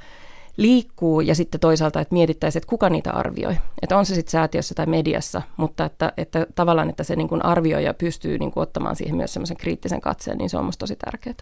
liikkuu 0.60 1.22
ja 1.22 1.36
sitten 1.36 1.60
toisaalta, 1.60 2.01
että 2.01 2.14
mietittäisiin, 2.14 2.60
että 2.60 2.70
kuka 2.70 2.89
niitä 2.89 3.12
arvioi. 3.12 3.57
Että 3.82 3.97
on 3.97 4.05
se 4.05 4.16
sitten 4.16 4.32
säätiössä 4.32 4.76
tai 4.76 4.86
mediassa, 4.86 5.41
mutta 5.57 5.86
että, 5.86 6.14
että 6.18 6.47
tavallaan, 6.55 6.89
että 6.89 7.03
se 7.03 7.16
niin 7.16 7.30
kuin 7.30 7.45
arvioija 7.45 7.93
pystyy 7.93 8.38
niin 8.38 8.51
kuin 8.51 8.62
ottamaan 8.62 8.95
siihen 8.95 9.16
myös 9.16 9.34
semmoisen 9.34 9.57
kriittisen 9.57 10.01
katseen, 10.01 10.38
niin 10.38 10.49
se 10.49 10.57
on 10.57 10.64
minusta 10.64 10.80
tosi 10.80 10.95
tärkeää. 10.95 11.36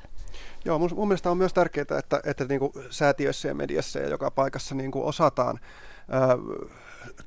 Joo, 0.65 0.79
mun, 0.79 0.89
mun 0.95 1.07
mielestä 1.07 1.31
on 1.31 1.37
myös 1.37 1.53
tärkeää, 1.53 1.85
että, 1.99 2.21
että 2.23 2.45
niin 2.45 2.59
kuin 2.59 2.71
säätiöissä 2.89 3.47
ja 3.47 3.55
mediassa 3.55 3.99
ja 3.99 4.09
joka 4.09 4.31
paikassa 4.31 4.75
niin 4.75 4.91
kuin 4.91 5.05
osataan 5.05 5.59
ää, 6.09 6.37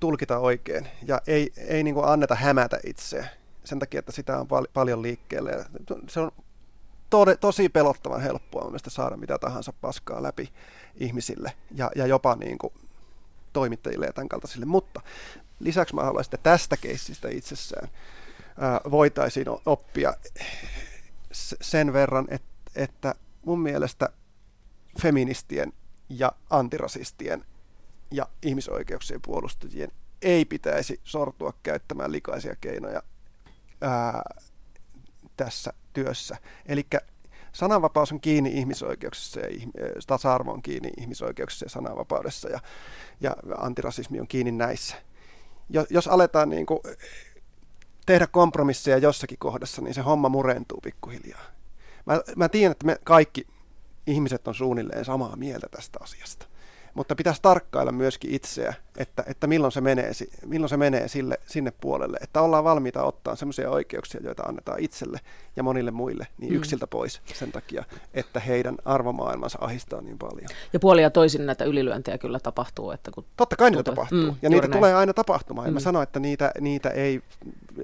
tulkita 0.00 0.38
oikein 0.38 0.88
ja 1.06 1.20
ei, 1.26 1.52
ei 1.56 1.82
niin 1.82 1.94
kuin 1.94 2.06
anneta 2.06 2.34
hämätä 2.34 2.80
itseä 2.86 3.26
sen 3.64 3.78
takia, 3.78 3.98
että 3.98 4.12
sitä 4.12 4.40
on 4.40 4.48
pal- 4.48 4.66
paljon 4.74 5.02
liikkeelle. 5.02 5.64
Se 6.08 6.20
on 6.20 6.30
tode, 7.10 7.36
tosi 7.36 7.68
pelottavan 7.68 8.20
helppoa 8.20 8.64
mielestäni 8.64 8.94
saada 8.94 9.16
mitä 9.16 9.38
tahansa 9.38 9.72
paskaa 9.80 10.22
läpi 10.22 10.48
ihmisille 10.94 11.52
ja, 11.74 11.90
ja 11.96 12.06
jopa 12.06 12.36
niin 12.36 12.58
kuin 12.58 12.72
toimittajille 13.52 14.06
ja 14.06 14.12
tämän 14.12 14.28
kaltaisille. 14.28 14.66
Mutta 14.66 15.00
lisäksi 15.60 15.94
mä 15.94 16.04
haluaisin, 16.04 16.34
että 16.34 16.50
tästä 16.50 16.76
keissistä 16.76 17.28
itsessään 17.28 17.88
ää, 18.58 18.80
voitaisiin 18.90 19.46
oppia 19.66 20.14
sen 21.60 21.92
verran, 21.92 22.28
että 22.74 23.14
mun 23.46 23.60
mielestä 23.60 24.08
feministien 25.02 25.72
ja 26.08 26.32
antirasistien 26.50 27.44
ja 28.10 28.26
ihmisoikeuksien 28.42 29.20
puolustajien 29.22 29.92
ei 30.22 30.44
pitäisi 30.44 31.00
sortua 31.04 31.52
käyttämään 31.62 32.12
likaisia 32.12 32.56
keinoja 32.60 33.02
ää, 33.80 34.22
tässä 35.36 35.72
työssä. 35.92 36.36
Eli 36.66 36.86
sananvapaus 37.52 38.12
on 38.12 38.20
kiinni 38.20 38.50
ihmisoikeuksissa 38.50 39.40
ja 39.40 39.46
tasa-arvo 40.06 40.52
on 40.52 40.62
kiinni 40.62 40.90
ihmisoikeuksissa 41.00 41.66
ja 41.66 41.70
sananvapaudessa 41.70 42.48
ja, 42.48 42.60
ja 43.20 43.36
antirasismi 43.58 44.20
on 44.20 44.28
kiinni 44.28 44.52
näissä. 44.52 44.96
Jo, 45.70 45.86
jos 45.90 46.08
aletaan 46.08 46.48
niin 46.48 46.66
kuin 46.66 46.80
tehdä 48.06 48.26
kompromisseja 48.26 48.98
jossakin 48.98 49.38
kohdassa, 49.38 49.82
niin 49.82 49.94
se 49.94 50.00
homma 50.00 50.28
murentuu 50.28 50.80
pikkuhiljaa. 50.80 51.42
Mä, 52.06 52.20
mä 52.36 52.48
tiedän, 52.48 52.72
että 52.72 52.86
me 52.86 52.98
kaikki 53.04 53.46
ihmiset 54.06 54.48
on 54.48 54.54
suunnilleen 54.54 55.04
samaa 55.04 55.36
mieltä 55.36 55.66
tästä 55.70 55.98
asiasta 56.02 56.49
mutta 56.94 57.14
pitäisi 57.14 57.42
tarkkailla 57.42 57.92
myöskin 57.92 58.34
itseä, 58.34 58.74
että, 58.96 59.24
että 59.26 59.46
milloin 59.46 59.72
se 59.72 59.80
menee, 59.80 60.12
milloin 60.46 60.68
se 60.68 60.76
menee 60.76 61.08
sille, 61.08 61.38
sinne 61.46 61.72
puolelle, 61.80 62.18
että 62.20 62.40
ollaan 62.40 62.64
valmiita 62.64 63.04
ottaa 63.04 63.36
sellaisia 63.36 63.70
oikeuksia, 63.70 64.20
joita 64.24 64.42
annetaan 64.42 64.80
itselle 64.80 65.18
ja 65.56 65.62
monille 65.62 65.90
muille, 65.90 66.26
niin 66.38 66.52
mm. 66.52 66.56
yksiltä 66.56 66.86
pois 66.86 67.20
sen 67.34 67.52
takia, 67.52 67.84
että 68.14 68.40
heidän 68.40 68.76
arvomaailmansa 68.84 69.58
ahistaa 69.60 70.00
niin 70.00 70.18
paljon. 70.18 70.48
Ja 70.72 70.80
puoli 70.80 71.02
ja 71.02 71.10
toisin 71.10 71.46
näitä 71.46 71.64
ylilyöntejä 71.64 72.18
kyllä 72.18 72.40
tapahtuu. 72.40 72.90
Että 72.90 73.10
kun 73.10 73.24
Totta 73.36 73.56
kai 73.56 73.70
niitä 73.70 73.82
tapahtuu, 73.82 74.18
mm, 74.18 74.36
ja 74.42 74.50
niitä 74.50 74.66
näin. 74.66 74.78
tulee 74.78 74.94
aina 74.94 75.14
tapahtumaan. 75.14 75.66
Mm. 75.66 75.68
En 75.68 75.74
mä 75.74 75.80
sano, 75.80 76.02
että 76.02 76.20
niitä, 76.20 76.52
niitä 76.60 76.90
ei, 76.90 77.22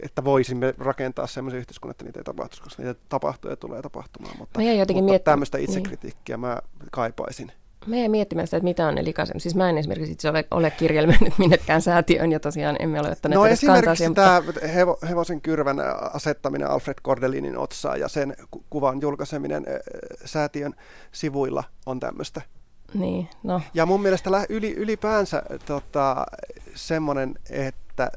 että 0.03 0.25
voisimme 0.25 0.75
rakentaa 0.79 1.27
sellaisen 1.27 1.59
yhteiskunnan, 1.59 1.91
että 1.91 2.05
niitä 2.05 2.21
ei 2.21 2.25
tapahtuisi, 2.25 2.63
koska 2.63 2.83
niitä 2.83 3.01
tapahtuu 3.09 3.51
ja 3.51 3.57
tulee 3.57 3.83
tapahtumaan, 3.83 4.37
mutta, 4.39 4.61
mutta 4.61 5.19
tämmöistä 5.25 5.59
itsekritiikkiä 5.59 6.37
niin. 6.37 6.41
mä 6.41 6.59
kaipaisin. 6.91 7.53
Mä 7.87 7.97
jäin 7.97 8.11
miettimään 8.11 8.47
sitä, 8.47 8.57
että 8.57 8.64
mitä 8.64 8.87
on 8.87 8.95
ne 8.95 9.05
likaisemmat. 9.05 9.43
Siis 9.43 9.55
mä 9.55 9.70
en 9.70 9.79
esimerkiksi 9.79 10.12
itse 10.12 10.31
ole, 10.31 10.45
ole 10.51 10.70
kirjelmöinyt 10.70 11.39
minnekään 11.39 11.83
säätiön 11.83 12.33
ja 12.33 12.41
tosiaan 12.41 12.77
emme 12.79 13.01
ole 13.01 13.11
ottaneet 13.11 13.37
No 13.37 13.47
esimerkiksi 13.47 14.14
tämä 14.14 14.43
mutta... 14.47 14.66
hevo, 14.66 14.99
hevosen 15.09 15.41
kyrvän 15.41 15.77
asettaminen 16.12 16.70
Alfred 16.70 16.97
Cordelinin 17.05 17.59
otsaan 17.59 18.01
ja 18.01 18.09
sen 18.09 18.37
kuvan 18.70 19.01
julkaiseminen 19.01 19.66
säätiön 20.24 20.74
sivuilla 21.12 21.64
on 21.87 22.01
tämmöistä. 22.01 22.43
Niin, 22.95 23.29
no. 23.43 23.61
Ja 23.74 23.87
mun 23.87 24.03
mielestä 24.03 24.31
yli, 24.49 24.74
ylipäänsä 24.74 25.43
tota, 25.66 26.27
semmoinen, 26.74 27.35
että 27.51 28.11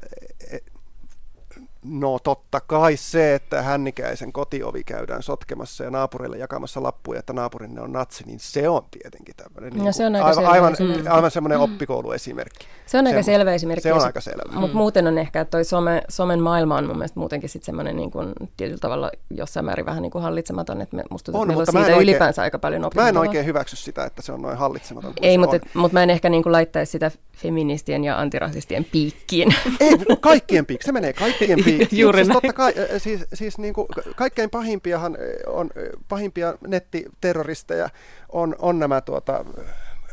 No 1.84 2.18
totta 2.18 2.60
kai 2.60 2.96
se, 2.96 3.34
että 3.34 3.62
hännikäisen 3.62 4.32
kotiovi 4.32 4.84
käydään 4.84 5.22
sotkemassa 5.22 5.84
ja 5.84 5.90
naapurille 5.90 6.38
jakamassa 6.38 6.82
lappuja, 6.82 7.18
että 7.18 7.32
naapurinne 7.32 7.80
on 7.80 7.92
natsi, 7.92 8.24
niin 8.26 8.40
se 8.40 8.68
on 8.68 8.82
tietenkin 8.90 9.34
tämmöinen 9.36 9.78
no, 9.78 9.84
niin 9.84 9.94
se 9.94 10.06
on 10.06 10.16
aika 10.16 10.28
aivan, 10.28 10.46
aivan, 10.46 10.76
mm. 10.78 11.04
aivan 11.10 11.30
semmoinen 11.30 11.58
mm. 11.58 11.64
oppikouluesimerkki. 11.64 12.66
Se 12.86 12.98
on 12.98 13.06
aika 13.06 13.22
selvä 13.22 13.52
esimerkki. 13.52 13.82
Se 13.82 13.92
on 13.92 14.04
aika 14.04 14.20
selvä. 14.20 14.52
Mutta 14.52 14.74
mm. 14.74 14.78
muuten 14.78 15.06
on 15.06 15.18
ehkä, 15.18 15.40
että 15.40 15.50
toi 15.50 15.64
some, 15.64 16.02
somen 16.08 16.40
maailma 16.40 16.76
on 16.76 16.86
mun 16.86 16.96
mielestä 16.96 17.20
muutenkin 17.20 17.48
sitten 17.48 17.66
semmoinen 17.66 17.96
niin 17.96 18.10
kuin, 18.10 18.32
tietyllä 18.56 18.80
tavalla 18.80 19.10
jossain 19.30 19.66
määrin 19.66 19.86
vähän 19.86 20.02
niin 20.02 20.12
kuin 20.12 20.22
hallitsematon, 20.22 20.80
että 20.80 20.96
me, 20.96 21.04
musta 21.10 21.32
on, 21.34 21.46
meillä 21.48 21.60
on 21.60 21.66
siitä 21.66 21.80
oikein, 21.80 22.02
ylipäänsä 22.02 22.42
aika 22.42 22.58
paljon 22.58 22.84
oppimista. 22.84 23.02
Mä 23.02 23.08
en 23.08 23.16
oikein 23.16 23.46
hyväksy 23.46 23.76
sitä, 23.76 24.04
että 24.04 24.22
se 24.22 24.32
on 24.32 24.42
noin 24.42 24.58
hallitsematon. 24.58 25.12
Ei, 25.22 25.38
mutta, 25.38 25.56
mutta 25.74 25.94
mä 25.94 26.02
en 26.02 26.10
ehkä 26.10 26.28
niin 26.28 26.42
kuin 26.42 26.52
laittaisi 26.52 26.92
sitä 26.92 27.10
feministien 27.42 28.04
ja 28.04 28.20
antirasistien 28.20 28.84
piikkiin. 28.84 29.54
Ei, 29.80 29.90
kaikkien 30.20 30.66
piikkiin. 30.66 30.86
Se 30.86 30.92
menee 30.92 31.12
kaikkien 31.12 31.64
piikkiin. 31.64 32.00
Juuri 32.00 32.24
siis 32.24 32.34
totta 32.34 32.52
kai, 32.52 32.72
siis, 32.98 33.24
siis 33.34 33.58
niin 33.58 33.74
kuin, 33.74 33.86
kaikkein 34.16 34.50
pahimpiahan 34.50 35.18
on, 35.46 35.70
pahimpia 36.08 36.54
nettiterroristeja 36.66 37.88
on, 38.28 38.56
on 38.58 38.78
nämä 38.78 39.00
tuota, 39.00 39.44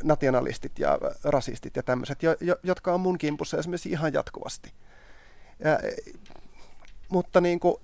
nationalistit 0.04 0.80
ja 0.80 1.00
rasistit 1.24 1.76
ja 1.76 1.84
tämmöiset, 1.84 2.24
jo, 2.24 2.36
jo, 2.42 2.56
jotka 2.64 2.94
on 2.94 3.02
mun 3.02 3.18
kimpussa 3.18 3.58
esimerkiksi 3.58 3.90
ihan 3.90 4.14
jatkuvasti. 4.14 4.72
Ja, 5.60 5.80
mutta 7.10 7.42
niin 7.42 7.60
kuin, 7.60 7.76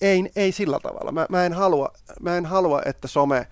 ei, 0.00 0.30
ei 0.36 0.52
sillä 0.52 0.78
tavalla. 0.82 1.12
Mä, 1.12 1.26
mä, 1.30 1.46
en 1.46 1.52
halua, 1.52 1.92
mä 2.20 2.36
en 2.36 2.46
halua, 2.46 2.82
että 2.86 3.08
some 3.08 3.46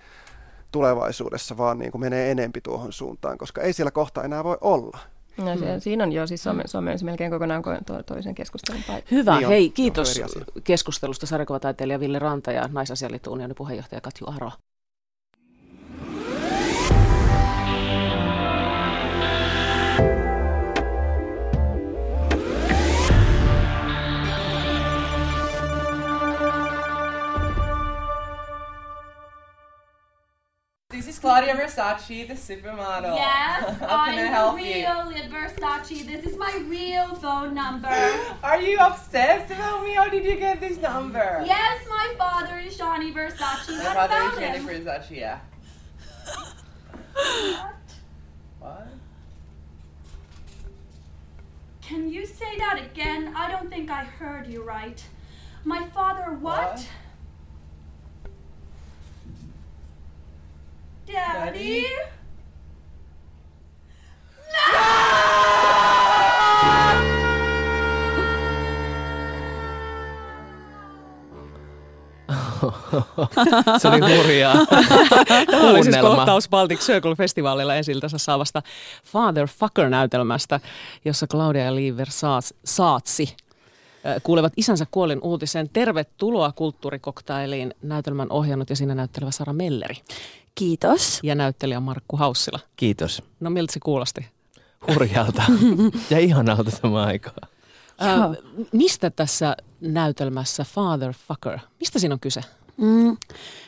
tulevaisuudessa 0.72 1.56
vaan 1.56 1.78
niin 1.78 1.92
kuin 1.92 2.00
menee 2.00 2.30
enempi 2.30 2.60
tuohon 2.60 2.92
suuntaan, 2.92 3.38
koska 3.38 3.62
ei 3.62 3.72
siellä 3.72 3.90
kohta 3.90 4.24
enää 4.24 4.44
voi 4.44 4.58
olla. 4.60 4.98
No, 5.38 5.56
se, 5.56 5.74
mm. 5.74 5.80
Siinä 5.80 6.04
on 6.04 6.12
jo, 6.12 6.26
siis 6.26 6.42
some, 6.42 6.62
some 6.66 6.92
on 6.92 6.98
melkein 7.02 7.30
kokonaan 7.30 7.62
to, 7.86 8.02
toisen 8.02 8.34
keskustelun 8.34 8.82
paikka. 8.86 9.08
Hyvä, 9.10 9.36
niin 9.38 9.48
hei, 9.48 9.70
kiitos 9.70 10.20
keskustelusta 10.64 11.26
sarjakuvataiteilija 11.26 12.00
Ville 12.00 12.18
Ranta 12.18 12.52
ja 12.52 12.68
naisasialiitto 12.72 13.32
puheenjohtaja 13.56 14.00
Katju 14.00 14.26
Aro. 14.26 14.50
Claudia 31.28 31.54
Versace, 31.56 32.26
the 32.26 32.32
supermodel. 32.32 33.14
Yes, 33.14 33.82
I'm 33.86 34.16
the 34.16 34.22
real 34.62 35.12
you? 35.12 35.30
Versace. 35.30 36.06
This 36.06 36.24
is 36.24 36.38
my 36.38 36.64
real 36.66 37.14
phone 37.16 37.52
number. 37.54 37.88
Are 38.42 38.58
you 38.58 38.78
obsessed 38.78 39.52
about 39.52 39.84
me? 39.84 39.92
How 39.92 40.08
did 40.08 40.24
you 40.24 40.36
get 40.36 40.58
this 40.58 40.78
number? 40.78 41.42
Yes, 41.44 41.84
my 41.86 42.14
father 42.16 42.58
is 42.58 42.78
Johnny 42.78 43.12
Versace. 43.12 43.68
My 43.68 43.94
what 43.94 44.10
father 44.10 44.32
is 44.32 44.38
Jennifer 44.38 44.72
Versace, 44.72 45.10
yeah. 45.10 45.40
what? 47.12 47.74
What? 48.60 48.88
Can 51.82 52.08
you 52.08 52.24
say 52.24 52.56
that 52.56 52.80
again? 52.82 53.34
I 53.36 53.50
don't 53.50 53.68
think 53.68 53.90
I 53.90 54.04
heard 54.04 54.46
you 54.46 54.62
right. 54.62 55.04
My 55.62 55.84
father 55.88 56.32
what? 56.32 56.72
what? 56.72 56.88
Daddy? 61.12 61.82
No! 64.52 65.38
Se 73.78 73.88
oli 73.88 74.16
hurjaa. 74.16 74.54
Tämä 75.50 75.70
oli 75.70 75.84
siis 75.84 75.96
kohtaus 75.96 76.48
Baltic 76.48 76.80
Circle-festivaalilla 76.80 77.74
esiltänsä 77.74 78.18
saavasta 78.18 78.62
Father 79.04 79.46
Fucker-näytelmästä, 79.46 80.60
jossa 81.04 81.26
Claudia 81.26 81.64
ja 81.64 81.74
Liiver 81.74 82.08
Saatsi 82.64 83.36
kuulevat 84.22 84.52
isänsä 84.56 84.86
kuolin 84.90 85.20
uutisen. 85.22 85.68
Tervetuloa 85.72 86.52
kulttuurikoktailiin 86.52 87.74
näytelmän 87.82 88.26
ohjannut 88.30 88.70
ja 88.70 88.76
siinä 88.76 88.94
näyttelevä 88.94 89.30
Sara 89.30 89.52
Melleri. 89.52 89.94
Kiitos. 90.58 91.20
Ja 91.22 91.34
näyttelijä 91.34 91.80
Markku 91.80 92.16
Haussila. 92.16 92.60
Kiitos. 92.76 93.22
No 93.40 93.50
miltä 93.50 93.72
se 93.72 93.80
kuulosti? 93.80 94.26
Hurjalta 94.94 95.42
ja 96.10 96.18
ihanalta 96.18 96.70
samaan 96.70 97.08
aikaan. 97.08 97.48
Äh, 98.02 98.36
mistä 98.72 99.10
tässä 99.10 99.56
näytelmässä 99.80 100.64
Father 100.64 101.12
Fucker, 101.28 101.58
mistä 101.80 101.98
siinä 101.98 102.14
on 102.14 102.20
kyse? 102.20 102.40
Mm, 102.76 103.16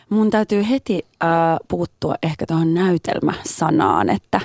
mun 0.08 0.30
täytyy 0.30 0.68
heti 0.70 1.06
äh, 1.22 1.28
puuttua 1.68 2.14
ehkä 2.22 2.46
tuohon 2.46 2.74
näytelmäsanaan, 2.74 4.08
että 4.08 4.40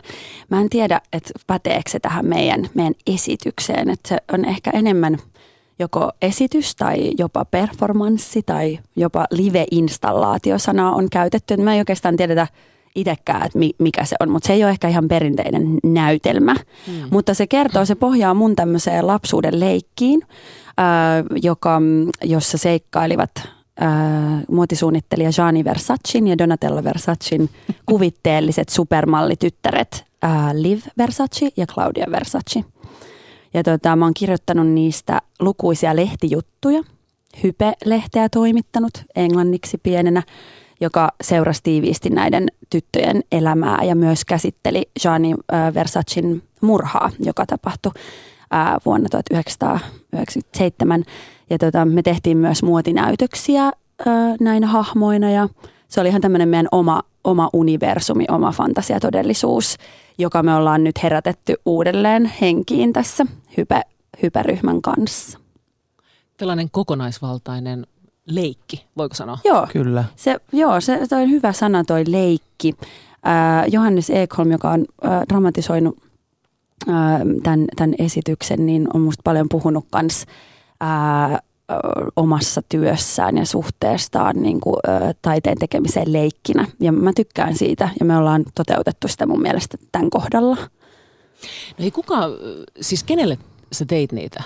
mä 0.50 0.62
en 0.62 0.70
tiedä, 0.70 1.02
että 1.14 1.30
päteekö 1.48 1.89
se 1.89 2.00
tähän 2.00 2.26
meidän, 2.26 2.70
meidän 2.74 2.96
esitykseen, 3.08 3.89
että 3.89 4.10
se 4.10 4.18
on 4.34 4.46
ehkä 4.46 4.72
enemmän 4.74 5.18
joko 5.80 6.11
esitys 6.21 6.76
tai 6.76 7.11
jopa 7.17 7.45
performanssi 7.45 8.43
tai 8.45 8.80
jopa 8.95 9.26
live-installaatiosanaa 9.32 10.95
on 10.95 11.07
käytetty. 11.11 11.57
Mä 11.57 11.73
en 11.73 11.80
oikeastaan 11.80 12.17
tiedetä 12.17 12.47
itsekään, 12.95 13.45
että 13.45 13.59
mikä 13.80 14.05
se 14.05 14.15
on, 14.19 14.30
mutta 14.30 14.47
se 14.47 14.53
ei 14.53 14.63
ole 14.63 14.71
ehkä 14.71 14.88
ihan 14.88 15.07
perinteinen 15.07 15.78
näytelmä. 15.84 16.55
Hmm. 16.88 16.95
Mutta 17.11 17.34
se 17.34 17.47
kertoo, 17.47 17.86
se 17.86 17.95
pohjaa 17.95 18.34
mun 18.34 18.55
tämmöiseen 18.55 19.07
lapsuuden 19.07 19.59
leikkiin, 19.59 20.21
äh, 20.80 21.26
joka, 21.41 21.82
jossa 22.23 22.57
seikkailivat 22.57 23.32
äh, 23.38 23.89
muotisuunnittelija 24.51 25.32
Gianni 25.32 25.63
Versacin 25.63 26.28
ja 26.28 26.38
Donatella 26.38 26.84
Versacin 26.84 27.49
kuvitteelliset 27.86 28.69
supermallityttäret 28.69 30.05
äh, 30.23 30.53
Liv 30.53 30.80
Versace 30.97 31.49
ja 31.57 31.65
Claudia 31.65 32.05
Versace. 32.11 32.63
Ja 33.56 33.64
tota, 33.64 33.95
mä 33.95 34.06
oon 34.06 34.14
kirjoittanut 34.14 34.68
niistä 34.68 35.22
lukuisia 35.39 35.95
lehtijuttuja, 35.95 36.84
Hype-lehteä 37.43 38.30
toimittanut 38.30 39.03
englanniksi 39.16 39.78
pienenä, 39.78 40.24
joka 40.82 41.12
seurasi 41.24 41.60
tiiviisti 41.64 42.10
näiden 42.10 42.47
tyttöjen 42.70 43.24
elämää 43.32 43.84
ja 43.84 43.95
myös 43.95 44.26
käsitteli 44.26 44.89
Gianni 45.01 45.36
Versacin 45.74 46.43
murhaa, 46.62 47.12
joka 47.20 47.45
tapahtui 47.45 47.91
vuonna 48.86 49.10
1997. 49.10 51.03
Ja 51.49 51.58
tota, 51.58 51.86
me 51.86 52.01
tehtiin 52.01 52.38
myös 52.38 52.64
muotinäytöksiä 52.64 53.72
näinä 54.39 54.68
hahmoina 54.68 55.32
ja 55.32 55.49
se 55.88 56.01
oli 56.01 56.09
ihan 56.09 56.21
tämmöinen 56.21 56.49
meidän 56.49 56.67
oma, 56.71 57.01
oma 57.23 57.49
universumi, 57.53 58.25
oma 58.29 58.51
fantasiatodellisuus, 58.51 59.75
joka 60.17 60.43
me 60.43 60.55
ollaan 60.55 60.83
nyt 60.83 61.03
herätetty 61.03 61.55
uudelleen 61.65 62.31
henkiin 62.41 62.93
tässä 62.93 63.25
hype, 63.57 63.81
hyperyhmän 64.23 64.81
kanssa. 64.81 65.39
Tällainen 66.38 66.69
kokonaisvaltainen 66.71 67.88
leikki, 68.25 68.86
voiko 68.97 69.15
sanoa? 69.15 69.38
Joo, 69.43 69.67
Kyllä. 69.71 70.03
Se, 70.15 70.38
joo, 70.51 70.81
se 70.81 71.07
toi 71.09 71.23
on 71.23 71.29
hyvä 71.29 71.53
sana 71.53 71.83
toi 71.83 72.03
leikki. 72.07 72.75
Äh, 73.27 73.65
Johannes 73.71 74.09
Ekholm, 74.09 74.51
joka 74.51 74.71
on 74.71 74.86
äh, 75.05 75.21
dramatisoinut 75.29 75.97
äh, 76.89 76.95
tämän, 77.43 77.65
tämän 77.75 77.95
esityksen, 77.99 78.65
niin 78.65 78.88
on 78.93 79.01
musta 79.01 79.21
paljon 79.23 79.49
puhunut 79.49 79.86
kans 79.91 80.25
äh, 80.83 81.39
omassa 82.16 82.61
työssään 82.70 83.38
ja 83.38 83.45
suhteestaan 83.45 84.36
niin 84.41 84.61
kuin, 84.61 84.76
ä, 84.88 85.13
taiteen 85.22 85.57
tekemiseen 85.57 86.13
leikkinä. 86.13 86.68
Ja 86.80 86.91
mä 86.91 87.11
tykkään 87.16 87.55
siitä 87.55 87.89
ja 87.99 88.05
me 88.05 88.18
ollaan 88.18 88.45
toteutettu 88.55 89.07
sitä 89.07 89.26
mun 89.26 89.41
mielestä 89.41 89.78
tämän 89.91 90.09
kohdalla. 90.09 90.55
No 91.78 91.86
ei 91.86 91.91
kuka, 91.91 92.18
siis 92.82 93.03
kenelle 93.03 93.38
sä 93.72 93.86
teit 93.86 94.11
niitä? 94.11 94.43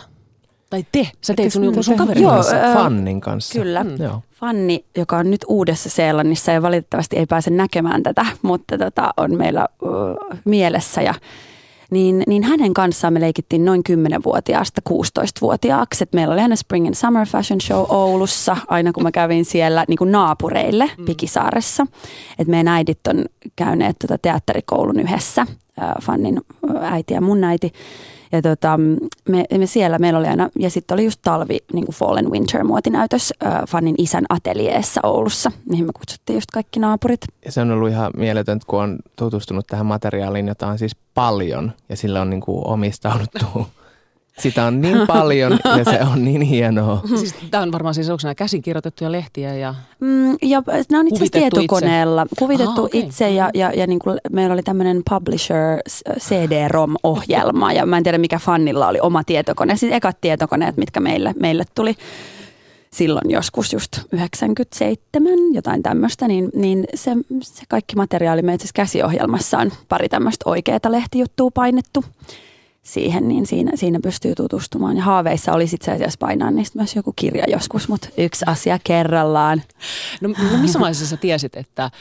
Tai 0.69 0.85
te, 0.91 1.07
sä 1.21 1.33
teit 1.33 1.53
sun 1.53 1.83
sun 1.83 1.97
kaverin 1.97 2.23
Joo, 2.23 2.31
kanssa. 2.31 2.55
Äh, 2.55 2.73
Fannin 2.73 3.21
kanssa. 3.21 3.59
Kyllä. 3.59 3.83
Mm. 3.83 3.95
Joo. 3.99 4.21
Fanni, 4.31 4.85
joka 4.97 5.17
on 5.17 5.31
nyt 5.31 5.45
uudessa 5.47 5.89
Seelannissa 5.89 6.51
ja 6.51 6.61
valitettavasti 6.61 7.17
ei 7.17 7.25
pääse 7.25 7.49
näkemään 7.49 8.03
tätä, 8.03 8.25
mutta 8.41 8.77
tota, 8.77 9.13
on 9.17 9.37
meillä 9.37 9.67
uh, 9.81 10.39
mielessä 10.45 11.01
ja 11.01 11.13
niin, 11.89 12.23
niin 12.27 12.43
hänen 12.43 12.73
kanssaan 12.73 13.13
me 13.13 13.21
leikittiin 13.21 13.65
noin 13.65 13.81
10-vuotiaasta 13.89 14.81
16-vuotiaaksi. 14.89 16.03
Et 16.03 16.13
meillä 16.13 16.33
oli 16.33 16.41
aina 16.41 16.55
Spring 16.55 16.87
and 16.87 16.95
Summer 16.95 17.27
Fashion 17.27 17.61
Show 17.61 17.85
Oulussa, 17.89 18.57
aina 18.67 18.93
kun 18.93 19.03
mä 19.03 19.11
kävin 19.11 19.45
siellä 19.45 19.85
niin 19.87 19.97
kuin 19.97 20.11
naapureille 20.11 20.91
mm. 20.97 21.05
Pikisaaressa. 21.05 21.87
Et 22.39 22.47
meidän 22.47 22.67
äidit 22.67 23.07
on 23.07 23.25
käyneet 23.55 23.95
tota 23.99 24.17
teatterikoulun 24.17 24.99
yhdessä, 24.99 25.45
Fannin 26.01 26.41
äiti 26.81 27.13
ja 27.13 27.21
mun 27.21 27.43
äiti. 27.43 27.73
Ja 28.31 28.41
tota, 28.41 28.79
me, 29.29 29.45
me 29.57 29.65
siellä 29.65 29.99
meillä 29.99 30.19
oli 30.19 30.27
aina, 30.27 30.49
ja 30.59 30.69
sitten 30.69 30.95
oli 30.95 31.03
just 31.03 31.19
talvi, 31.21 31.57
niin 31.73 31.85
kuin 31.85 31.95
Fall 31.95 32.17
and 32.17 32.27
Winter 32.31 32.63
muotinäytös 32.63 33.33
äh, 33.45 33.61
Fannin 33.67 33.95
isän 33.97 34.25
ateljeessa 34.29 35.01
Oulussa, 35.03 35.51
mihin 35.69 35.85
me 35.85 35.91
kutsuttiin 35.93 36.37
just 36.37 36.51
kaikki 36.51 36.79
naapurit. 36.79 37.21
Ja 37.45 37.51
se 37.51 37.61
on 37.61 37.71
ollut 37.71 37.89
ihan 37.89 38.11
mieletöntä, 38.17 38.65
kun 38.67 38.81
on 38.83 38.99
tutustunut 39.15 39.67
tähän 39.67 39.85
materiaaliin, 39.85 40.47
jota 40.47 40.67
on 40.67 40.77
siis 40.77 40.95
paljon, 41.13 41.71
ja 41.89 41.97
sillä 41.97 42.21
on 42.21 42.29
niin 42.29 42.41
kuin 42.41 42.67
omistauduttu 42.67 43.45
Sitä 44.39 44.65
on 44.65 44.81
niin 44.81 44.97
paljon 45.07 45.59
ja 45.77 45.83
se 45.83 45.99
on 46.13 46.25
niin 46.25 46.41
hienoa. 46.41 47.01
Siis, 47.19 47.35
tämä 47.51 47.63
on 47.63 47.71
varmaan 47.71 47.95
siis 47.95 48.09
onko 48.09 48.19
nämä 48.23 48.35
käsikirjoitettuja 48.35 49.11
lehtiä 49.11 49.55
ja 49.55 49.75
mm, 49.99 50.31
Ja 50.41 50.63
nämä 50.89 50.99
on 50.99 51.07
itse 51.07 51.15
asiassa 51.15 51.39
tietokoneella. 51.39 52.21
Itse. 52.21 52.35
Kuvitettu 52.39 52.81
ah, 52.81 52.85
okay. 52.85 52.99
itse 52.99 53.29
ja, 53.29 53.49
ja, 53.53 53.71
ja 53.75 53.87
niin 53.87 53.99
kuin 53.99 54.17
meillä 54.31 54.53
oli 54.53 54.63
tämmöinen 54.63 55.01
publisher 55.09 55.79
CD-ROM-ohjelma 56.19 57.73
ja 57.73 57.85
mä 57.85 57.97
en 57.97 58.03
tiedä 58.03 58.17
mikä 58.17 58.39
fannilla 58.39 58.87
oli 58.87 58.99
oma 59.01 59.23
tietokone. 59.23 59.75
Siis 59.75 59.93
ekat 59.93 60.21
tietokoneet, 60.21 60.77
mitkä 60.77 60.99
meille, 60.99 61.33
meille 61.39 61.63
tuli 61.75 61.95
silloin 62.91 63.29
joskus 63.29 63.73
just 63.73 63.99
97, 64.11 65.33
jotain 65.53 65.83
tämmöistä, 65.83 66.27
niin, 66.27 66.49
niin 66.55 66.85
se, 66.95 67.11
se 67.41 67.63
kaikki 67.69 67.95
materiaali 67.95 68.41
me 68.41 68.53
itse 68.53 68.67
käsiohjelmassa 68.75 69.57
on 69.57 69.71
pari 69.89 70.09
tämmöistä 70.09 70.49
oikeaa 70.49 70.79
lehtijuttua 70.89 71.51
painettu 71.53 72.05
siihen, 72.93 73.27
niin 73.27 73.45
siinä, 73.45 73.71
siinä 73.75 73.99
pystyy 74.03 74.35
tutustumaan. 74.35 74.97
Ja 74.97 75.03
haaveissa 75.03 75.53
olisi 75.53 75.75
itse 75.75 75.91
asiassa 75.91 76.17
painaa 76.19 76.51
niistä 76.51 76.79
myös 76.79 76.95
joku 76.95 77.13
kirja 77.15 77.43
joskus, 77.47 77.87
mutta 77.87 78.09
yksi 78.17 78.45
asia 78.47 78.79
kerrallaan. 78.83 79.63
No, 80.21 80.29
no 80.29 80.57
missä 80.57 80.79
vaiheessa 80.79 81.05
sä 81.05 81.17
tiesit, 81.17 81.55
että 81.55 81.91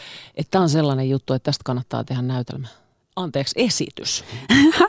tämä 0.50 0.62
on 0.62 0.68
sellainen 0.68 1.10
juttu, 1.10 1.32
että 1.34 1.44
tästä 1.44 1.62
kannattaa 1.64 2.04
tehdä 2.04 2.22
näytelmä? 2.22 2.68
Anteeksi, 3.16 3.54
esitys. 3.56 4.24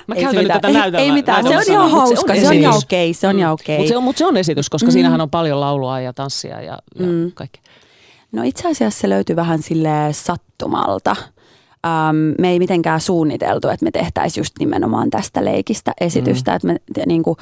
Mä 0.07 0.15
ei 0.15 0.23
käytän 0.23 0.43
nyt 0.43 0.53
tätä 0.53 0.69
näytelmää. 0.69 1.05
Ei 1.05 1.11
mitään, 1.11 1.47
se 1.47 1.57
on 1.57 1.63
ihan 1.67 1.91
hauska, 1.91 2.35
se 2.35 2.47
on 2.47 2.53
ihan 2.53 2.77
okei, 2.77 3.13
se 3.13 3.27
on 3.27 3.39
ihan 3.39 3.53
okei. 3.53 3.77
Mutta 3.77 3.93
se, 3.93 3.99
mut 3.99 4.17
se 4.17 4.25
on 4.25 4.37
esitys, 4.37 4.69
koska 4.69 4.87
mm. 4.87 4.91
siinähän 4.91 5.21
on 5.21 5.29
paljon 5.29 5.59
laulua 5.59 5.99
ja 5.99 6.13
tanssia 6.13 6.61
ja, 6.61 6.79
ja 6.99 7.05
mm. 7.05 7.31
kaikki. 7.33 7.59
No 8.31 8.43
itse 8.43 8.67
asiassa 8.67 9.01
se 9.01 9.09
löytyy 9.09 9.35
vähän 9.35 9.61
sille 9.61 9.89
sattumalta 10.11 11.15
um, 11.87 12.15
me 12.39 12.49
ei 12.49 12.59
mitenkään 12.59 13.01
suunniteltu, 13.01 13.69
että 13.69 13.83
me 13.83 13.91
tehtäisiin 13.91 14.41
just 14.41 14.53
nimenomaan 14.59 15.09
tästä 15.09 15.45
leikistä 15.45 15.93
esitystä. 16.01 16.51
Mm. 16.51 16.55
Että 16.55 16.67
me, 16.67 16.77
niin 17.05 17.23
kuin, 17.23 17.35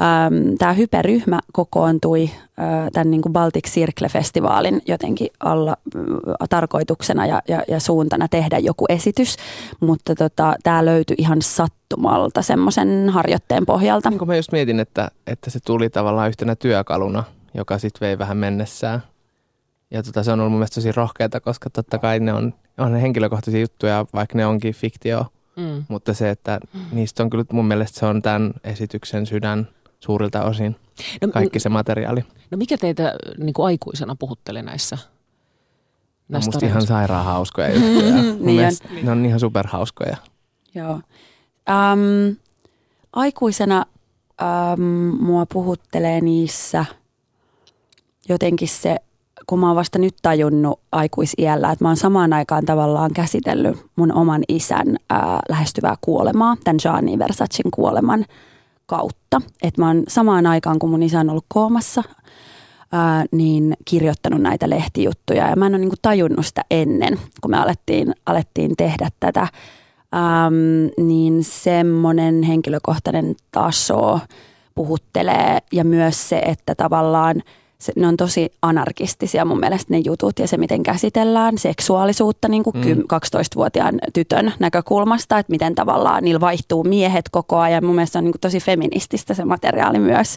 um, 0.00 0.58
tämä 0.58 0.72
hyperyhmä 0.72 1.38
kokoontui 1.52 2.22
uh, 2.22 2.90
tämän 2.92 3.10
niin 3.10 3.22
kuin 3.22 3.32
Baltic 3.32 3.68
Circle-festivaalin 3.68 4.82
jotenkin 4.86 5.28
alla 5.40 5.76
uh, 5.96 6.02
tarkoituksena 6.50 7.26
ja, 7.26 7.42
ja, 7.48 7.62
ja 7.68 7.80
suuntana 7.80 8.28
tehdä 8.28 8.58
joku 8.58 8.84
esitys, 8.88 9.36
mutta 9.80 10.14
tota, 10.14 10.54
tämä 10.62 10.84
löytyi 10.84 11.16
ihan 11.18 11.42
sattumalta 11.42 12.42
semmoisen 12.42 13.10
harjoitteen 13.10 13.66
pohjalta. 13.66 14.10
Niin 14.10 14.18
kuin 14.18 14.28
mä 14.28 14.36
just 14.36 14.52
mietin, 14.52 14.80
että, 14.80 15.08
että 15.26 15.50
se 15.50 15.58
tuli 15.64 15.90
tavallaan 15.90 16.28
yhtenä 16.28 16.56
työkaluna, 16.56 17.24
joka 17.54 17.78
sitten 17.78 18.06
vei 18.06 18.18
vähän 18.18 18.36
mennessään. 18.36 19.02
Ja 19.90 20.02
tota, 20.02 20.22
se 20.22 20.32
on 20.32 20.40
ollut 20.40 20.52
mun 20.52 20.58
mielestä 20.58 20.74
tosi 20.74 20.92
rohkeata, 20.92 21.40
koska 21.40 21.70
totta 21.70 21.98
kai 21.98 22.20
ne 22.20 22.32
on 22.32 22.54
on 22.78 22.92
ne 22.92 23.02
henkilökohtaisia 23.02 23.60
juttuja, 23.60 24.06
vaikka 24.14 24.38
ne 24.38 24.46
onkin 24.46 24.74
fiktio. 24.74 25.26
Mm. 25.56 25.84
Mutta 25.88 26.14
se, 26.14 26.30
että 26.30 26.60
niistä 26.92 27.22
on 27.22 27.30
kyllä 27.30 27.44
mun 27.52 27.66
mielestä 27.66 27.98
se 27.98 28.06
on 28.06 28.22
tämän 28.22 28.54
esityksen 28.64 29.26
sydän 29.26 29.68
suurilta 30.00 30.44
osin, 30.44 30.76
no, 31.22 31.28
kaikki 31.28 31.60
se 31.60 31.68
materiaali. 31.68 32.24
No 32.50 32.58
mikä 32.58 32.78
teitä 32.78 33.14
niin 33.38 33.54
kuin 33.54 33.66
aikuisena 33.66 34.16
puhutteli 34.18 34.62
näissä? 34.62 34.98
No 36.28 36.40
musta 36.44 36.66
ihan 36.66 36.86
sairaan 36.86 37.24
hauskoja 37.24 37.68
juttuja. 37.74 38.22
niin 38.40 38.66
on. 38.66 38.72
Ne 39.02 39.10
on 39.10 39.26
ihan 39.26 39.40
superhauskoja. 39.40 40.16
Joo. 40.74 41.00
Um, 41.68 42.36
aikuisena 43.12 43.86
um, 44.42 44.82
mua 45.20 45.46
puhuttelee 45.46 46.20
niissä 46.20 46.84
jotenkin 48.28 48.68
se 48.68 48.96
kun 49.46 49.58
mä 49.58 49.66
oon 49.66 49.76
vasta 49.76 49.98
nyt 49.98 50.14
tajunnut 50.22 50.80
aikuisiällä, 50.92 51.70
että 51.70 51.84
mä 51.84 51.88
oon 51.88 51.96
samaan 51.96 52.32
aikaan 52.32 52.64
tavallaan 52.64 53.10
käsitellyt 53.12 53.76
mun 53.96 54.12
oman 54.12 54.42
isän 54.48 54.96
ää, 55.10 55.40
lähestyvää 55.48 55.96
kuolemaa, 56.00 56.56
tämän 56.64 56.78
Gianni 56.82 57.18
Versacin 57.18 57.70
kuoleman 57.70 58.24
kautta. 58.86 59.40
Että 59.62 59.82
mä 59.82 59.86
oon 59.86 60.02
samaan 60.08 60.46
aikaan, 60.46 60.78
kun 60.78 60.90
mun 60.90 61.02
isä 61.02 61.20
on 61.20 61.30
ollut 61.30 61.44
koomassa, 61.48 62.02
ää, 62.92 63.24
niin 63.32 63.76
kirjoittanut 63.84 64.40
näitä 64.40 64.70
lehtijuttuja. 64.70 65.50
Ja 65.50 65.56
mä 65.56 65.66
en 65.66 65.74
ole 65.74 65.78
niin 65.78 65.92
tajunnut 66.02 66.46
sitä 66.46 66.62
ennen, 66.70 67.18
kun 67.40 67.50
me 67.50 67.58
alettiin, 67.58 68.14
alettiin 68.26 68.76
tehdä 68.76 69.08
tätä. 69.20 69.48
Ähm, 70.14 71.06
niin 71.06 71.44
semmoinen 71.44 72.42
henkilökohtainen 72.42 73.34
taso 73.50 74.20
puhuttelee 74.74 75.58
ja 75.72 75.84
myös 75.84 76.28
se, 76.28 76.38
että 76.38 76.74
tavallaan 76.74 77.42
se, 77.78 77.92
ne 77.96 78.06
on 78.06 78.16
tosi 78.16 78.52
anarkistisia 78.62 79.44
mun 79.44 79.60
mielestä 79.60 79.94
ne 79.94 79.98
jutut 80.04 80.38
ja 80.38 80.48
se, 80.48 80.56
miten 80.56 80.82
käsitellään 80.82 81.58
seksuaalisuutta 81.58 82.48
niin 82.48 82.62
kuin 82.62 82.76
mm. 82.76 83.00
12-vuotiaan 83.00 83.98
tytön 84.12 84.52
näkökulmasta, 84.58 85.38
että 85.38 85.50
miten 85.50 85.74
tavallaan 85.74 86.24
niillä 86.24 86.40
vaihtuu 86.40 86.84
miehet 86.84 87.28
koko 87.28 87.58
ajan. 87.58 87.84
Mun 87.84 87.94
mielestä 87.94 88.12
se 88.12 88.18
on 88.18 88.24
niin 88.24 88.32
kuin 88.32 88.40
tosi 88.40 88.60
feminististä 88.60 89.34
se 89.34 89.44
materiaali 89.44 89.98
myös. 89.98 90.36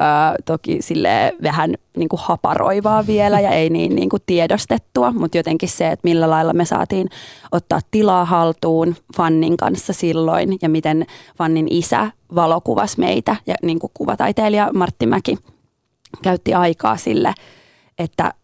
Öö, 0.00 0.42
toki 0.44 0.82
sille 0.82 1.32
vähän 1.42 1.74
niin 1.96 2.08
kuin 2.08 2.20
haparoivaa 2.22 3.06
vielä 3.06 3.40
ja 3.40 3.50
ei 3.50 3.70
niin, 3.70 3.94
niin 3.94 4.08
kuin 4.08 4.22
tiedostettua, 4.26 5.12
mutta 5.12 5.36
jotenkin 5.36 5.68
se, 5.68 5.88
että 5.88 6.08
millä 6.08 6.30
lailla 6.30 6.52
me 6.52 6.64
saatiin 6.64 7.08
ottaa 7.52 7.80
tilaa 7.90 8.24
haltuun 8.24 8.96
Fannin 9.16 9.56
kanssa 9.56 9.92
silloin 9.92 10.56
ja 10.62 10.68
miten 10.68 11.06
Fannin 11.38 11.66
isä 11.70 12.10
valokuvasi 12.34 13.00
meitä 13.00 13.36
ja 13.46 13.54
niin 13.62 13.78
kuin 13.78 13.90
kuvataiteilija 13.94 14.70
Martti 14.72 15.06
Mäki 15.06 15.38
käytti 16.22 16.54
aikaa 16.54 16.96
sille, 16.96 17.34
että 17.98 18.34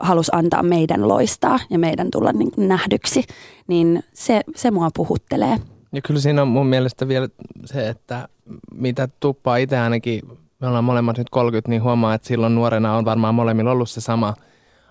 halusi 0.00 0.30
antaa 0.34 0.62
meidän 0.62 1.08
loistaa 1.08 1.58
ja 1.70 1.78
meidän 1.78 2.08
tulla 2.12 2.32
niin 2.32 2.50
kuin 2.50 2.68
nähdyksi, 2.68 3.24
niin 3.66 4.04
se, 4.12 4.40
se 4.56 4.70
mua 4.70 4.88
puhuttelee. 4.96 5.58
Ja 5.92 6.02
kyllä 6.02 6.20
siinä 6.20 6.42
on 6.42 6.48
mun 6.48 6.66
mielestä 6.66 7.08
vielä 7.08 7.28
se, 7.64 7.88
että 7.88 8.28
mitä 8.74 9.08
tuppaa 9.20 9.56
itse 9.56 9.78
ainakin 9.78 10.22
me 10.62 10.68
ollaan 10.68 10.84
molemmat 10.84 11.18
nyt 11.18 11.30
30, 11.30 11.70
niin 11.70 11.82
huomaa, 11.82 12.14
että 12.14 12.28
silloin 12.28 12.54
nuorena 12.54 12.96
on 12.96 13.04
varmaan 13.04 13.34
molemmilla 13.34 13.70
ollut 13.70 13.90
se 13.90 14.00
sama 14.00 14.34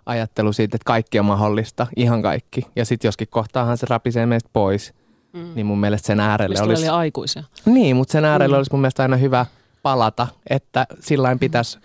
ajattelu 0.06 0.54
siitä, 0.54 0.76
että 0.76 0.86
kaikki 0.86 1.20
on 1.20 1.26
mahdollista, 1.26 1.88
ihan 1.96 2.22
kaikki. 2.22 2.68
Ja 2.76 2.86
sitten 2.86 3.08
joskin 3.08 3.28
kohtaahan 3.32 3.78
se 3.78 3.88
rapisee 3.90 4.26
meistä 4.26 4.50
pois, 4.54 4.94
mm. 5.34 5.52
niin 5.56 5.66
mun 5.66 5.80
mielestä 5.80 6.08
sen 6.08 6.20
äärelle 6.20 6.54
Mistä 6.54 6.66
olisi... 6.66 6.90
oli 6.90 6.90
aikuisia. 6.90 7.44
Niin, 7.66 7.96
mutta 7.96 8.12
sen 8.12 8.26
äärelle 8.26 8.56
mm. 8.56 8.58
olisi 8.58 8.72
mun 8.72 8.82
mielestä 8.82 9.04
aina 9.04 9.18
hyvä 9.18 9.46
palata, 9.84 10.28
että 10.50 10.88
sillä 11.00 11.38
pitäisi 11.40 11.80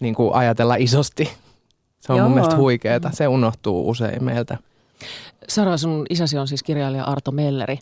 niin 0.00 0.14
kuin 0.14 0.34
ajatella 0.34 0.76
isosti. 0.76 1.30
Se 1.98 2.12
on 2.12 2.18
Joo. 2.18 2.28
mun 2.28 2.34
mielestä 2.34 2.56
huikeeta. 2.56 3.10
Se 3.12 3.28
unohtuu 3.28 3.90
usein 3.90 4.24
meiltä. 4.24 4.58
Sara, 5.48 5.76
sun 5.76 6.06
isäsi 6.10 6.38
on 6.38 6.48
siis 6.48 6.62
kirjailija 6.62 7.04
Arto 7.04 7.30
Melleri 7.30 7.78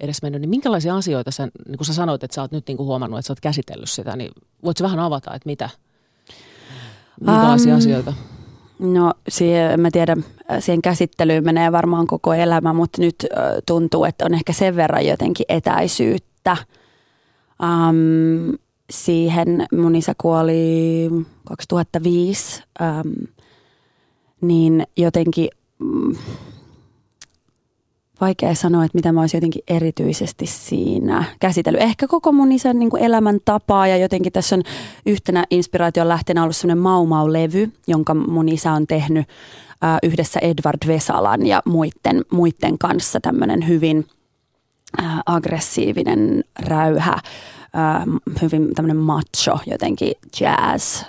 edes 0.00 0.22
mennyt, 0.22 0.40
niin 0.40 0.50
minkälaisia 0.50 0.96
asioita 0.96 1.30
sä, 1.30 1.48
niin 1.68 1.76
kun 1.76 1.86
sä 1.86 1.94
sanoit, 1.94 2.24
että 2.24 2.34
sä 2.34 2.40
oot 2.40 2.52
nyt 2.52 2.68
niin 2.68 2.76
kuin 2.76 2.86
huomannut, 2.86 3.18
että 3.18 3.26
sä 3.26 3.32
oot 3.32 3.40
käsitellyt 3.40 3.90
sitä, 3.90 4.16
niin 4.16 4.30
voitko 4.64 4.84
vähän 4.84 4.98
avata, 4.98 5.34
että 5.34 5.46
mitä, 5.46 5.70
minkälaisia 7.20 7.72
um, 7.72 7.78
asioita? 7.78 8.12
No 8.78 9.12
siihen, 9.28 9.80
mä 9.80 9.90
tiedän, 9.90 10.24
siihen 10.58 10.82
käsittelyyn 10.82 11.44
menee 11.44 11.72
varmaan 11.72 12.06
koko 12.06 12.34
elämä, 12.34 12.72
mutta 12.72 13.02
nyt 13.02 13.26
tuntuu, 13.66 14.04
että 14.04 14.24
on 14.24 14.34
ehkä 14.34 14.52
sen 14.52 14.76
verran 14.76 15.06
jotenkin 15.06 15.46
etäisyyttä 15.48 16.56
um, 17.62 18.58
siihen. 18.90 19.66
Mun 19.72 19.96
isä 19.96 20.14
kuoli 20.18 21.10
2005, 21.44 22.62
um, 22.80 23.26
niin 24.40 24.86
jotenkin... 24.96 25.48
Um, 25.80 26.16
vaikea 28.20 28.54
sanoa, 28.54 28.84
että 28.84 28.98
mitä 28.98 29.12
mä 29.12 29.20
olisin 29.20 29.38
jotenkin 29.38 29.62
erityisesti 29.68 30.46
siinä 30.46 31.24
käsitellyt. 31.40 31.80
Ehkä 31.80 32.08
koko 32.08 32.32
mun 32.32 32.52
isän 32.52 32.78
niin 32.78 32.98
elämäntapaa 32.98 33.86
ja 33.86 33.96
jotenkin 33.96 34.32
tässä 34.32 34.56
on 34.56 34.62
yhtenä 35.06 35.44
inspiraation 35.50 36.08
lähteenä 36.08 36.42
ollut 36.42 36.56
sellainen 36.56 36.82
Maumau-levy, 36.82 37.72
jonka 37.86 38.14
mun 38.14 38.48
isä 38.48 38.72
on 38.72 38.86
tehnyt 38.86 39.28
äh, 39.84 39.98
yhdessä 40.02 40.40
Edward 40.40 40.86
Vesalan 40.86 41.46
ja 41.46 41.62
muiden, 41.64 42.24
muiden 42.32 42.78
kanssa 42.78 43.20
tämmöinen 43.20 43.68
hyvin 43.68 44.06
äh, 45.02 45.20
aggressiivinen 45.26 46.44
räyhä, 46.58 47.18
äh, 47.76 48.04
hyvin 48.42 48.74
tämmöinen 48.74 48.96
macho, 48.96 49.58
jotenkin 49.66 50.12
jazz 50.40 51.02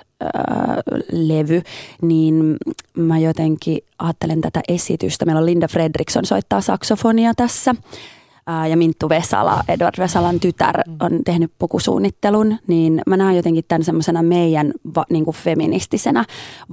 levy, 1.12 1.62
niin 2.02 2.58
mä 2.98 3.20
jotenkin 3.20 3.80
ajattelen 4.00 4.42
tätä 4.42 4.62
esitystä. 4.68 5.26
Meillä 5.26 5.40
on 5.40 5.46
Linda 5.46 5.68
Fredriksson 5.68 6.26
soittaa 6.26 6.62
saksofonia 6.62 7.34
tässä 7.34 7.76
ja 8.70 8.78
Minttu 8.78 9.10
Vesala, 9.10 9.64
Edward 9.68 9.94
Vesalan 9.98 10.40
tytär, 10.40 10.78
mm. 10.88 10.96
on 11.00 11.24
tehnyt 11.26 11.52
pukusuunnittelun, 11.60 12.58
niin 12.68 13.02
mä 13.08 13.18
näen 13.18 13.36
jotenkin 13.36 13.66
tämän 13.68 13.84
semmoisena 13.84 14.24
meidän 14.24 14.74
va, 14.96 15.06
niin 15.10 15.26
kuin 15.26 15.36
feministisenä 15.36 16.26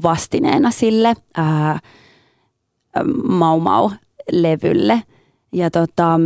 vastineena 0.03 0.70
sille 0.70 1.14
ää, 1.36 1.78
Mau 3.28 3.61
Mau-levylle. 3.61 5.03
Ja 5.53 5.70
tota, 5.70 6.20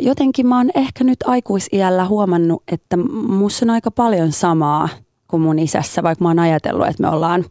jotenkin 0.00 0.46
mä 0.46 0.56
oon 0.56 0.70
ehkä 0.74 1.04
nyt 1.04 1.18
aikuisiällä 1.26 2.04
huomannut, 2.04 2.62
että 2.72 2.96
musta 3.28 3.66
on 3.66 3.70
aika 3.70 3.90
paljon 3.90 4.32
samaa– 4.32 4.88
kuin 5.28 5.40
mun 5.40 5.58
isässä, 5.58 6.02
vaikka 6.02 6.24
mä 6.24 6.28
oon 6.28 6.38
ajatellut, 6.38 6.86
että 6.86 7.02
me 7.02 7.08
ollaan 7.08 7.44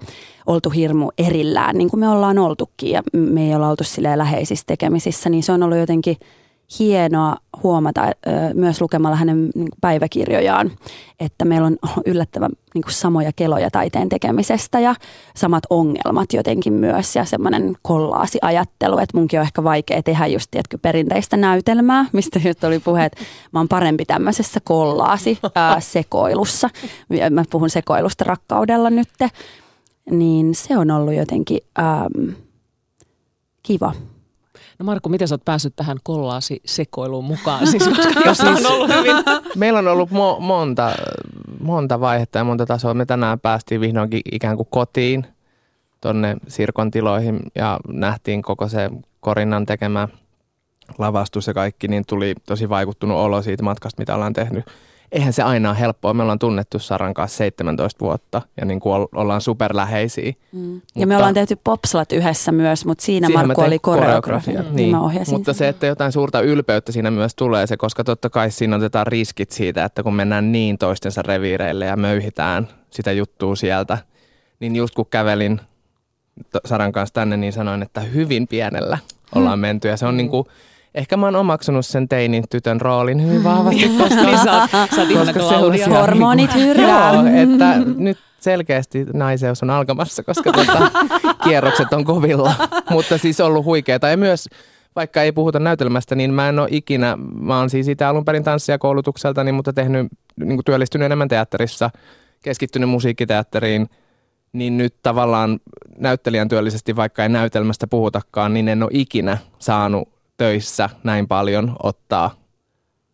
oltu 0.45 0.69
hirmu 0.69 1.09
erillään, 1.17 1.77
niin 1.77 1.89
kuin 1.89 1.99
me 1.99 2.09
ollaan 2.09 2.37
oltukin 2.39 2.91
ja 2.91 3.03
me 3.13 3.47
ei 3.47 3.55
olla 3.55 3.69
oltu 3.69 3.83
läheisissä 4.15 4.63
tekemisissä, 4.67 5.29
niin 5.29 5.43
se 5.43 5.51
on 5.51 5.63
ollut 5.63 5.77
jotenkin 5.77 6.17
hienoa 6.79 7.35
huomata 7.63 8.11
myös 8.53 8.81
lukemalla 8.81 9.15
hänen 9.15 9.49
niin 9.55 9.67
päiväkirjojaan, 9.81 10.71
että 11.19 11.45
meillä 11.45 11.67
on 11.67 11.77
yllättävän 12.05 12.51
niin 12.73 12.81
kuin 12.81 12.93
samoja 12.93 13.31
keloja 13.35 13.71
taiteen 13.71 14.09
tekemisestä 14.09 14.79
ja 14.79 14.95
samat 15.35 15.63
ongelmat 15.69 16.33
jotenkin 16.33 16.73
myös 16.73 17.15
ja 17.15 17.25
semmoinen 17.25 17.75
kollaasi-ajattelu, 17.81 18.97
että 18.97 19.17
munkin 19.17 19.39
on 19.39 19.45
ehkä 19.45 19.63
vaikea 19.63 20.03
tehdä 20.03 20.27
just 20.27 20.51
tiedätkö, 20.51 20.77
perinteistä 20.81 21.37
näytelmää, 21.37 22.05
mistä 22.13 22.39
nyt 22.43 22.63
oli 22.63 22.79
puhe, 22.79 23.05
että 23.05 23.21
mä 23.51 23.59
oon 23.59 23.67
parempi 23.67 24.05
tämmöisessä 24.05 24.59
kollaasi-sekoilussa. 24.63 26.69
Mä 27.29 27.43
puhun 27.49 27.69
sekoilusta 27.69 28.23
rakkaudella 28.23 28.89
nyt, 28.89 29.09
niin 30.11 30.55
se 30.55 30.77
on 30.77 30.91
ollut 30.91 31.13
jotenkin 31.13 31.59
ähm, 31.79 32.29
kiva. 33.63 33.93
No 34.79 34.85
Markku, 34.85 35.09
miten 35.09 35.27
sä 35.27 35.35
oot 35.35 35.45
päässyt 35.45 35.75
tähän 35.75 35.97
kollaasi 36.03 36.61
sekoiluun 36.65 37.25
mukaan? 37.25 37.67
Siis, 37.67 37.87
koska 38.25 38.33
siis, 38.33 38.65
on 38.65 38.71
ollut 38.71 38.89
hyvin... 38.89 39.15
Meillä 39.55 39.79
on 39.79 39.87
ollut 39.87 40.09
mo- 40.09 40.39
monta, 40.39 40.91
monta 41.61 41.99
vaihetta 41.99 42.37
ja 42.37 42.43
monta 42.43 42.65
tasoa. 42.65 42.93
Me 42.93 43.05
tänään 43.05 43.39
päästiin 43.39 43.81
vihdoinkin 43.81 44.21
ikään 44.31 44.57
kuin 44.57 44.67
kotiin 44.71 45.27
tuonne 46.01 46.37
Sirkon 46.47 46.91
tiloihin 46.91 47.39
ja 47.55 47.79
nähtiin 47.87 48.41
koko 48.41 48.67
se 48.67 48.89
Korinnan 49.19 49.65
tekemä 49.65 50.07
lavastus 50.97 51.47
ja 51.47 51.53
kaikki, 51.53 51.87
niin 51.87 52.03
tuli 52.07 52.35
tosi 52.45 52.69
vaikuttunut 52.69 53.17
olo 53.17 53.41
siitä 53.41 53.63
matkasta, 53.63 54.01
mitä 54.01 54.15
ollaan 54.15 54.33
tehnyt 54.33 54.65
eihän 55.11 55.33
se 55.33 55.43
aina 55.43 55.69
ole 55.69 55.79
helppoa. 55.79 56.13
Me 56.13 56.23
ollaan 56.23 56.39
tunnettu 56.39 56.79
Saran 56.79 57.13
kanssa 57.13 57.37
17 57.37 58.05
vuotta 58.05 58.41
ja 58.59 58.65
niin 58.65 58.79
kuin 58.79 59.07
ollaan 59.15 59.41
superläheisiä. 59.41 60.33
Mm. 60.51 60.59
Mutta, 60.59 60.99
ja 60.99 61.07
me 61.07 61.17
ollaan 61.17 61.33
tehty 61.33 61.57
Popslat 61.63 62.11
yhdessä 62.11 62.51
myös, 62.51 62.85
mutta 62.85 63.05
siinä 63.05 63.29
Markku 63.29 63.61
oli 63.61 63.79
koreografia. 63.79 64.61
Mm. 64.61 64.75
Niin. 64.75 64.95
Mutta 65.31 65.53
se, 65.53 65.67
että 65.67 65.87
jotain 65.87 66.11
suurta 66.11 66.41
ylpeyttä 66.41 66.91
siinä 66.91 67.11
myös 67.11 67.35
tulee 67.35 67.67
se, 67.67 67.77
koska 67.77 68.03
totta 68.03 68.29
kai 68.29 68.51
siinä 68.51 68.75
otetaan 68.75 69.07
riskit 69.07 69.51
siitä, 69.51 69.85
että 69.85 70.03
kun 70.03 70.13
mennään 70.13 70.51
niin 70.51 70.77
toistensa 70.77 71.21
reviireille 71.21 71.85
ja 71.85 71.97
möyhitään 71.97 72.67
sitä 72.89 73.11
juttua 73.11 73.55
sieltä, 73.55 73.97
niin 74.59 74.75
just 74.75 74.95
kun 74.95 75.05
kävelin 75.05 75.61
Saran 76.65 76.91
kanssa 76.91 77.13
tänne, 77.13 77.37
niin 77.37 77.53
sanoin, 77.53 77.81
että 77.81 78.01
hyvin 78.01 78.47
pienellä 78.47 78.97
ollaan 79.35 79.59
menty 79.59 79.87
ja 79.87 79.97
se 79.97 80.05
on 80.05 80.13
mm. 80.13 80.17
niin 80.17 80.29
kuin– 80.29 80.45
ehkä 80.97 81.17
mä 81.17 81.25
oon 81.25 81.35
omaksunut 81.35 81.85
sen 81.85 82.07
teinin 82.07 82.43
tytön 82.49 82.81
roolin 82.81 83.25
hyvin 83.25 83.43
vahvasti, 83.43 83.89
koska, 83.97 84.23
niin 84.23 84.43
sä 84.43 84.53
oot, 84.53 84.69
sä 84.95 85.01
oot 85.01 85.27
koska 85.35 85.99
Hormonit 85.99 86.55
hyrrää. 86.55 87.13
Joo, 87.13 87.25
että 87.25 87.77
nyt 87.97 88.17
selkeästi 88.39 89.05
naiseus 89.13 89.63
on 89.63 89.69
alkamassa, 89.69 90.23
koska 90.23 90.51
tota, 90.51 90.91
kierrokset 91.43 91.93
on 91.93 92.05
kovilla. 92.05 92.53
Mutta 92.89 93.17
siis 93.17 93.39
ollut 93.39 93.65
huikeeta 93.65 94.07
ja 94.07 94.17
myös 94.17 94.49
vaikka 94.95 95.21
ei 95.21 95.31
puhuta 95.31 95.59
näytelmästä, 95.59 96.15
niin 96.15 96.33
mä 96.33 96.49
en 96.49 96.59
ole 96.59 96.67
ikinä, 96.71 97.17
mä 97.39 97.59
oon 97.59 97.69
siis 97.69 97.87
itse 97.87 98.05
alun 98.05 98.25
perin 98.25 98.43
tanssijakoulutukselta, 98.43 99.43
niin, 99.43 99.55
mutta 99.55 99.73
tehnyt, 99.73 100.07
niin 100.39 100.59
työllistynyt 100.65 101.05
enemmän 101.05 101.27
teatterissa, 101.27 101.89
keskittynyt 102.43 102.89
musiikkiteatteriin, 102.89 103.89
niin 104.53 104.77
nyt 104.77 104.95
tavallaan 105.03 105.59
näyttelijän 105.97 106.47
työllisesti, 106.47 106.95
vaikka 106.95 107.23
ei 107.23 107.29
näytelmästä 107.29 107.87
puhutakaan, 107.87 108.53
niin 108.53 108.67
en 108.67 108.83
ole 108.83 108.91
ikinä 108.93 109.37
saanut 109.59 110.16
töissä 110.37 110.89
näin 111.03 111.27
paljon 111.27 111.75
ottaa 111.83 112.35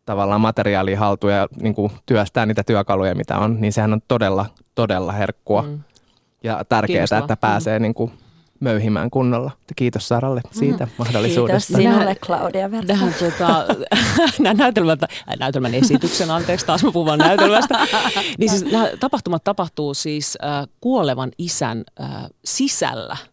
tavallaan 0.05 0.41
materiaalia 0.41 0.99
haltuun 0.99 1.34
ja 1.34 1.47
niin 1.61 1.76
kuin 1.76 1.91
työstää 2.05 2.45
niitä 2.45 2.63
työkaluja, 2.63 3.15
mitä 3.15 3.38
on, 3.38 3.61
niin 3.61 3.74
sehän 3.74 3.93
on 3.93 4.01
todella, 4.07 4.45
todella 4.76 5.11
herkkua 5.11 5.61
mm. 5.61 5.80
ja 6.43 6.65
tärkeää, 6.69 7.05
että 7.19 7.38
pääsee 7.38 7.80
mm. 7.80 7.84
niin 7.84 7.93
kuin 7.93 8.11
möyhimään 8.59 9.09
kunnolla. 9.09 9.51
Kiitos 9.76 10.07
Saralle 10.07 10.41
siitä 10.51 10.86
mm. 10.86 10.91
mahdollisuudesta. 10.97 11.78
Kiitos 11.78 11.93
sinulle 11.93 12.15
Claudia 12.15 12.69
Tähän 12.88 13.13
tota, 13.19 13.65
näytelmän, 14.63 14.97
näytelmän 15.39 15.74
esityksen, 15.74 16.32
anteeksi 16.32 16.65
taas 16.65 16.84
mä 16.84 16.91
puhun 16.91 17.17
näytelmästä. 17.17 17.80
niin 18.38 18.49
siis 18.49 18.71
nämä 18.71 18.88
tapahtumat 18.99 19.43
tapahtuu 19.43 19.93
siis 19.93 20.38
äh, 20.43 20.67
kuolevan 20.82 21.32
isän 21.38 21.84
äh, 22.01 22.26
sisällä– 22.45 23.17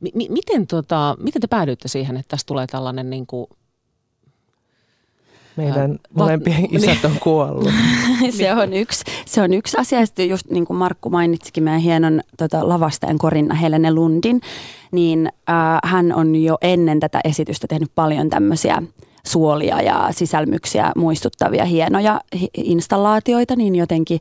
M- 0.00 0.32
miten, 0.32 0.66
tota, 0.66 1.16
miten 1.20 1.42
te 1.42 1.46
päädyitte 1.46 1.88
siihen, 1.88 2.16
että 2.16 2.28
tästä 2.28 2.46
tulee 2.46 2.66
tällainen 2.66 3.10
niin 3.14 3.26
kuin 3.26 3.46
Meidän 5.56 5.90
Ää, 5.90 5.96
molempien 6.14 6.62
va- 6.62 6.68
isät 6.70 7.04
on 7.04 7.16
kuollut. 7.20 7.72
se, 8.38 8.54
on 8.54 8.72
yksi, 8.72 9.04
se 9.26 9.42
on 9.42 9.52
yksi 9.52 9.76
asia. 9.78 10.06
Sitten 10.06 10.28
just 10.28 10.50
niin 10.50 10.66
kuin 10.66 10.76
Markku 10.76 11.10
mainitsikin 11.10 11.64
meidän 11.64 11.80
hienon 11.80 12.20
tota, 12.38 12.68
lavastajan 12.68 13.18
Korinna 13.18 13.54
Helene 13.54 13.92
Lundin, 13.94 14.40
niin 14.92 15.28
äh, 15.50 15.78
hän 15.84 16.14
on 16.14 16.36
jo 16.36 16.58
ennen 16.62 17.00
tätä 17.00 17.20
esitystä 17.24 17.66
tehnyt 17.66 17.90
paljon 17.94 18.30
tämmöisiä 18.30 18.82
suolia 19.26 19.82
ja 19.82 20.08
sisälmyksiä 20.10 20.92
muistuttavia 20.96 21.64
hienoja 21.64 22.20
hi- 22.40 22.50
installaatioita, 22.54 23.56
niin 23.56 23.76
jotenkin 23.76 24.20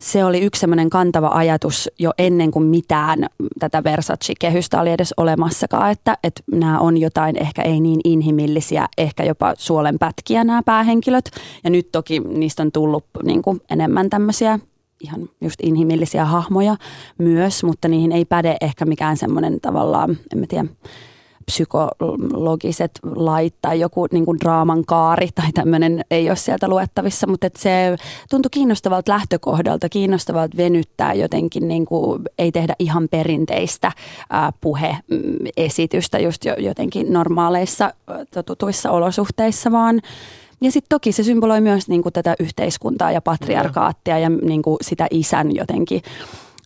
se 0.00 0.24
oli 0.24 0.40
yksi 0.40 0.60
semmoinen 0.60 0.90
kantava 0.90 1.28
ajatus 1.28 1.90
jo 1.98 2.10
ennen 2.18 2.50
kuin 2.50 2.64
mitään 2.64 3.26
tätä 3.58 3.84
Versace-kehystä 3.84 4.80
oli 4.80 4.90
edes 4.90 5.14
olemassakaan, 5.16 5.90
että, 5.90 6.18
että 6.24 6.42
nämä 6.52 6.78
on 6.78 6.98
jotain 6.98 7.36
ehkä 7.36 7.62
ei 7.62 7.80
niin 7.80 8.00
inhimillisiä, 8.04 8.88
ehkä 8.98 9.24
jopa 9.24 9.54
suolenpätkiä 9.58 10.44
nämä 10.44 10.62
päähenkilöt. 10.62 11.30
Ja 11.64 11.70
nyt 11.70 11.88
toki 11.92 12.20
niistä 12.20 12.62
on 12.62 12.72
tullut 12.72 13.04
niin 13.22 13.42
kuin 13.42 13.60
enemmän 13.70 14.10
tämmöisiä 14.10 14.58
ihan 15.00 15.28
just 15.40 15.60
inhimillisiä 15.62 16.24
hahmoja 16.24 16.76
myös, 17.18 17.64
mutta 17.64 17.88
niihin 17.88 18.12
ei 18.12 18.24
päde 18.24 18.56
ehkä 18.60 18.84
mikään 18.84 19.16
semmoinen 19.16 19.60
tavallaan, 19.60 20.10
en 20.32 20.38
mä 20.38 20.46
tiedä, 20.48 20.64
psykologiset 21.48 22.90
lait 23.02 23.54
tai 23.62 23.80
joku 23.80 24.06
niin 24.12 24.24
kuin 24.24 24.40
draaman 24.40 24.84
kaari 24.84 25.28
tai 25.34 25.52
tämmöinen 25.52 26.04
ei 26.10 26.30
ole 26.30 26.36
sieltä 26.36 26.68
luettavissa, 26.68 27.26
mutta 27.26 27.46
et 27.46 27.56
se 27.56 27.96
tuntui 28.30 28.50
kiinnostavalta 28.50 29.12
lähtökohdalta, 29.12 29.88
kiinnostavalta 29.88 30.56
venyttää 30.56 31.14
jotenkin, 31.14 31.68
niin 31.68 31.86
kuin, 31.86 32.22
ei 32.38 32.52
tehdä 32.52 32.74
ihan 32.78 33.08
perinteistä 33.10 33.92
ää, 34.30 34.52
puheesitystä 34.60 36.18
just 36.18 36.44
jo, 36.44 36.54
jotenkin 36.54 37.12
normaaleissa 37.12 37.92
totutuissa 38.34 38.90
olosuhteissa, 38.90 39.72
vaan. 39.72 40.00
Ja 40.60 40.72
sitten 40.72 40.88
toki 40.88 41.12
se 41.12 41.22
symboloi 41.22 41.60
myös 41.60 41.88
niin 41.88 42.02
kuin 42.02 42.12
tätä 42.12 42.34
yhteiskuntaa 42.40 43.12
ja 43.12 43.20
patriarkaattia 43.20 44.18
ja 44.18 44.28
niin 44.28 44.62
kuin 44.62 44.76
sitä 44.82 45.06
isän 45.10 45.54
jotenkin 45.54 46.02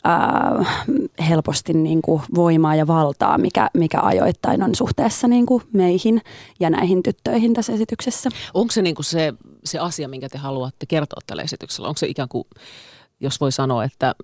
äh, 0.07 0.85
helposti 1.29 1.73
niin 1.73 2.01
kuin 2.01 2.21
voimaa 2.35 2.75
ja 2.75 2.87
valtaa, 2.87 3.37
mikä, 3.37 3.69
mikä 3.73 4.01
ajoittain 4.01 4.63
on 4.63 4.75
suhteessa 4.75 5.27
niin 5.27 5.45
kuin 5.45 5.63
meihin 5.73 6.21
ja 6.59 6.69
näihin 6.69 7.03
tyttöihin 7.03 7.53
tässä 7.53 7.73
esityksessä. 7.73 8.29
Onko 8.53 8.71
se 8.71 8.81
niin 8.81 8.95
kuin 8.95 9.05
se, 9.05 9.33
se 9.63 9.79
asia, 9.79 10.07
minkä 10.07 10.29
te 10.29 10.37
haluatte 10.37 10.85
kertoa 10.85 11.21
tällä 11.27 11.43
esityksellä? 11.43 11.87
Onko 11.87 11.97
se 11.97 12.07
ikään 12.07 12.29
kuin, 12.29 12.43
jos 13.19 13.41
voi 13.41 13.51
sanoa, 13.51 13.83
että 13.83 14.15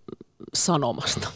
sanomasta? 0.54 1.30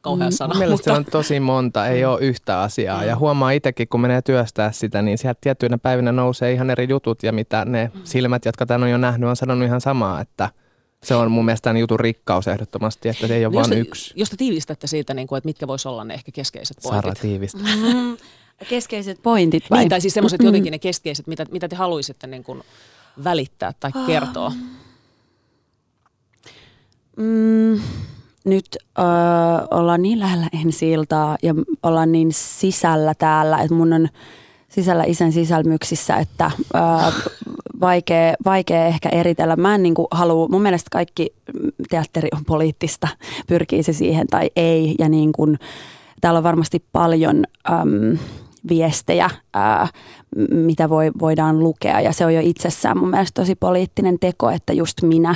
Kauhea 0.00 0.30
sana. 0.30 0.54
Mun 0.54 0.58
mielestä 0.58 0.90
mutta... 0.90 0.98
on 0.98 1.04
tosi 1.04 1.40
monta, 1.40 1.86
ei 1.86 2.04
ole 2.04 2.20
yhtä 2.20 2.60
asiaa. 2.60 3.04
Ja 3.04 3.16
huomaa 3.16 3.50
itsekin, 3.50 3.88
kun 3.88 4.00
menee 4.00 4.22
työstää 4.22 4.72
sitä, 4.72 5.02
niin 5.02 5.18
sieltä 5.18 5.38
tiettyinä 5.40 5.78
päivinä 5.78 6.12
nousee 6.12 6.52
ihan 6.52 6.70
eri 6.70 6.86
jutut. 6.88 7.22
Ja 7.22 7.32
mitä 7.32 7.64
ne 7.64 7.90
silmät, 8.04 8.44
jotka 8.44 8.66
tämän 8.66 8.82
on 8.82 8.90
jo 8.90 8.98
nähnyt, 8.98 9.28
on 9.28 9.36
sanonut 9.36 9.66
ihan 9.66 9.80
samaa, 9.80 10.20
että 10.20 10.50
se 11.06 11.14
on 11.14 11.30
mun 11.30 11.44
mielestä 11.44 11.64
tämän 11.64 11.76
jutun 11.76 12.00
rikkaus 12.00 12.48
ehdottomasti, 12.48 13.08
että 13.08 13.26
se 13.26 13.36
ei 13.36 13.46
ole 13.46 13.54
No 13.54 13.60
vain 13.60 13.70
te, 13.70 13.78
yksi. 13.78 14.12
Jos 14.16 14.30
te 14.30 14.36
tiivistätte 14.36 14.86
siitä, 14.86 15.14
niin 15.14 15.28
kuin, 15.28 15.36
että 15.36 15.48
mitkä 15.48 15.66
voisi 15.66 15.88
olla 15.88 16.04
ne 16.04 16.14
ehkä 16.14 16.32
keskeiset 16.32 16.76
pointit. 16.82 17.02
Sara 17.02 17.14
tiivistä. 17.14 17.58
Mm, 17.58 18.16
keskeiset 18.68 19.22
pointit 19.22 19.64
vai? 19.70 19.78
Niin, 19.78 19.88
tai 19.88 20.00
siis 20.00 20.14
semmoiset 20.14 20.42
jotenkin 20.42 20.70
ne 20.70 20.78
keskeiset, 20.78 21.26
mitä, 21.26 21.46
mitä 21.50 21.68
te 21.68 21.76
haluaisitte 21.76 22.26
niin 22.26 22.44
kuin 22.44 22.62
välittää 23.24 23.72
tai 23.80 23.90
kertoa. 24.06 24.52
Mm, 27.16 27.80
nyt 28.44 28.66
ö, 28.98 29.02
ollaan 29.70 30.02
niin 30.02 30.18
lähellä 30.20 30.48
ensi 30.62 30.90
iltaa 30.90 31.38
ja 31.42 31.54
ollaan 31.82 32.12
niin 32.12 32.32
sisällä 32.32 33.14
täällä, 33.14 33.58
että 33.58 33.74
mun 33.74 33.92
on 33.92 34.08
sisällä 34.68 35.04
isän 35.04 35.32
sisälmyksissä, 35.32 36.16
että 36.16 36.50
ö, 36.74 36.78
vaikea, 37.80 38.34
vaikea 38.44 38.86
ehkä 38.86 39.08
eritellä. 39.08 39.56
Mä 39.56 39.74
en 39.74 39.82
niin 39.82 39.94
kuin 39.94 40.06
halua, 40.10 40.48
mun 40.48 40.62
mielestä 40.62 40.88
kaikki 40.92 41.34
teatteri 41.90 42.28
on 42.36 42.44
poliittista, 42.44 43.08
pyrkii 43.46 43.82
se 43.82 43.92
siihen 43.92 44.26
tai 44.26 44.50
ei. 44.56 44.94
Ja 44.98 45.08
niin 45.08 45.32
kuin, 45.32 45.58
täällä 46.20 46.38
on 46.38 46.44
varmasti 46.44 46.84
paljon 46.92 47.44
äm, 47.70 48.18
viestejä, 48.68 49.30
ää, 49.54 49.88
mitä 50.50 50.88
voi, 50.88 51.10
voidaan 51.20 51.58
lukea. 51.58 52.00
Ja 52.00 52.12
se 52.12 52.26
on 52.26 52.34
jo 52.34 52.40
itsessään 52.44 52.98
mun 52.98 53.10
mielestä 53.10 53.42
tosi 53.42 53.54
poliittinen 53.54 54.18
teko, 54.18 54.50
että 54.50 54.72
just 54.72 55.02
minä 55.02 55.34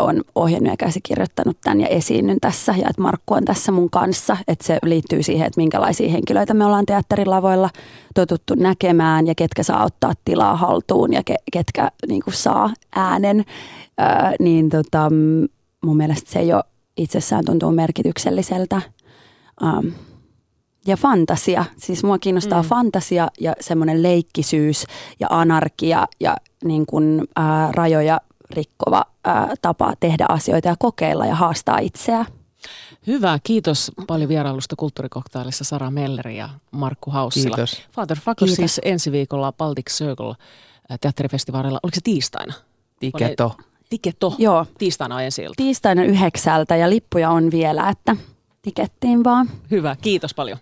on 0.00 0.22
ohjannut 0.34 0.70
ja 0.70 0.76
käsikirjoittanut 0.76 1.56
tämän 1.60 1.80
ja 1.80 1.86
esiinnyn 1.86 2.38
tässä 2.40 2.72
ja 2.72 2.88
että 2.90 3.02
Markku 3.02 3.34
on 3.34 3.44
tässä 3.44 3.72
mun 3.72 3.90
kanssa. 3.90 4.36
Että 4.48 4.66
se 4.66 4.78
liittyy 4.82 5.22
siihen, 5.22 5.46
että 5.46 5.60
minkälaisia 5.60 6.10
henkilöitä 6.10 6.54
me 6.54 6.64
ollaan 6.64 6.86
teatterilavoilla 6.86 7.70
totuttu 8.14 8.54
näkemään 8.54 9.26
ja 9.26 9.34
ketkä 9.34 9.62
saa 9.62 9.84
ottaa 9.84 10.12
tilaa 10.24 10.56
haltuun 10.56 11.12
ja 11.12 11.22
ke, 11.24 11.34
ketkä 11.52 11.90
niin 12.08 12.22
kuin 12.24 12.34
saa 12.34 12.70
äänen. 12.96 13.44
Ää, 13.98 14.34
niin 14.40 14.68
tota, 14.68 15.10
mun 15.84 15.96
mielestä 15.96 16.30
se 16.30 16.42
jo 16.42 16.62
itsessään 16.96 17.44
tuntuu 17.44 17.70
merkitykselliseltä. 17.70 18.82
Um, 19.62 19.92
ja 20.86 20.96
fantasia. 20.96 21.64
Siis 21.76 22.04
mua 22.04 22.18
kiinnostaa 22.18 22.62
mm. 22.62 22.68
fantasia 22.68 23.28
ja 23.40 23.54
semmoinen 23.60 24.02
leikkisyys 24.02 24.86
ja 25.20 25.26
anarkia 25.30 26.06
ja 26.20 26.36
niin 26.64 26.86
kuin, 26.86 27.24
ää, 27.36 27.72
rajoja 27.72 28.20
rikkova 28.50 29.04
ää, 29.24 29.54
tapa 29.62 29.92
tehdä 30.00 30.26
asioita 30.28 30.68
ja 30.68 30.76
kokeilla 30.78 31.26
ja 31.26 31.34
haastaa 31.34 31.78
itseä. 31.78 32.26
Hyvä, 33.06 33.38
kiitos 33.42 33.92
paljon 34.06 34.28
vierailusta 34.28 34.76
kulttuurikoktailissa 34.76 35.64
Sara 35.64 35.90
Melleri 35.90 36.36
ja 36.36 36.48
Markku 36.70 37.10
Haussila. 37.10 37.56
Kiitos. 37.56 37.82
Father 37.92 38.16
Fucker 38.18 38.34
Kiitos. 38.48 38.56
siis 38.56 38.80
ensi 38.84 39.12
viikolla 39.12 39.52
Baltic 39.52 39.90
Circle 39.90 40.34
teatterifestivaalilla. 41.00 41.80
Oliko 41.82 41.94
se 41.94 42.00
tiistaina? 42.04 42.54
Tiketo. 43.00 43.56
Tiketo. 43.90 44.34
Joo, 44.38 44.66
Tiistaina 44.78 45.14
on 45.14 45.22
ensi 45.22 45.42
ilta. 45.42 45.54
tiistaina 45.56 46.04
yhdeksältä 46.04 46.76
ja 46.76 46.90
lippuja 46.90 47.30
on 47.30 47.50
vielä, 47.50 47.88
että 47.88 48.16
tikettiin 48.62 49.24
vaan. 49.24 49.50
Hyvä, 49.70 49.96
kiitos 50.02 50.34
paljon. 50.34 50.58